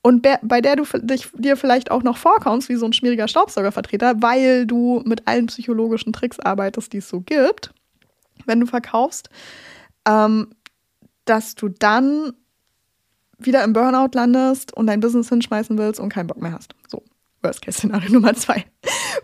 und 0.00 0.26
bei 0.42 0.60
der 0.60 0.76
du 0.76 0.84
dich, 1.00 1.28
dir 1.34 1.56
vielleicht 1.56 1.90
auch 1.90 2.02
noch 2.02 2.16
vorkommst 2.16 2.68
wie 2.68 2.76
so 2.76 2.86
ein 2.86 2.92
schmieriger 2.92 3.28
Staubsaugervertreter, 3.28 4.22
weil 4.22 4.66
du 4.66 5.02
mit 5.04 5.26
allen 5.26 5.46
psychologischen 5.46 6.12
Tricks 6.12 6.38
arbeitest, 6.38 6.92
die 6.92 6.98
es 6.98 7.08
so 7.08 7.20
gibt, 7.20 7.74
wenn 8.46 8.60
du 8.60 8.66
verkaufst, 8.66 9.28
ähm, 10.06 10.48
dass 11.24 11.56
du 11.56 11.68
dann 11.68 12.32
wieder 13.38 13.64
im 13.64 13.72
Burnout 13.72 14.10
landest 14.14 14.72
und 14.74 14.86
dein 14.86 15.00
Business 15.00 15.28
hinschmeißen 15.28 15.76
willst 15.76 16.00
und 16.00 16.08
keinen 16.08 16.28
Bock 16.28 16.40
mehr 16.40 16.52
hast. 16.52 16.74
So. 16.86 17.02
Worst-Case-Szenario 17.42 18.10
Nummer 18.12 18.34
zwei. 18.34 18.64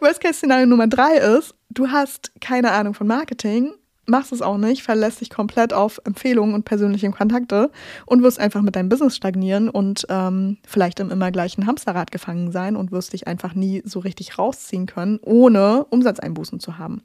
Worst-Case-Szenario 0.01 0.67
Nummer 0.67 0.87
drei 0.87 1.17
ist, 1.17 1.55
du 1.71 1.89
hast 1.89 2.33
keine 2.41 2.73
Ahnung 2.73 2.95
von 2.95 3.07
Marketing, 3.07 3.73
machst 4.07 4.33
es 4.33 4.43
auch 4.43 4.59
nicht, 4.59 4.83
verlässt 4.83 5.21
dich 5.21 5.31
komplett 5.31 5.73
auf 5.73 6.01
Empfehlungen 6.05 6.55
und 6.55 6.65
persönliche 6.65 7.11
Kontakte 7.11 7.71
und 8.07 8.23
wirst 8.23 8.39
einfach 8.39 8.63
mit 8.63 8.77
deinem 8.77 8.89
Business 8.89 9.17
stagnieren 9.17 9.69
und 9.69 10.07
ähm, 10.09 10.59
vielleicht 10.67 11.01
im 11.01 11.11
immer 11.11 11.31
gleichen 11.31 11.67
Hamsterrad 11.67 12.11
gefangen 12.11 12.53
sein 12.53 12.77
und 12.77 12.93
wirst 12.93 13.13
dich 13.13 13.27
einfach 13.27 13.55
nie 13.55 13.83
so 13.85 14.01
richtig 14.01 14.39
rausziehen 14.39 14.87
können, 14.87 15.19
ohne 15.23 15.87
Umsatzeinbußen 15.91 16.61
zu 16.61 16.79
haben. 16.79 17.03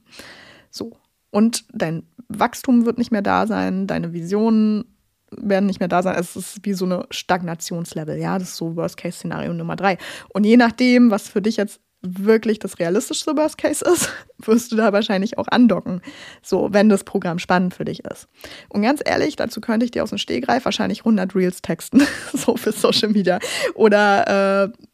So. 0.69 0.97
Und 1.31 1.65
dein 1.71 2.03
Wachstum 2.27 2.85
wird 2.85 2.97
nicht 2.97 3.11
mehr 3.11 3.21
da 3.21 3.47
sein, 3.47 3.87
deine 3.87 4.13
Visionen 4.13 4.85
werden 5.31 5.67
nicht 5.67 5.79
mehr 5.79 5.87
da 5.89 6.01
sein. 6.01 6.15
Es 6.19 6.35
ist 6.35 6.65
wie 6.65 6.73
so 6.73 6.85
eine 6.85 7.05
Stagnationslevel, 7.11 8.17
ja. 8.17 8.39
Das 8.39 8.49
ist 8.49 8.57
so 8.57 8.75
Worst-Case-Szenario 8.75 9.53
Nummer 9.53 9.75
drei. 9.75 9.97
Und 10.29 10.43
je 10.43 10.57
nachdem, 10.57 11.11
was 11.11 11.29
für 11.29 11.41
dich 11.41 11.57
jetzt 11.57 11.79
wirklich 12.01 12.59
das 12.59 12.79
realistischste 12.79 13.35
Worst 13.35 13.57
Case 13.57 13.83
ist, 13.83 14.09
wirst 14.39 14.71
du 14.71 14.75
da 14.75 14.93
wahrscheinlich 14.93 15.37
auch 15.37 15.47
andocken. 15.49 16.01
So, 16.41 16.69
wenn 16.71 16.89
das 16.89 17.03
Programm 17.03 17.39
spannend 17.39 17.73
für 17.73 17.85
dich 17.85 18.05
ist. 18.05 18.27
Und 18.69 18.81
ganz 18.81 19.01
ehrlich, 19.03 19.35
dazu 19.35 19.61
könnte 19.61 19.85
ich 19.85 19.91
dir 19.91 20.03
aus 20.03 20.09
dem 20.09 20.17
Stehgreif 20.17 20.65
wahrscheinlich 20.65 20.99
100 20.99 21.35
Reels 21.35 21.61
texten, 21.61 22.01
so 22.33 22.55
für 22.55 22.71
Social 22.71 23.09
Media. 23.09 23.39
Oder 23.75 24.65
äh, 24.65 24.85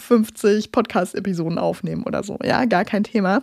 50 0.00 0.72
Podcast-Episoden 0.72 1.58
aufnehmen 1.58 2.04
oder 2.04 2.22
so. 2.22 2.38
Ja, 2.42 2.64
gar 2.64 2.84
kein 2.84 3.04
Thema. 3.04 3.42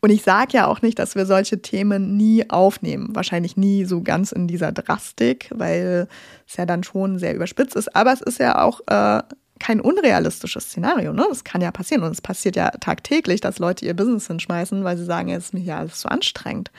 Und 0.00 0.10
ich 0.10 0.22
sage 0.22 0.54
ja 0.54 0.66
auch 0.66 0.82
nicht, 0.82 0.98
dass 0.98 1.14
wir 1.14 1.26
solche 1.26 1.62
Themen 1.62 2.16
nie 2.16 2.48
aufnehmen. 2.50 3.14
Wahrscheinlich 3.14 3.56
nie 3.56 3.84
so 3.84 4.02
ganz 4.02 4.32
in 4.32 4.48
dieser 4.48 4.72
Drastik, 4.72 5.50
weil 5.54 6.08
es 6.48 6.56
ja 6.56 6.66
dann 6.66 6.82
schon 6.82 7.18
sehr 7.18 7.34
überspitzt 7.34 7.76
ist. 7.76 7.94
Aber 7.94 8.12
es 8.12 8.20
ist 8.20 8.40
ja 8.40 8.60
auch 8.60 8.80
äh, 8.88 9.22
kein 9.62 9.80
unrealistisches 9.80 10.64
Szenario. 10.64 11.12
Ne? 11.12 11.24
Das 11.28 11.44
kann 11.44 11.60
ja 11.60 11.70
passieren. 11.70 12.02
Und 12.02 12.10
es 12.10 12.20
passiert 12.20 12.56
ja 12.56 12.70
tagtäglich, 12.70 13.40
dass 13.40 13.60
Leute 13.60 13.86
ihr 13.86 13.94
Business 13.94 14.26
hinschmeißen, 14.26 14.82
weil 14.82 14.98
sie 14.98 15.04
sagen, 15.04 15.28
es 15.30 15.46
ist 15.46 15.54
mir 15.54 15.60
ja 15.60 15.78
alles 15.78 16.00
so 16.00 16.08
anstrengend. 16.08 16.72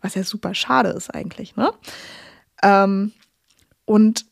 Was 0.00 0.14
ja 0.14 0.22
super 0.22 0.54
schade 0.54 0.90
ist 0.90 1.12
eigentlich. 1.12 1.56
Ne? 1.56 1.72
Ähm, 2.62 3.12
und 3.84 4.26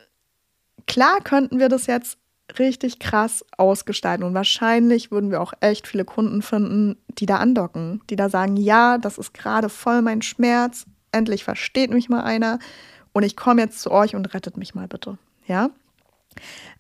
klar 0.87 1.21
könnten 1.25 1.59
wir 1.59 1.69
das 1.69 1.87
jetzt 1.87 2.19
richtig 2.57 3.01
krass 3.01 3.45
ausgestalten. 3.57 4.25
Und 4.25 4.33
wahrscheinlich 4.33 5.11
würden 5.11 5.33
wir 5.33 5.41
auch 5.41 5.53
echt 5.59 5.89
viele 5.89 6.05
Kunden 6.05 6.41
finden, 6.41 6.97
die 7.09 7.27
da 7.27 7.39
andocken, 7.39 8.01
die 8.11 8.17
da 8.17 8.31
sagen, 8.31 8.57
ja, 8.57 8.99
das 8.99 9.19
ist 9.19 9.35
gerade 9.35 9.69
voll 9.69 10.03
mein 10.03 10.23
Schmerz, 10.23 10.87
endlich 11.11 11.43
versteht 11.43 11.91
mich 11.91 12.09
mal 12.09 12.23
einer 12.23 12.61
und 13.13 13.25
ich 13.25 13.37
komme 13.37 13.61
jetzt 13.61 13.81
zu 13.81 13.91
euch 13.91 14.15
und 14.15 14.33
rettet 14.35 14.57
mich 14.57 14.75
mal 14.77 14.87
bitte. 14.87 15.19
Ja? 15.47 15.71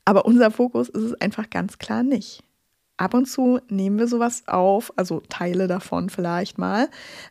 Aber 0.04 0.24
unser 0.24 0.50
Fokus 0.50 0.88
ist 0.88 1.02
es 1.02 1.20
einfach 1.20 1.50
ganz 1.50 1.78
klar 1.78 2.02
nicht 2.02 2.42
ab 2.98 3.14
und 3.14 3.26
zu 3.26 3.60
nehmen 3.68 3.98
wir 3.98 4.08
sowas 4.08 4.42
auf, 4.46 4.92
also 4.96 5.22
Teile 5.28 5.66
davon 5.68 6.10
vielleicht 6.10 6.58
mal. 6.58 6.88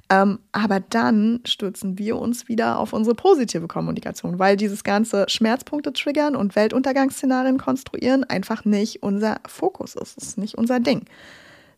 Ähm, 0.09 0.39
aber 0.51 0.79
dann 0.79 1.41
stürzen 1.45 1.99
wir 1.99 2.17
uns 2.17 2.47
wieder 2.47 2.79
auf 2.79 2.93
unsere 2.93 3.15
positive 3.15 3.67
Kommunikation, 3.67 4.39
weil 4.39 4.57
dieses 4.57 4.83
ganze 4.83 5.25
Schmerzpunkte 5.27 5.93
triggern 5.93 6.35
und 6.35 6.55
Weltuntergangsszenarien 6.55 7.57
konstruieren 7.57 8.23
einfach 8.23 8.65
nicht 8.65 9.03
unser 9.03 9.39
Fokus 9.45 9.95
ist. 9.95 10.17
Das 10.17 10.29
ist 10.29 10.37
nicht 10.37 10.57
unser 10.57 10.79
Ding. 10.79 11.05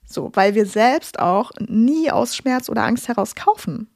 So, 0.06 0.32
weil 0.34 0.56
wir 0.56 0.66
selbst 0.66 1.20
auch 1.20 1.52
nie 1.60 2.10
aus 2.10 2.36
Schmerz 2.36 2.70
oder 2.70 2.84
Angst 2.84 3.08
heraus 3.08 3.36
kaufen. 3.36 3.90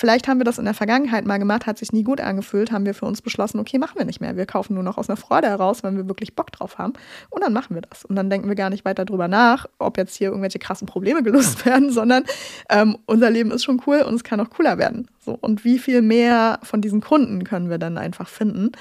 Vielleicht 0.00 0.28
haben 0.28 0.40
wir 0.40 0.46
das 0.46 0.56
in 0.56 0.64
der 0.64 0.72
Vergangenheit 0.72 1.26
mal 1.26 1.36
gemacht, 1.36 1.66
hat 1.66 1.76
sich 1.76 1.92
nie 1.92 2.04
gut 2.04 2.22
angefühlt, 2.22 2.72
haben 2.72 2.86
wir 2.86 2.94
für 2.94 3.04
uns 3.04 3.20
beschlossen, 3.20 3.60
okay, 3.60 3.76
machen 3.76 3.98
wir 3.98 4.06
nicht 4.06 4.18
mehr. 4.18 4.34
Wir 4.34 4.46
kaufen 4.46 4.72
nur 4.72 4.82
noch 4.82 4.96
aus 4.96 5.10
einer 5.10 5.18
Freude 5.18 5.48
heraus, 5.48 5.82
wenn 5.82 5.94
wir 5.98 6.08
wirklich 6.08 6.34
Bock 6.34 6.50
drauf 6.52 6.78
haben. 6.78 6.94
Und 7.28 7.44
dann 7.44 7.52
machen 7.52 7.74
wir 7.74 7.82
das. 7.82 8.06
Und 8.06 8.16
dann 8.16 8.30
denken 8.30 8.48
wir 8.48 8.54
gar 8.54 8.70
nicht 8.70 8.86
weiter 8.86 9.04
drüber 9.04 9.28
nach, 9.28 9.66
ob 9.78 9.98
jetzt 9.98 10.16
hier 10.16 10.28
irgendwelche 10.28 10.58
krassen 10.58 10.86
Probleme 10.86 11.22
gelöst 11.22 11.66
werden, 11.66 11.92
sondern 11.92 12.24
ähm, 12.70 12.96
unser 13.04 13.28
Leben 13.28 13.50
ist 13.50 13.62
schon 13.62 13.82
cool 13.86 14.00
und 14.00 14.14
es 14.14 14.24
kann 14.24 14.40
auch 14.40 14.48
cooler 14.48 14.78
werden. 14.78 15.06
So, 15.22 15.36
und 15.38 15.66
wie 15.66 15.78
viel 15.78 16.00
mehr 16.00 16.60
von 16.62 16.80
diesen 16.80 17.02
Kunden 17.02 17.44
können 17.44 17.68
wir 17.68 17.76
dann 17.76 17.98
einfach 17.98 18.26
finden, 18.26 18.72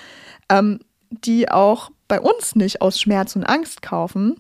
ähm, 0.47 0.79
die 1.09 1.51
auch 1.51 1.91
bei 2.07 2.21
uns 2.21 2.55
nicht 2.55 2.81
aus 2.81 2.97
Schmerz 2.97 3.35
und 3.35 3.43
Angst 3.43 3.81
kaufen, 3.81 4.37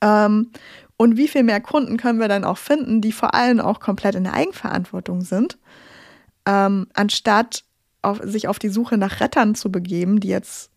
ähm, 0.00 0.52
und 0.96 1.16
wie 1.16 1.26
viel 1.26 1.42
mehr 1.42 1.60
Kunden 1.60 1.96
können 1.96 2.20
wir 2.20 2.28
dann 2.28 2.44
auch 2.44 2.58
finden, 2.58 3.00
die 3.00 3.10
vor 3.10 3.34
allem 3.34 3.58
auch 3.58 3.80
komplett 3.80 4.14
in 4.14 4.22
der 4.22 4.34
Eigenverantwortung 4.34 5.22
sind, 5.22 5.58
ähm, 6.46 6.86
anstatt 6.94 7.64
auf, 8.02 8.20
sich 8.22 8.48
auf 8.48 8.58
die 8.58 8.68
Suche 8.68 8.98
nach 8.98 9.20
Rettern 9.20 9.54
zu 9.54 9.70
begeben, 9.70 10.20
die 10.20 10.28
jetzt 10.28 10.70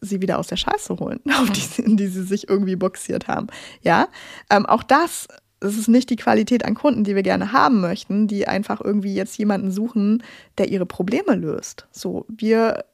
sie 0.00 0.22
wieder 0.22 0.38
aus 0.38 0.46
der 0.46 0.56
Scheiße 0.56 0.96
holen, 0.98 1.20
auf 1.40 1.50
die, 1.50 1.82
in 1.82 1.96
die 1.96 2.08
sie 2.08 2.22
sich 2.22 2.48
irgendwie 2.48 2.76
boxiert 2.76 3.28
haben. 3.28 3.48
Ja, 3.82 4.08
ähm, 4.50 4.66
auch 4.66 4.82
das 4.82 5.28
es 5.60 5.76
ist 5.76 5.88
nicht 5.88 6.10
die 6.10 6.16
Qualität 6.16 6.64
an 6.64 6.74
Kunden, 6.74 7.04
die 7.04 7.14
wir 7.14 7.22
gerne 7.22 7.52
haben 7.52 7.80
möchten, 7.80 8.26
die 8.26 8.48
einfach 8.48 8.80
irgendwie 8.80 9.14
jetzt 9.14 9.36
jemanden 9.36 9.70
suchen, 9.70 10.22
der 10.58 10.68
ihre 10.70 10.86
Probleme 10.86 11.34
löst. 11.34 11.86
So, 11.90 12.24
wir 12.28 12.84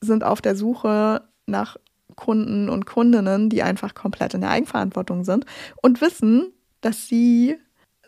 sind 0.00 0.24
auf 0.24 0.40
der 0.40 0.56
Suche 0.56 1.22
nach 1.46 1.76
Kunden 2.16 2.70
und 2.70 2.86
Kundinnen, 2.86 3.50
die 3.50 3.62
einfach 3.62 3.94
komplett 3.94 4.32
in 4.34 4.40
der 4.40 4.50
Eigenverantwortung 4.50 5.24
sind 5.24 5.44
und 5.82 6.00
wissen, 6.00 6.52
dass 6.80 7.06
sie 7.06 7.58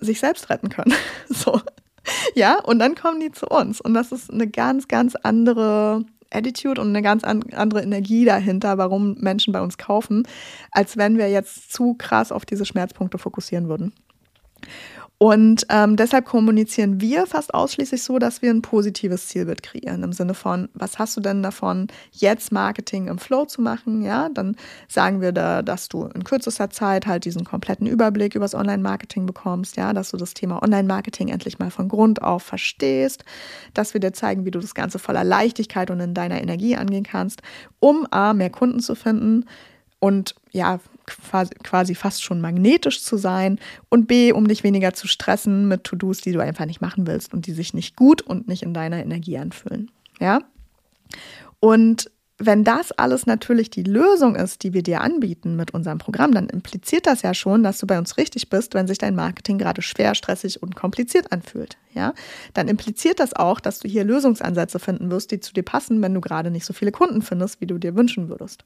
sich 0.00 0.20
selbst 0.20 0.48
retten 0.48 0.70
können. 0.70 0.94
so. 1.28 1.60
Ja, 2.34 2.58
und 2.62 2.78
dann 2.78 2.94
kommen 2.94 3.20
die 3.20 3.32
zu 3.32 3.46
uns. 3.46 3.80
Und 3.80 3.94
das 3.94 4.12
ist 4.12 4.32
eine 4.32 4.48
ganz, 4.48 4.88
ganz 4.88 5.14
andere 5.14 6.04
Attitude 6.30 6.80
und 6.80 6.88
eine 6.88 7.02
ganz 7.02 7.24
andere 7.24 7.82
Energie 7.82 8.24
dahinter, 8.24 8.78
warum 8.78 9.14
Menschen 9.18 9.52
bei 9.52 9.60
uns 9.60 9.78
kaufen, 9.78 10.26
als 10.72 10.96
wenn 10.96 11.16
wir 11.16 11.30
jetzt 11.30 11.72
zu 11.72 11.94
krass 11.94 12.32
auf 12.32 12.44
diese 12.44 12.66
Schmerzpunkte 12.66 13.18
fokussieren 13.18 13.68
würden. 13.68 13.92
Und 15.20 15.66
ähm, 15.68 15.96
deshalb 15.96 16.26
kommunizieren 16.26 17.00
wir 17.00 17.26
fast 17.26 17.52
ausschließlich 17.52 18.04
so, 18.04 18.20
dass 18.20 18.40
wir 18.40 18.50
ein 18.50 18.62
positives 18.62 19.26
Zielbild 19.26 19.64
kreieren. 19.64 20.04
Im 20.04 20.12
Sinne 20.12 20.32
von, 20.32 20.68
was 20.74 21.00
hast 21.00 21.16
du 21.16 21.20
denn 21.20 21.42
davon, 21.42 21.88
jetzt 22.12 22.52
Marketing 22.52 23.08
im 23.08 23.18
Flow 23.18 23.44
zu 23.44 23.60
machen? 23.60 24.02
Ja, 24.02 24.28
dann 24.28 24.54
sagen 24.86 25.20
wir 25.20 25.32
da, 25.32 25.62
dass 25.62 25.88
du 25.88 26.04
in 26.04 26.22
kürzester 26.22 26.70
Zeit 26.70 27.08
halt 27.08 27.24
diesen 27.24 27.42
kompletten 27.42 27.88
Überblick 27.88 28.36
übers 28.36 28.54
Online-Marketing 28.54 29.26
bekommst. 29.26 29.76
Ja, 29.76 29.92
dass 29.92 30.12
du 30.12 30.16
das 30.16 30.34
Thema 30.34 30.62
Online-Marketing 30.62 31.28
endlich 31.28 31.58
mal 31.58 31.72
von 31.72 31.88
Grund 31.88 32.22
auf 32.22 32.44
verstehst. 32.44 33.24
Dass 33.74 33.94
wir 33.94 34.00
dir 34.00 34.12
zeigen, 34.12 34.44
wie 34.44 34.52
du 34.52 34.60
das 34.60 34.76
Ganze 34.76 35.00
voller 35.00 35.24
Leichtigkeit 35.24 35.90
und 35.90 35.98
in 35.98 36.14
deiner 36.14 36.40
Energie 36.40 36.76
angehen 36.76 37.02
kannst, 37.02 37.42
um 37.80 38.06
A, 38.12 38.34
mehr 38.34 38.50
Kunden 38.50 38.78
zu 38.78 38.94
finden 38.94 39.46
und 40.00 40.34
ja, 40.52 40.80
quasi 41.06 41.94
fast 41.94 42.22
schon 42.22 42.40
magnetisch 42.40 43.02
zu 43.02 43.16
sein 43.16 43.58
und 43.88 44.06
B, 44.06 44.32
um 44.32 44.46
dich 44.46 44.62
weniger 44.62 44.92
zu 44.92 45.08
stressen 45.08 45.66
mit 45.68 45.84
To-Dos, 45.84 46.20
die 46.20 46.32
du 46.32 46.40
einfach 46.40 46.66
nicht 46.66 46.80
machen 46.80 47.06
willst 47.06 47.32
und 47.32 47.46
die 47.46 47.52
sich 47.52 47.74
nicht 47.74 47.96
gut 47.96 48.22
und 48.22 48.48
nicht 48.48 48.62
in 48.62 48.74
deiner 48.74 48.98
Energie 48.98 49.38
anfühlen. 49.38 49.90
Ja? 50.20 50.42
Und 51.60 52.10
wenn 52.40 52.62
das 52.62 52.92
alles 52.92 53.26
natürlich 53.26 53.68
die 53.68 53.82
Lösung 53.82 54.36
ist, 54.36 54.62
die 54.62 54.72
wir 54.72 54.84
dir 54.84 55.00
anbieten 55.00 55.56
mit 55.56 55.72
unserem 55.72 55.98
Programm, 55.98 56.32
dann 56.32 56.48
impliziert 56.48 57.08
das 57.08 57.22
ja 57.22 57.34
schon, 57.34 57.64
dass 57.64 57.78
du 57.78 57.86
bei 57.86 57.98
uns 57.98 58.16
richtig 58.16 58.48
bist, 58.48 58.74
wenn 58.74 58.86
sich 58.86 58.98
dein 58.98 59.16
Marketing 59.16 59.58
gerade 59.58 59.82
schwer, 59.82 60.14
stressig 60.14 60.62
und 60.62 60.76
kompliziert 60.76 61.32
anfühlt. 61.32 61.78
Ja, 61.94 62.14
dann 62.54 62.68
impliziert 62.68 63.18
das 63.18 63.34
auch, 63.34 63.58
dass 63.58 63.80
du 63.80 63.88
hier 63.88 64.04
Lösungsansätze 64.04 64.78
finden 64.78 65.10
wirst, 65.10 65.32
die 65.32 65.40
zu 65.40 65.52
dir 65.52 65.64
passen, 65.64 66.00
wenn 66.00 66.14
du 66.14 66.20
gerade 66.20 66.52
nicht 66.52 66.64
so 66.64 66.72
viele 66.72 66.92
Kunden 66.92 67.22
findest, 67.22 67.60
wie 67.60 67.66
du 67.66 67.76
dir 67.76 67.96
wünschen 67.96 68.28
würdest. 68.28 68.64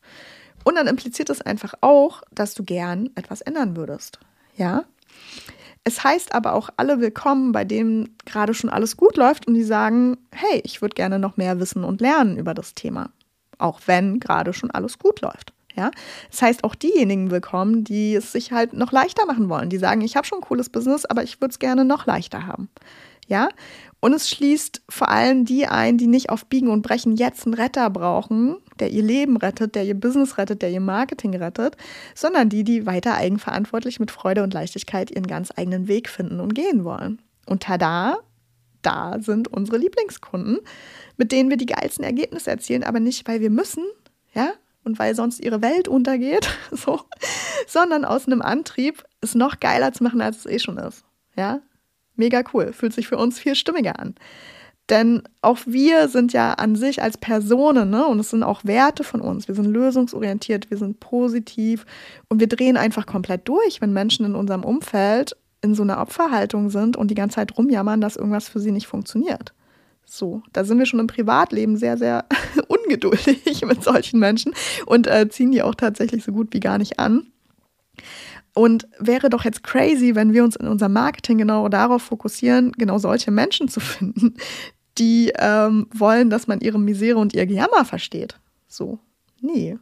Und 0.65 0.77
dann 0.77 0.87
impliziert 0.87 1.31
es 1.31 1.41
einfach 1.41 1.75
auch, 1.81 2.23
dass 2.31 2.55
du 2.55 2.65
gern 2.65 3.11
etwas 3.15 3.41
ändern 3.41 3.77
würdest. 3.77 4.19
Ja. 4.57 4.85
Es 5.85 6.05
heißt 6.05 6.35
aber 6.35 6.55
auch 6.55 6.71
alle 6.77 7.01
willkommen, 7.01 7.53
bei 7.53 7.65
denen 7.65 8.17
gerade 8.25 8.55
schon 8.55 8.71
alles 8.71 8.97
gut 8.97 9.17
läuft 9.17 9.49
und 9.49 9.55
die 9.55 9.65
sagen, 9.65 10.17
hey, 10.33 10.61
ich 10.65 10.81
würde 10.81 10.95
gerne 10.95 11.19
noch 11.19 11.37
mehr 11.37 11.59
wissen 11.59 11.83
und 11.83 12.01
lernen 12.01 12.39
über 12.39 12.55
das 12.55 12.75
Thema. 12.75 13.11
Auch 13.59 13.81
wenn 13.87 14.21
gerade 14.21 14.53
schon 14.53 14.71
alles 14.71 14.99
gut 14.99 15.21
läuft. 15.21 15.53
Ja, 15.75 15.91
das 16.31 16.43
heißt 16.43 16.65
auch 16.65 16.75
diejenigen 16.75 17.31
willkommen, 17.31 17.83
die 17.83 18.15
es 18.15 18.33
sich 18.33 18.53
halt 18.53 18.75
noch 18.75 18.93
leichter 18.93 19.25
machen 19.25 19.49
wollen, 19.49 19.71
die 19.71 19.79
sagen, 19.79 20.03
ich 20.03 20.17
habe 20.17 20.27
schon 20.27 20.39
ein 20.39 20.45
cooles 20.45 20.69
Business, 20.69 21.07
aber 21.07 21.23
ich 21.23 21.41
würde 21.41 21.53
es 21.53 21.59
gerne 21.59 21.87
noch 21.87 22.05
leichter 22.05 22.47
haben. 22.47 22.69
Ja, 23.27 23.49
und 24.01 24.13
es 24.13 24.29
schließt 24.29 24.83
vor 24.89 25.09
allem 25.09 25.47
die 25.47 25.67
ein, 25.67 25.97
die 25.97 26.09
nicht 26.09 26.29
auf 26.29 26.45
Biegen 26.45 26.69
und 26.69 26.83
Brechen 26.83 27.17
jetzt 27.17 27.47
einen 27.47 27.55
Retter 27.55 27.89
brauchen, 27.89 28.57
der 28.83 28.91
ihr 28.91 29.05
Leben 29.05 29.37
rettet, 29.37 29.77
der 29.77 29.85
ihr 29.85 29.95
Business 29.95 30.39
rettet, 30.39 30.61
der 30.61 30.71
ihr 30.71 30.81
Marketing 30.81 31.37
rettet, 31.37 31.77
sondern 32.17 32.49
die, 32.49 32.65
die 32.65 32.85
weiter 32.85 33.15
eigenverantwortlich 33.15 34.01
mit 34.01 34.11
Freude 34.11 34.43
und 34.43 34.53
Leichtigkeit 34.53 35.13
ihren 35.13 35.29
ganz 35.29 35.53
eigenen 35.57 35.87
Weg 35.87 36.09
finden 36.09 36.41
und 36.41 36.55
gehen 36.55 36.85
wollen. 36.85 37.23
Und 37.47 37.63
tada, 37.63 38.19
da 38.83 39.19
sind 39.21 39.47
unsere 39.47 39.79
Lieblingskunden, 39.79 40.59
mit 41.17 41.31
denen 41.31 41.49
wir 41.49 41.57
die 41.57 41.67
geilsten 41.67 42.05
Ergebnisse 42.05 42.51
erzielen, 42.51 42.83
aber 42.83 42.99
nicht, 42.99 43.29
weil 43.29 43.41
wir 43.41 43.51
müssen, 43.51 43.85
ja, 44.35 44.53
und 44.83 44.99
weil 44.99 45.15
sonst 45.15 45.39
ihre 45.39 45.63
Welt 45.63 45.87
untergeht, 45.87 46.49
so, 46.73 47.01
sondern 47.69 48.05
aus 48.05 48.27
einem 48.27 48.43
Antrieb, 48.43 49.05
es 49.21 49.37
noch 49.37 49.61
geiler 49.61 49.93
zu 49.93 50.03
machen, 50.03 50.21
als 50.21 50.39
es 50.39 50.47
eh 50.47 50.59
schon 50.59 50.77
ist. 50.79 51.05
Ja, 51.37 51.61
Mega 52.17 52.43
cool, 52.53 52.73
fühlt 52.73 52.93
sich 52.93 53.09
für 53.09 53.17
uns 53.17 53.39
viel 53.39 53.55
stimmiger 53.55 53.99
an. 53.99 54.15
Denn 54.93 55.23
auch 55.41 55.59
wir 55.65 56.07
sind 56.09 56.35
ja 56.35 56.53
an 56.53 56.77
sich 56.77 57.01
als 57.01 57.17
Personen, 57.17 57.89
ne? 57.89 58.07
und 58.07 58.21
es 58.21 58.29
sind 58.29 58.43
auch 58.43 58.63
Werte 58.67 59.05
von 59.05 59.23
uns. 59.23 59.49
Wir 59.49 59.55
sind 59.55 59.65
lösungsorientiert, 59.65 60.71
wir 60.71 60.77
sind 60.77 61.01
positiv 61.01 61.87
und 62.29 62.41
wir 62.41 62.47
drehen 62.47 62.77
einfach 62.77 63.07
komplett 63.07 63.49
durch, 63.49 63.81
wenn 63.81 63.95
Menschen 63.95 64.27
in 64.27 64.35
unserem 64.35 64.65
Umfeld 64.65 65.35
in 65.63 65.75
so 65.75 65.83
einer 65.83 65.99
Opferhaltung 65.99 66.69
sind 66.69 66.99
und 66.99 67.11
die 67.11 67.15
ganze 67.15 67.37
Zeit 67.37 67.57
rumjammern, 67.57 68.03
dass 68.03 68.17
irgendwas 68.17 68.51
für 68.51 68.61
sie 68.61 68.71
nicht 68.71 68.87
funktioniert. 68.87 69.55
So, 70.05 70.43
da 70.53 70.63
sind 70.63 70.79
wir 70.79 70.85
schon 70.85 71.01
im 71.01 71.07
Privatleben 71.07 71.79
sehr, 71.79 71.97
sehr 71.97 72.27
ungeduldig 72.69 73.65
mit 73.65 73.83
solchen 73.83 74.21
Menschen 74.21 74.53
und 74.85 75.07
äh, 75.07 75.27
ziehen 75.31 75.53
die 75.53 75.63
auch 75.63 75.75
tatsächlich 75.75 76.23
so 76.23 76.33
gut 76.33 76.49
wie 76.53 76.61
gar 76.61 76.77
nicht 76.77 76.99
an. 76.99 77.29
Und 78.53 78.87
wäre 78.99 79.31
doch 79.31 79.47
jetzt 79.47 79.63
crazy, 79.63 80.15
wenn 80.15 80.35
wir 80.35 80.45
uns 80.45 80.57
in 80.57 80.69
unserem 80.69 80.93
Marketing 80.93 81.39
genau 81.39 81.71
darauf 81.71 82.03
fokussieren, 82.03 82.73
genau 82.73 82.99
solche 82.99 83.31
Menschen 83.31 83.69
zu 83.69 83.81
finden, 83.81 84.35
die 84.99 85.33
ähm, 85.39 85.87
wollen, 85.95 86.31
dass 86.31 86.47
man 86.47 86.61
ihre 86.61 86.79
Misere 86.79 87.19
und 87.19 87.35
ihr 87.35 87.47
Gejammer 87.47 87.85
versteht. 87.85 88.37
So, 88.69 88.99
nee. 89.41 89.79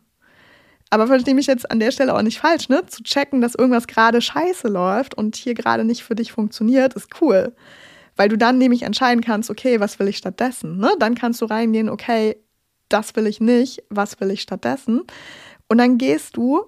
Aber 0.91 1.07
verstehe 1.07 1.35
mich 1.35 1.47
jetzt 1.47 1.71
an 1.71 1.79
der 1.79 1.93
Stelle 1.93 2.15
auch 2.15 2.23
nicht 2.23 2.41
falsch, 2.41 2.69
ne? 2.69 2.85
Zu 2.87 3.05
checken, 3.05 3.41
dass 3.41 3.55
irgendwas 3.55 3.87
gerade 3.87 4.21
scheiße 4.21 4.69
läuft 4.69 5.15
und 5.15 5.37
hier 5.37 5.55
gerade 5.55 5.85
nicht 5.85 6.03
für 6.03 6.17
dich 6.17 6.33
funktioniert, 6.33 6.95
ist 6.95 7.09
cool. 7.21 7.55
Weil 8.17 8.29
du 8.29 8.37
dann 8.37 8.59
nämlich 8.59 8.83
entscheiden 8.83 9.23
kannst, 9.23 9.51
okay, 9.51 9.79
was 9.79 9.99
will 9.99 10.09
ich 10.09 10.17
stattdessen? 10.17 10.79
Ne? 10.79 10.91
Dann 10.99 11.15
kannst 11.15 11.41
du 11.41 11.47
reingehen, 11.47 11.89
okay, 11.89 12.37
das 12.89 13.15
will 13.15 13.29
ich 13.29 13.41
nicht, 13.41 13.85
was 13.89 14.21
will 14.21 14.33
ich 14.33 14.43
stattdessen? 14.43 15.03
Und 15.69 15.79
dann 15.79 15.97
gehst 15.97 16.37
du, 16.37 16.65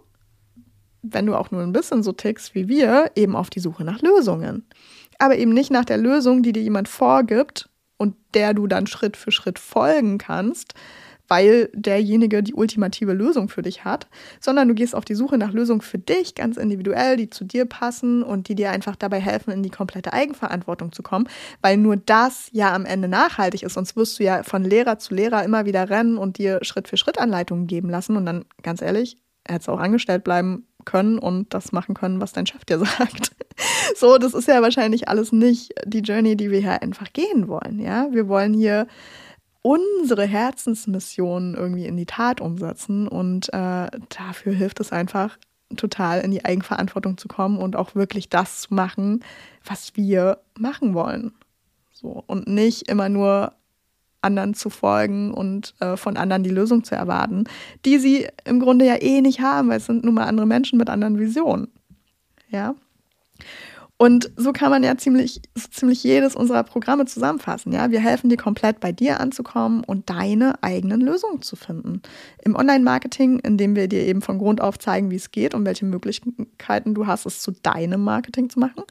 wenn 1.03 1.26
du 1.26 1.34
auch 1.34 1.51
nur 1.51 1.62
ein 1.62 1.72
bisschen 1.72 2.05
so 2.05 2.12
tickst 2.12 2.55
wie 2.55 2.68
wir, 2.68 3.11
eben 3.16 3.34
auf 3.34 3.51
die 3.51 3.59
Suche 3.59 3.82
nach 3.82 4.01
Lösungen. 4.03 4.64
Aber 5.18 5.36
eben 5.36 5.53
nicht 5.53 5.72
nach 5.72 5.84
der 5.84 5.99
Lösung, 5.99 6.45
die 6.45 6.53
dir 6.53 6.62
jemand 6.62 6.88
vorgibt 6.88 7.68
und 8.03 8.17
der 8.35 8.53
du 8.53 8.67
dann 8.67 8.89
Schritt 8.89 9.17
für 9.17 9.31
Schritt 9.31 9.61
folgen 9.61 10.19
kannst, 10.19 10.75
weil 11.29 11.71
derjenige 11.73 12.43
die 12.43 12.53
ultimative 12.53 13.13
Lösung 13.13 13.49
für 13.49 13.63
dich 13.63 13.85
hat, 13.85 14.09
sondern 14.41 14.67
du 14.67 14.75
gehst 14.75 14.97
auf 14.97 15.05
die 15.05 15.15
Suche 15.15 15.39
nach 15.39 15.53
Lösungen 15.53 15.81
für 15.81 15.99
dich, 15.99 16.35
ganz 16.35 16.57
individuell, 16.57 17.17
die 17.17 17.31
zu 17.31 17.45
dir 17.45 17.65
passen 17.65 18.25
und 18.25 18.49
die 18.49 18.57
dir 18.57 18.73
einfach 18.73 18.97
dabei 18.97 19.21
helfen, 19.21 19.53
in 19.53 19.63
die 19.63 19.71
komplette 19.71 20.13
Eigenverantwortung 20.13 20.91
zu 20.91 21.05
kommen, 21.05 21.29
weil 21.63 21.77
nur 21.77 21.97
das 21.97 22.49
ja 22.51 22.75
am 22.75 22.85
Ende 22.85 23.07
nachhaltig 23.07 23.63
ist. 23.63 23.75
Sonst 23.75 23.95
wirst 23.95 24.19
du 24.19 24.25
ja 24.25 24.43
von 24.43 24.65
Lehrer 24.65 24.99
zu 24.99 25.15
Lehrer 25.15 25.45
immer 25.45 25.65
wieder 25.65 25.89
rennen 25.89 26.19
und 26.19 26.39
dir 26.39 26.59
Schritt 26.63 26.89
für 26.89 26.97
Schritt 26.97 27.19
Anleitungen 27.19 27.69
geben 27.69 27.89
lassen 27.89 28.17
und 28.17 28.27
dann, 28.27 28.45
ganz 28.65 28.83
ehrlich, 28.83 29.17
hättest 29.47 29.69
auch 29.69 29.79
angestellt 29.79 30.25
bleiben 30.25 30.67
können 30.85 31.18
und 31.18 31.53
das 31.55 31.72
machen 31.72 31.95
können, 31.95 32.20
was 32.20 32.33
dein 32.33 32.47
Chef 32.47 32.64
dir 32.64 32.78
sagt. 32.99 33.33
So, 33.97 34.18
das 34.18 34.35
ist 34.35 34.49
ja 34.49 34.62
wahrscheinlich 34.62 35.09
alles 35.09 35.33
nicht 35.33 35.72
die 35.85 36.01
Journey, 36.01 36.37
die 36.37 36.51
wir 36.51 36.61
hier 36.61 36.83
einfach 36.83 37.12
gehen 37.12 37.49
wollen. 37.49 37.78
Ja, 37.78 38.09
wir 38.11 38.28
wollen 38.28 38.55
hier 38.55 38.87
unsere 39.62 40.26
Herzensmission 40.26 41.55
irgendwie 41.55 41.87
in 41.87 41.97
die 41.97 42.07
Tat 42.07 42.41
umsetzen. 42.41 43.09
Und 43.09 43.53
äh, 43.53 43.89
dafür 44.09 44.53
hilft 44.53 44.80
es 44.80 44.93
einfach, 44.93 45.39
total 45.76 46.20
in 46.20 46.30
die 46.30 46.45
Eigenverantwortung 46.45 47.16
zu 47.16 47.28
kommen 47.28 47.59
und 47.59 47.76
auch 47.76 47.95
wirklich 47.95 48.28
das 48.28 48.62
zu 48.62 48.74
machen, 48.74 49.24
was 49.64 49.97
wir 49.97 50.39
machen 50.59 50.93
wollen. 50.93 51.33
So, 51.93 52.22
und 52.26 52.47
nicht 52.47 52.89
immer 52.89 53.09
nur 53.09 53.55
anderen 54.23 54.55
zu 54.55 54.70
folgen 54.70 55.33
und 55.35 55.75
äh, 55.81 55.97
von 55.97 56.16
anderen 56.16 56.43
die 56.43 56.51
Lösung 56.51 56.85
zu 56.85 56.95
erwarten, 56.95 57.45
die 57.85 57.99
sie 57.99 58.29
im 58.45 58.61
Grunde 58.61 58.87
ja 58.87 59.01
eh 59.01 59.20
nicht 59.20 59.41
haben, 59.41 59.68
weil 59.68 59.79
es 59.79 59.87
sind 59.87 60.05
nun 60.05 60.14
mal 60.14 60.25
andere 60.25 60.47
Menschen 60.47 60.79
mit 60.79 60.89
anderen 60.89 61.18
Visionen. 61.18 61.68
Ja. 62.51 62.75
Und 64.03 64.33
so 64.37 64.53
kann 64.53 64.70
man 64.70 64.83
ja 64.83 64.97
ziemlich, 64.97 65.41
so 65.55 65.68
ziemlich 65.70 66.03
jedes 66.03 66.35
unserer 66.35 66.64
Programme 66.64 67.05
zusammenfassen. 67.05 67.73
Ja, 67.73 67.93
wir 67.93 68.01
helfen 68.01 68.31
dir 68.31 68.37
komplett 68.37 68.81
bei 68.81 68.91
dir 68.91 69.20
anzukommen 69.20 69.85
und 69.85 70.11
deine 70.11 70.61
eigenen 70.61 71.01
Lösungen 71.01 71.41
zu 71.41 71.55
finden. 71.55 72.03
Im 72.45 72.57
Online-Marketing, 72.57 73.39
indem 73.39 73.77
wir 73.77 73.87
dir 73.87 74.05
eben 74.05 74.20
von 74.20 74.39
Grund 74.39 74.61
auf 74.61 74.77
zeigen, 74.77 75.12
wie 75.12 75.16
es 75.16 75.31
geht 75.31 75.55
und 75.55 75.64
welche 75.64 75.85
Möglichkeiten 75.85 76.95
du 76.95 77.07
hast, 77.07 77.27
es 77.27 77.39
zu 77.39 77.53
deinem 77.53 78.03
Marketing 78.03 78.51
zu 78.51 78.59
machen. 78.59 78.83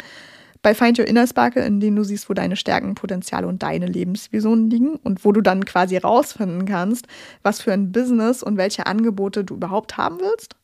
Bei 0.64 0.76
Find 0.76 1.00
Your 1.00 1.08
Inner 1.08 1.26
Sparkle, 1.26 1.66
in 1.66 1.80
dem 1.80 1.96
du 1.96 2.04
siehst, 2.04 2.30
wo 2.30 2.34
deine 2.34 2.56
Stärken, 2.56 2.94
Potenziale 2.94 3.48
und 3.48 3.64
deine 3.64 3.88
Lebensvisionen 3.88 4.70
liegen 4.70 4.96
und 4.98 5.26
wo 5.26 5.32
du 5.32 5.42
dann 5.42 5.66
quasi 5.66 5.98
rausfinden 5.98 6.66
kannst, 6.66 7.08
was 7.42 7.62
für 7.62 7.74
ein 7.74 7.92
Business 7.92 8.44
und 8.44 8.58
welche 8.58 8.86
Angebote 8.86 9.44
du 9.44 9.56
überhaupt 9.56 9.98
haben 9.98 10.20
willst. 10.20 10.56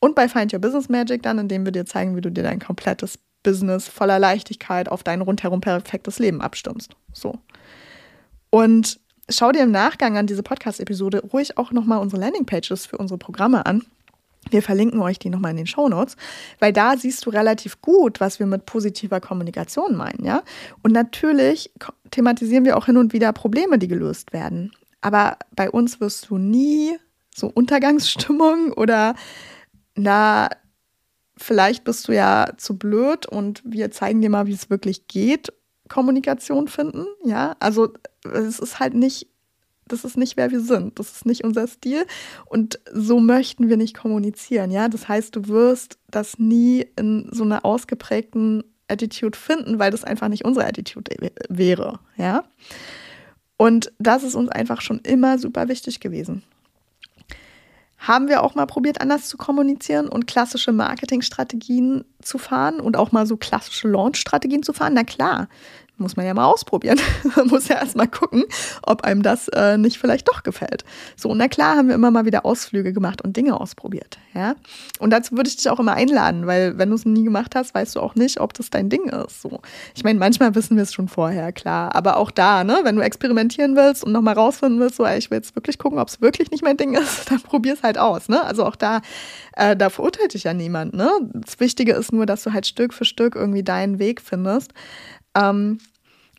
Und 0.00 0.16
bei 0.16 0.28
Find 0.28 0.52
Your 0.52 0.58
Business 0.58 0.88
Magic 0.88 1.22
dann, 1.22 1.38
indem 1.38 1.64
wir 1.64 1.72
dir 1.72 1.86
zeigen, 1.86 2.16
wie 2.16 2.20
du 2.20 2.30
dir 2.30 2.42
dein 2.42 2.58
komplettes 2.58 3.18
Business 3.44 3.86
voller 3.86 4.18
Leichtigkeit 4.18 4.88
auf 4.88 5.04
dein 5.04 5.20
rundherum 5.20 5.60
perfektes 5.60 6.18
Leben 6.18 6.40
abstimmst. 6.40 6.96
So. 7.12 7.38
Und 8.50 8.98
schau 9.28 9.52
dir 9.52 9.62
im 9.62 9.70
Nachgang 9.70 10.16
an 10.16 10.26
diese 10.26 10.42
Podcast-Episode 10.42 11.22
ruhig 11.32 11.56
auch 11.58 11.70
nochmal 11.70 12.00
unsere 12.00 12.20
Landingpages 12.20 12.86
für 12.86 12.98
unsere 12.98 13.18
Programme 13.18 13.66
an. 13.66 13.84
Wir 14.50 14.62
verlinken 14.62 15.00
euch 15.00 15.18
die 15.18 15.30
nochmal 15.30 15.52
in 15.52 15.56
den 15.56 15.66
Show 15.66 15.88
Notes, 15.88 16.16
weil 16.58 16.72
da 16.72 16.96
siehst 16.96 17.24
du 17.26 17.30
relativ 17.30 17.80
gut, 17.80 18.20
was 18.20 18.38
wir 18.38 18.46
mit 18.46 18.66
positiver 18.66 19.20
Kommunikation 19.20 19.96
meinen, 19.96 20.24
ja. 20.24 20.42
Und 20.82 20.92
natürlich 20.92 21.70
thematisieren 22.10 22.64
wir 22.64 22.76
auch 22.76 22.86
hin 22.86 22.96
und 22.96 23.12
wieder 23.12 23.32
Probleme, 23.32 23.78
die 23.78 23.88
gelöst 23.88 24.32
werden. 24.32 24.72
Aber 25.00 25.38
bei 25.54 25.70
uns 25.70 26.00
wirst 26.00 26.30
du 26.30 26.38
nie 26.38 26.96
so 27.34 27.50
Untergangsstimmung 27.52 28.72
oder 28.76 29.14
na, 29.94 30.48
vielleicht 31.36 31.84
bist 31.84 32.08
du 32.08 32.12
ja 32.12 32.52
zu 32.56 32.78
blöd 32.78 33.26
und 33.26 33.62
wir 33.64 33.90
zeigen 33.90 34.20
dir 34.20 34.30
mal, 34.30 34.46
wie 34.46 34.52
es 34.52 34.70
wirklich 34.70 35.08
geht, 35.08 35.52
Kommunikation 35.88 36.68
finden. 36.68 37.06
Ja, 37.24 37.56
also 37.60 37.92
es 38.32 38.58
ist 38.58 38.78
halt 38.80 38.94
nicht, 38.94 39.28
das 39.88 40.04
ist 40.04 40.16
nicht, 40.16 40.36
wer 40.36 40.50
wir 40.50 40.60
sind. 40.60 40.98
Das 40.98 41.12
ist 41.12 41.26
nicht 41.26 41.44
unser 41.44 41.66
Stil. 41.66 42.06
Und 42.46 42.80
so 42.92 43.20
möchten 43.20 43.68
wir 43.68 43.76
nicht 43.76 43.96
kommunizieren. 43.96 44.70
Ja, 44.70 44.88
das 44.88 45.08
heißt, 45.08 45.36
du 45.36 45.48
wirst 45.48 45.98
das 46.10 46.38
nie 46.38 46.86
in 46.96 47.28
so 47.30 47.44
einer 47.44 47.64
ausgeprägten 47.64 48.64
Attitude 48.88 49.38
finden, 49.38 49.78
weil 49.78 49.90
das 49.90 50.04
einfach 50.04 50.28
nicht 50.28 50.44
unsere 50.44 50.66
Attitude 50.66 51.32
wäre. 51.48 52.00
Ja. 52.16 52.44
Und 53.56 53.92
das 53.98 54.22
ist 54.22 54.34
uns 54.34 54.48
einfach 54.48 54.80
schon 54.80 54.98
immer 55.00 55.38
super 55.38 55.68
wichtig 55.68 56.00
gewesen. 56.00 56.42
Haben 57.98 58.28
wir 58.28 58.42
auch 58.42 58.54
mal 58.54 58.66
probiert, 58.66 59.00
anders 59.00 59.28
zu 59.28 59.38
kommunizieren 59.38 60.08
und 60.08 60.26
klassische 60.26 60.72
Marketingstrategien 60.72 62.04
zu 62.20 62.36
fahren 62.36 62.78
und 62.78 62.98
auch 62.98 63.12
mal 63.12 63.26
so 63.26 63.38
klassische 63.38 63.88
Launch-Strategien 63.88 64.62
zu 64.62 64.74
fahren? 64.74 64.92
Na 64.94 65.04
klar, 65.04 65.48
muss 65.96 66.16
man 66.16 66.26
ja 66.26 66.34
mal 66.34 66.46
ausprobieren. 66.46 66.98
man 67.36 67.46
muss 67.48 67.68
ja 67.68 67.76
erst 67.76 67.96
mal 67.96 68.06
gucken, 68.06 68.44
ob 68.82 69.02
einem 69.02 69.22
das 69.22 69.48
äh, 69.48 69.78
nicht 69.78 69.98
vielleicht 69.98 70.28
doch 70.28 70.42
gefällt. 70.42 70.84
So, 71.16 71.34
na 71.34 71.48
klar 71.48 71.76
haben 71.76 71.88
wir 71.88 71.94
immer 71.94 72.10
mal 72.10 72.24
wieder 72.24 72.44
Ausflüge 72.44 72.92
gemacht 72.92 73.22
und 73.22 73.36
Dinge 73.36 73.60
ausprobiert. 73.60 74.18
Ja? 74.34 74.56
Und 74.98 75.10
dazu 75.10 75.36
würde 75.36 75.48
ich 75.48 75.56
dich 75.56 75.68
auch 75.70 75.78
immer 75.78 75.94
einladen, 75.94 76.46
weil 76.46 76.78
wenn 76.78 76.88
du 76.88 76.96
es 76.96 77.04
nie 77.04 77.22
gemacht 77.22 77.54
hast, 77.54 77.74
weißt 77.74 77.94
du 77.96 78.00
auch 78.00 78.14
nicht, 78.16 78.40
ob 78.40 78.54
das 78.54 78.70
dein 78.70 78.88
Ding 78.88 79.08
ist. 79.08 79.42
So. 79.42 79.60
Ich 79.94 80.02
meine, 80.02 80.18
manchmal 80.18 80.54
wissen 80.54 80.76
wir 80.76 80.82
es 80.82 80.92
schon 80.92 81.08
vorher, 81.08 81.52
klar. 81.52 81.94
Aber 81.94 82.16
auch 82.16 82.30
da, 82.30 82.64
ne, 82.64 82.80
wenn 82.82 82.96
du 82.96 83.02
experimentieren 83.02 83.76
willst 83.76 84.04
und 84.04 84.12
nochmal 84.12 84.34
rausfinden 84.34 84.80
willst, 84.80 84.96
so, 84.96 85.04
ey, 85.04 85.18
ich 85.18 85.30
will 85.30 85.38
jetzt 85.38 85.54
wirklich 85.54 85.78
gucken, 85.78 85.98
ob 85.98 86.08
es 86.08 86.20
wirklich 86.20 86.50
nicht 86.50 86.64
mein 86.64 86.76
Ding 86.76 86.94
ist, 86.94 87.30
dann 87.30 87.40
probier 87.40 87.74
es 87.74 87.82
halt 87.82 87.98
aus. 87.98 88.28
Ne? 88.28 88.42
Also 88.42 88.64
auch 88.64 88.76
da, 88.76 89.00
äh, 89.56 89.76
da 89.76 89.90
verurteilt 89.90 90.34
dich 90.34 90.44
ja 90.44 90.54
niemand. 90.54 90.94
Ne? 90.94 91.10
Das 91.32 91.60
Wichtige 91.60 91.92
ist 91.92 92.12
nur, 92.12 92.26
dass 92.26 92.42
du 92.42 92.52
halt 92.52 92.66
Stück 92.66 92.92
für 92.92 93.04
Stück 93.04 93.36
irgendwie 93.36 93.62
deinen 93.62 93.98
Weg 93.98 94.20
findest. 94.20 94.72
Ähm, 95.34 95.78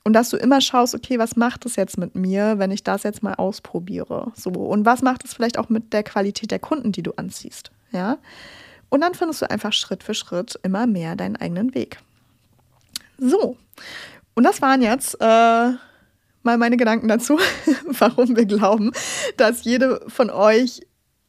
und 0.04 0.14
dass 0.14 0.30
du 0.30 0.38
immer 0.38 0.62
schaust, 0.62 0.94
okay, 0.94 1.18
was 1.18 1.36
macht 1.36 1.66
es 1.66 1.76
jetzt 1.76 1.98
mit 1.98 2.14
mir, 2.14 2.60
wenn 2.60 2.70
ich 2.70 2.84
das 2.84 3.04
jetzt 3.04 3.24
mal 3.24 3.34
ausprobiere? 3.34 4.32
So. 4.36 4.52
Und 4.52 4.86
was 4.86 5.02
macht 5.02 5.26
es 5.26 5.34
vielleicht 5.34 5.58
auch 5.58 5.70
mit 5.70 5.94
der 5.94 6.04
Qualität 6.04 6.52
der 6.52 6.60
Kunden, 6.60 6.92
die 6.92 7.02
du 7.02 7.14
anziehst? 7.14 7.72
Ja. 7.92 8.20
Und 8.90 9.02
dann 9.02 9.16
findest 9.16 9.42
du 9.42 9.50
einfach 9.50 9.74
Schritt 9.74 10.04
für 10.04 10.14
Schritt 10.14 10.60
immer 10.62 10.86
mehr 10.86 11.16
deinen 11.16 11.36
eigenen 11.36 11.74
Weg. 11.74 12.00
So. 13.18 13.58
Und 14.36 14.44
das 14.44 14.62
waren 14.62 14.84
jetzt 14.84 15.16
äh, 15.16 15.72
mal 16.44 16.58
meine 16.58 16.78
Gedanken 16.78 17.08
dazu, 17.08 17.40
warum 17.88 18.36
wir 18.36 18.46
glauben, 18.46 18.92
dass 19.38 19.64
jede 19.64 20.02
von 20.08 20.30
euch 20.30 20.86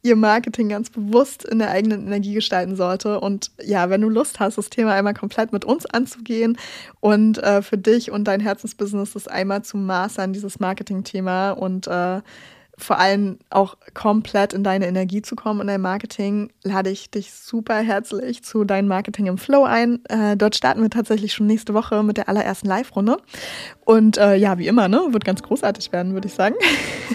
ihr 0.07 0.15
Marketing 0.15 0.69
ganz 0.69 0.89
bewusst 0.89 1.43
in 1.43 1.59
der 1.59 1.71
eigenen 1.71 2.07
Energie 2.07 2.33
gestalten 2.33 2.75
sollte. 2.75 3.19
Und 3.19 3.51
ja, 3.63 3.89
wenn 3.89 4.01
du 4.01 4.09
Lust 4.09 4.39
hast, 4.39 4.57
das 4.57 4.69
Thema 4.69 4.93
einmal 4.93 5.13
komplett 5.13 5.51
mit 5.51 5.65
uns 5.65 5.85
anzugehen 5.85 6.57
und 6.99 7.37
äh, 7.39 7.61
für 7.61 7.77
dich 7.77 8.11
und 8.11 8.25
dein 8.25 8.39
Herzensbusiness 8.39 9.13
das 9.13 9.27
einmal 9.27 9.63
zu 9.63 9.77
mastern, 9.77 10.33
dieses 10.33 10.59
Marketing-Thema 10.59 11.51
und 11.51 11.87
äh, 11.87 12.21
vor 12.79 12.99
allem 12.99 13.39
auch 13.49 13.75
komplett 13.95 14.53
in 14.53 14.63
deine 14.63 14.87
Energie 14.87 15.23
zu 15.23 15.35
kommen 15.35 15.61
in 15.61 15.67
dein 15.67 15.81
Marketing, 15.81 16.51
lade 16.63 16.91
ich 16.91 17.09
dich 17.09 17.33
super 17.33 17.77
herzlich 17.79 18.43
zu 18.43 18.65
deinem 18.65 18.87
Marketing 18.87 19.25
im 19.25 19.39
Flow 19.39 19.63
ein. 19.63 20.05
Äh, 20.09 20.37
dort 20.37 20.55
starten 20.55 20.83
wir 20.83 20.91
tatsächlich 20.91 21.33
schon 21.33 21.47
nächste 21.47 21.73
Woche 21.73 22.03
mit 22.03 22.17
der 22.17 22.29
allerersten 22.29 22.67
Live-Runde. 22.67 23.17
Und 23.83 24.17
äh, 24.17 24.35
ja, 24.35 24.59
wie 24.59 24.67
immer, 24.67 24.87
ne, 24.87 25.01
wird 25.09 25.25
ganz 25.25 25.41
großartig 25.41 25.91
werden, 25.91 26.13
würde 26.13 26.27
ich 26.27 26.35
sagen. 26.35 26.55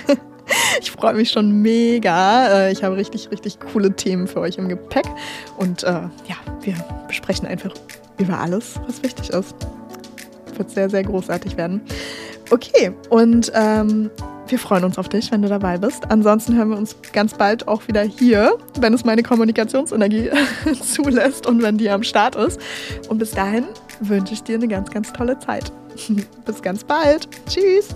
Ich 0.80 0.90
freue 0.90 1.14
mich 1.14 1.30
schon 1.30 1.62
mega. 1.62 2.49
Äh, 2.49 2.72
ich 2.72 2.82
habe 2.82 2.97
richtig, 2.97 3.30
richtig 3.30 3.59
coole 3.61 3.95
Themen 3.95 4.26
für 4.26 4.40
euch 4.40 4.59
im 4.59 4.68
Gepäck. 4.68 5.07
Und 5.57 5.82
äh, 5.84 5.93
ja, 5.93 6.36
wir 6.62 6.74
besprechen 7.09 7.47
einfach 7.47 7.72
über 8.18 8.38
alles, 8.38 8.80
was 8.86 9.03
wichtig 9.03 9.30
ist. 9.30 9.55
Wird 10.57 10.70
sehr, 10.70 10.90
sehr 10.90 11.03
großartig 11.03 11.57
werden. 11.57 11.80
Okay, 12.51 12.93
und 13.09 13.51
ähm, 13.55 14.11
wir 14.49 14.59
freuen 14.59 14.84
uns 14.84 14.99
auf 14.99 15.09
dich, 15.09 15.32
wenn 15.32 15.40
du 15.40 15.49
dabei 15.49 15.78
bist. 15.78 16.11
Ansonsten 16.11 16.57
hören 16.57 16.70
wir 16.70 16.76
uns 16.76 16.95
ganz 17.12 17.32
bald 17.32 17.66
auch 17.68 17.88
wieder 17.88 18.03
hier, 18.03 18.53
wenn 18.78 18.93
es 18.93 19.05
meine 19.05 19.22
Kommunikationsenergie 19.22 20.30
zulässt 20.82 21.47
und 21.47 21.62
wenn 21.62 21.78
die 21.78 21.88
am 21.88 22.03
Start 22.03 22.36
ist. 22.36 22.61
Und 23.09 23.18
bis 23.18 23.30
dahin 23.30 23.64
wünsche 24.01 24.34
ich 24.34 24.43
dir 24.43 24.57
eine 24.57 24.68
ganz, 24.68 24.90
ganz 24.90 25.12
tolle 25.12 25.38
Zeit. 25.38 25.72
bis 26.45 26.61
ganz 26.61 26.84
bald. 26.84 27.28
Tschüss. 27.49 27.88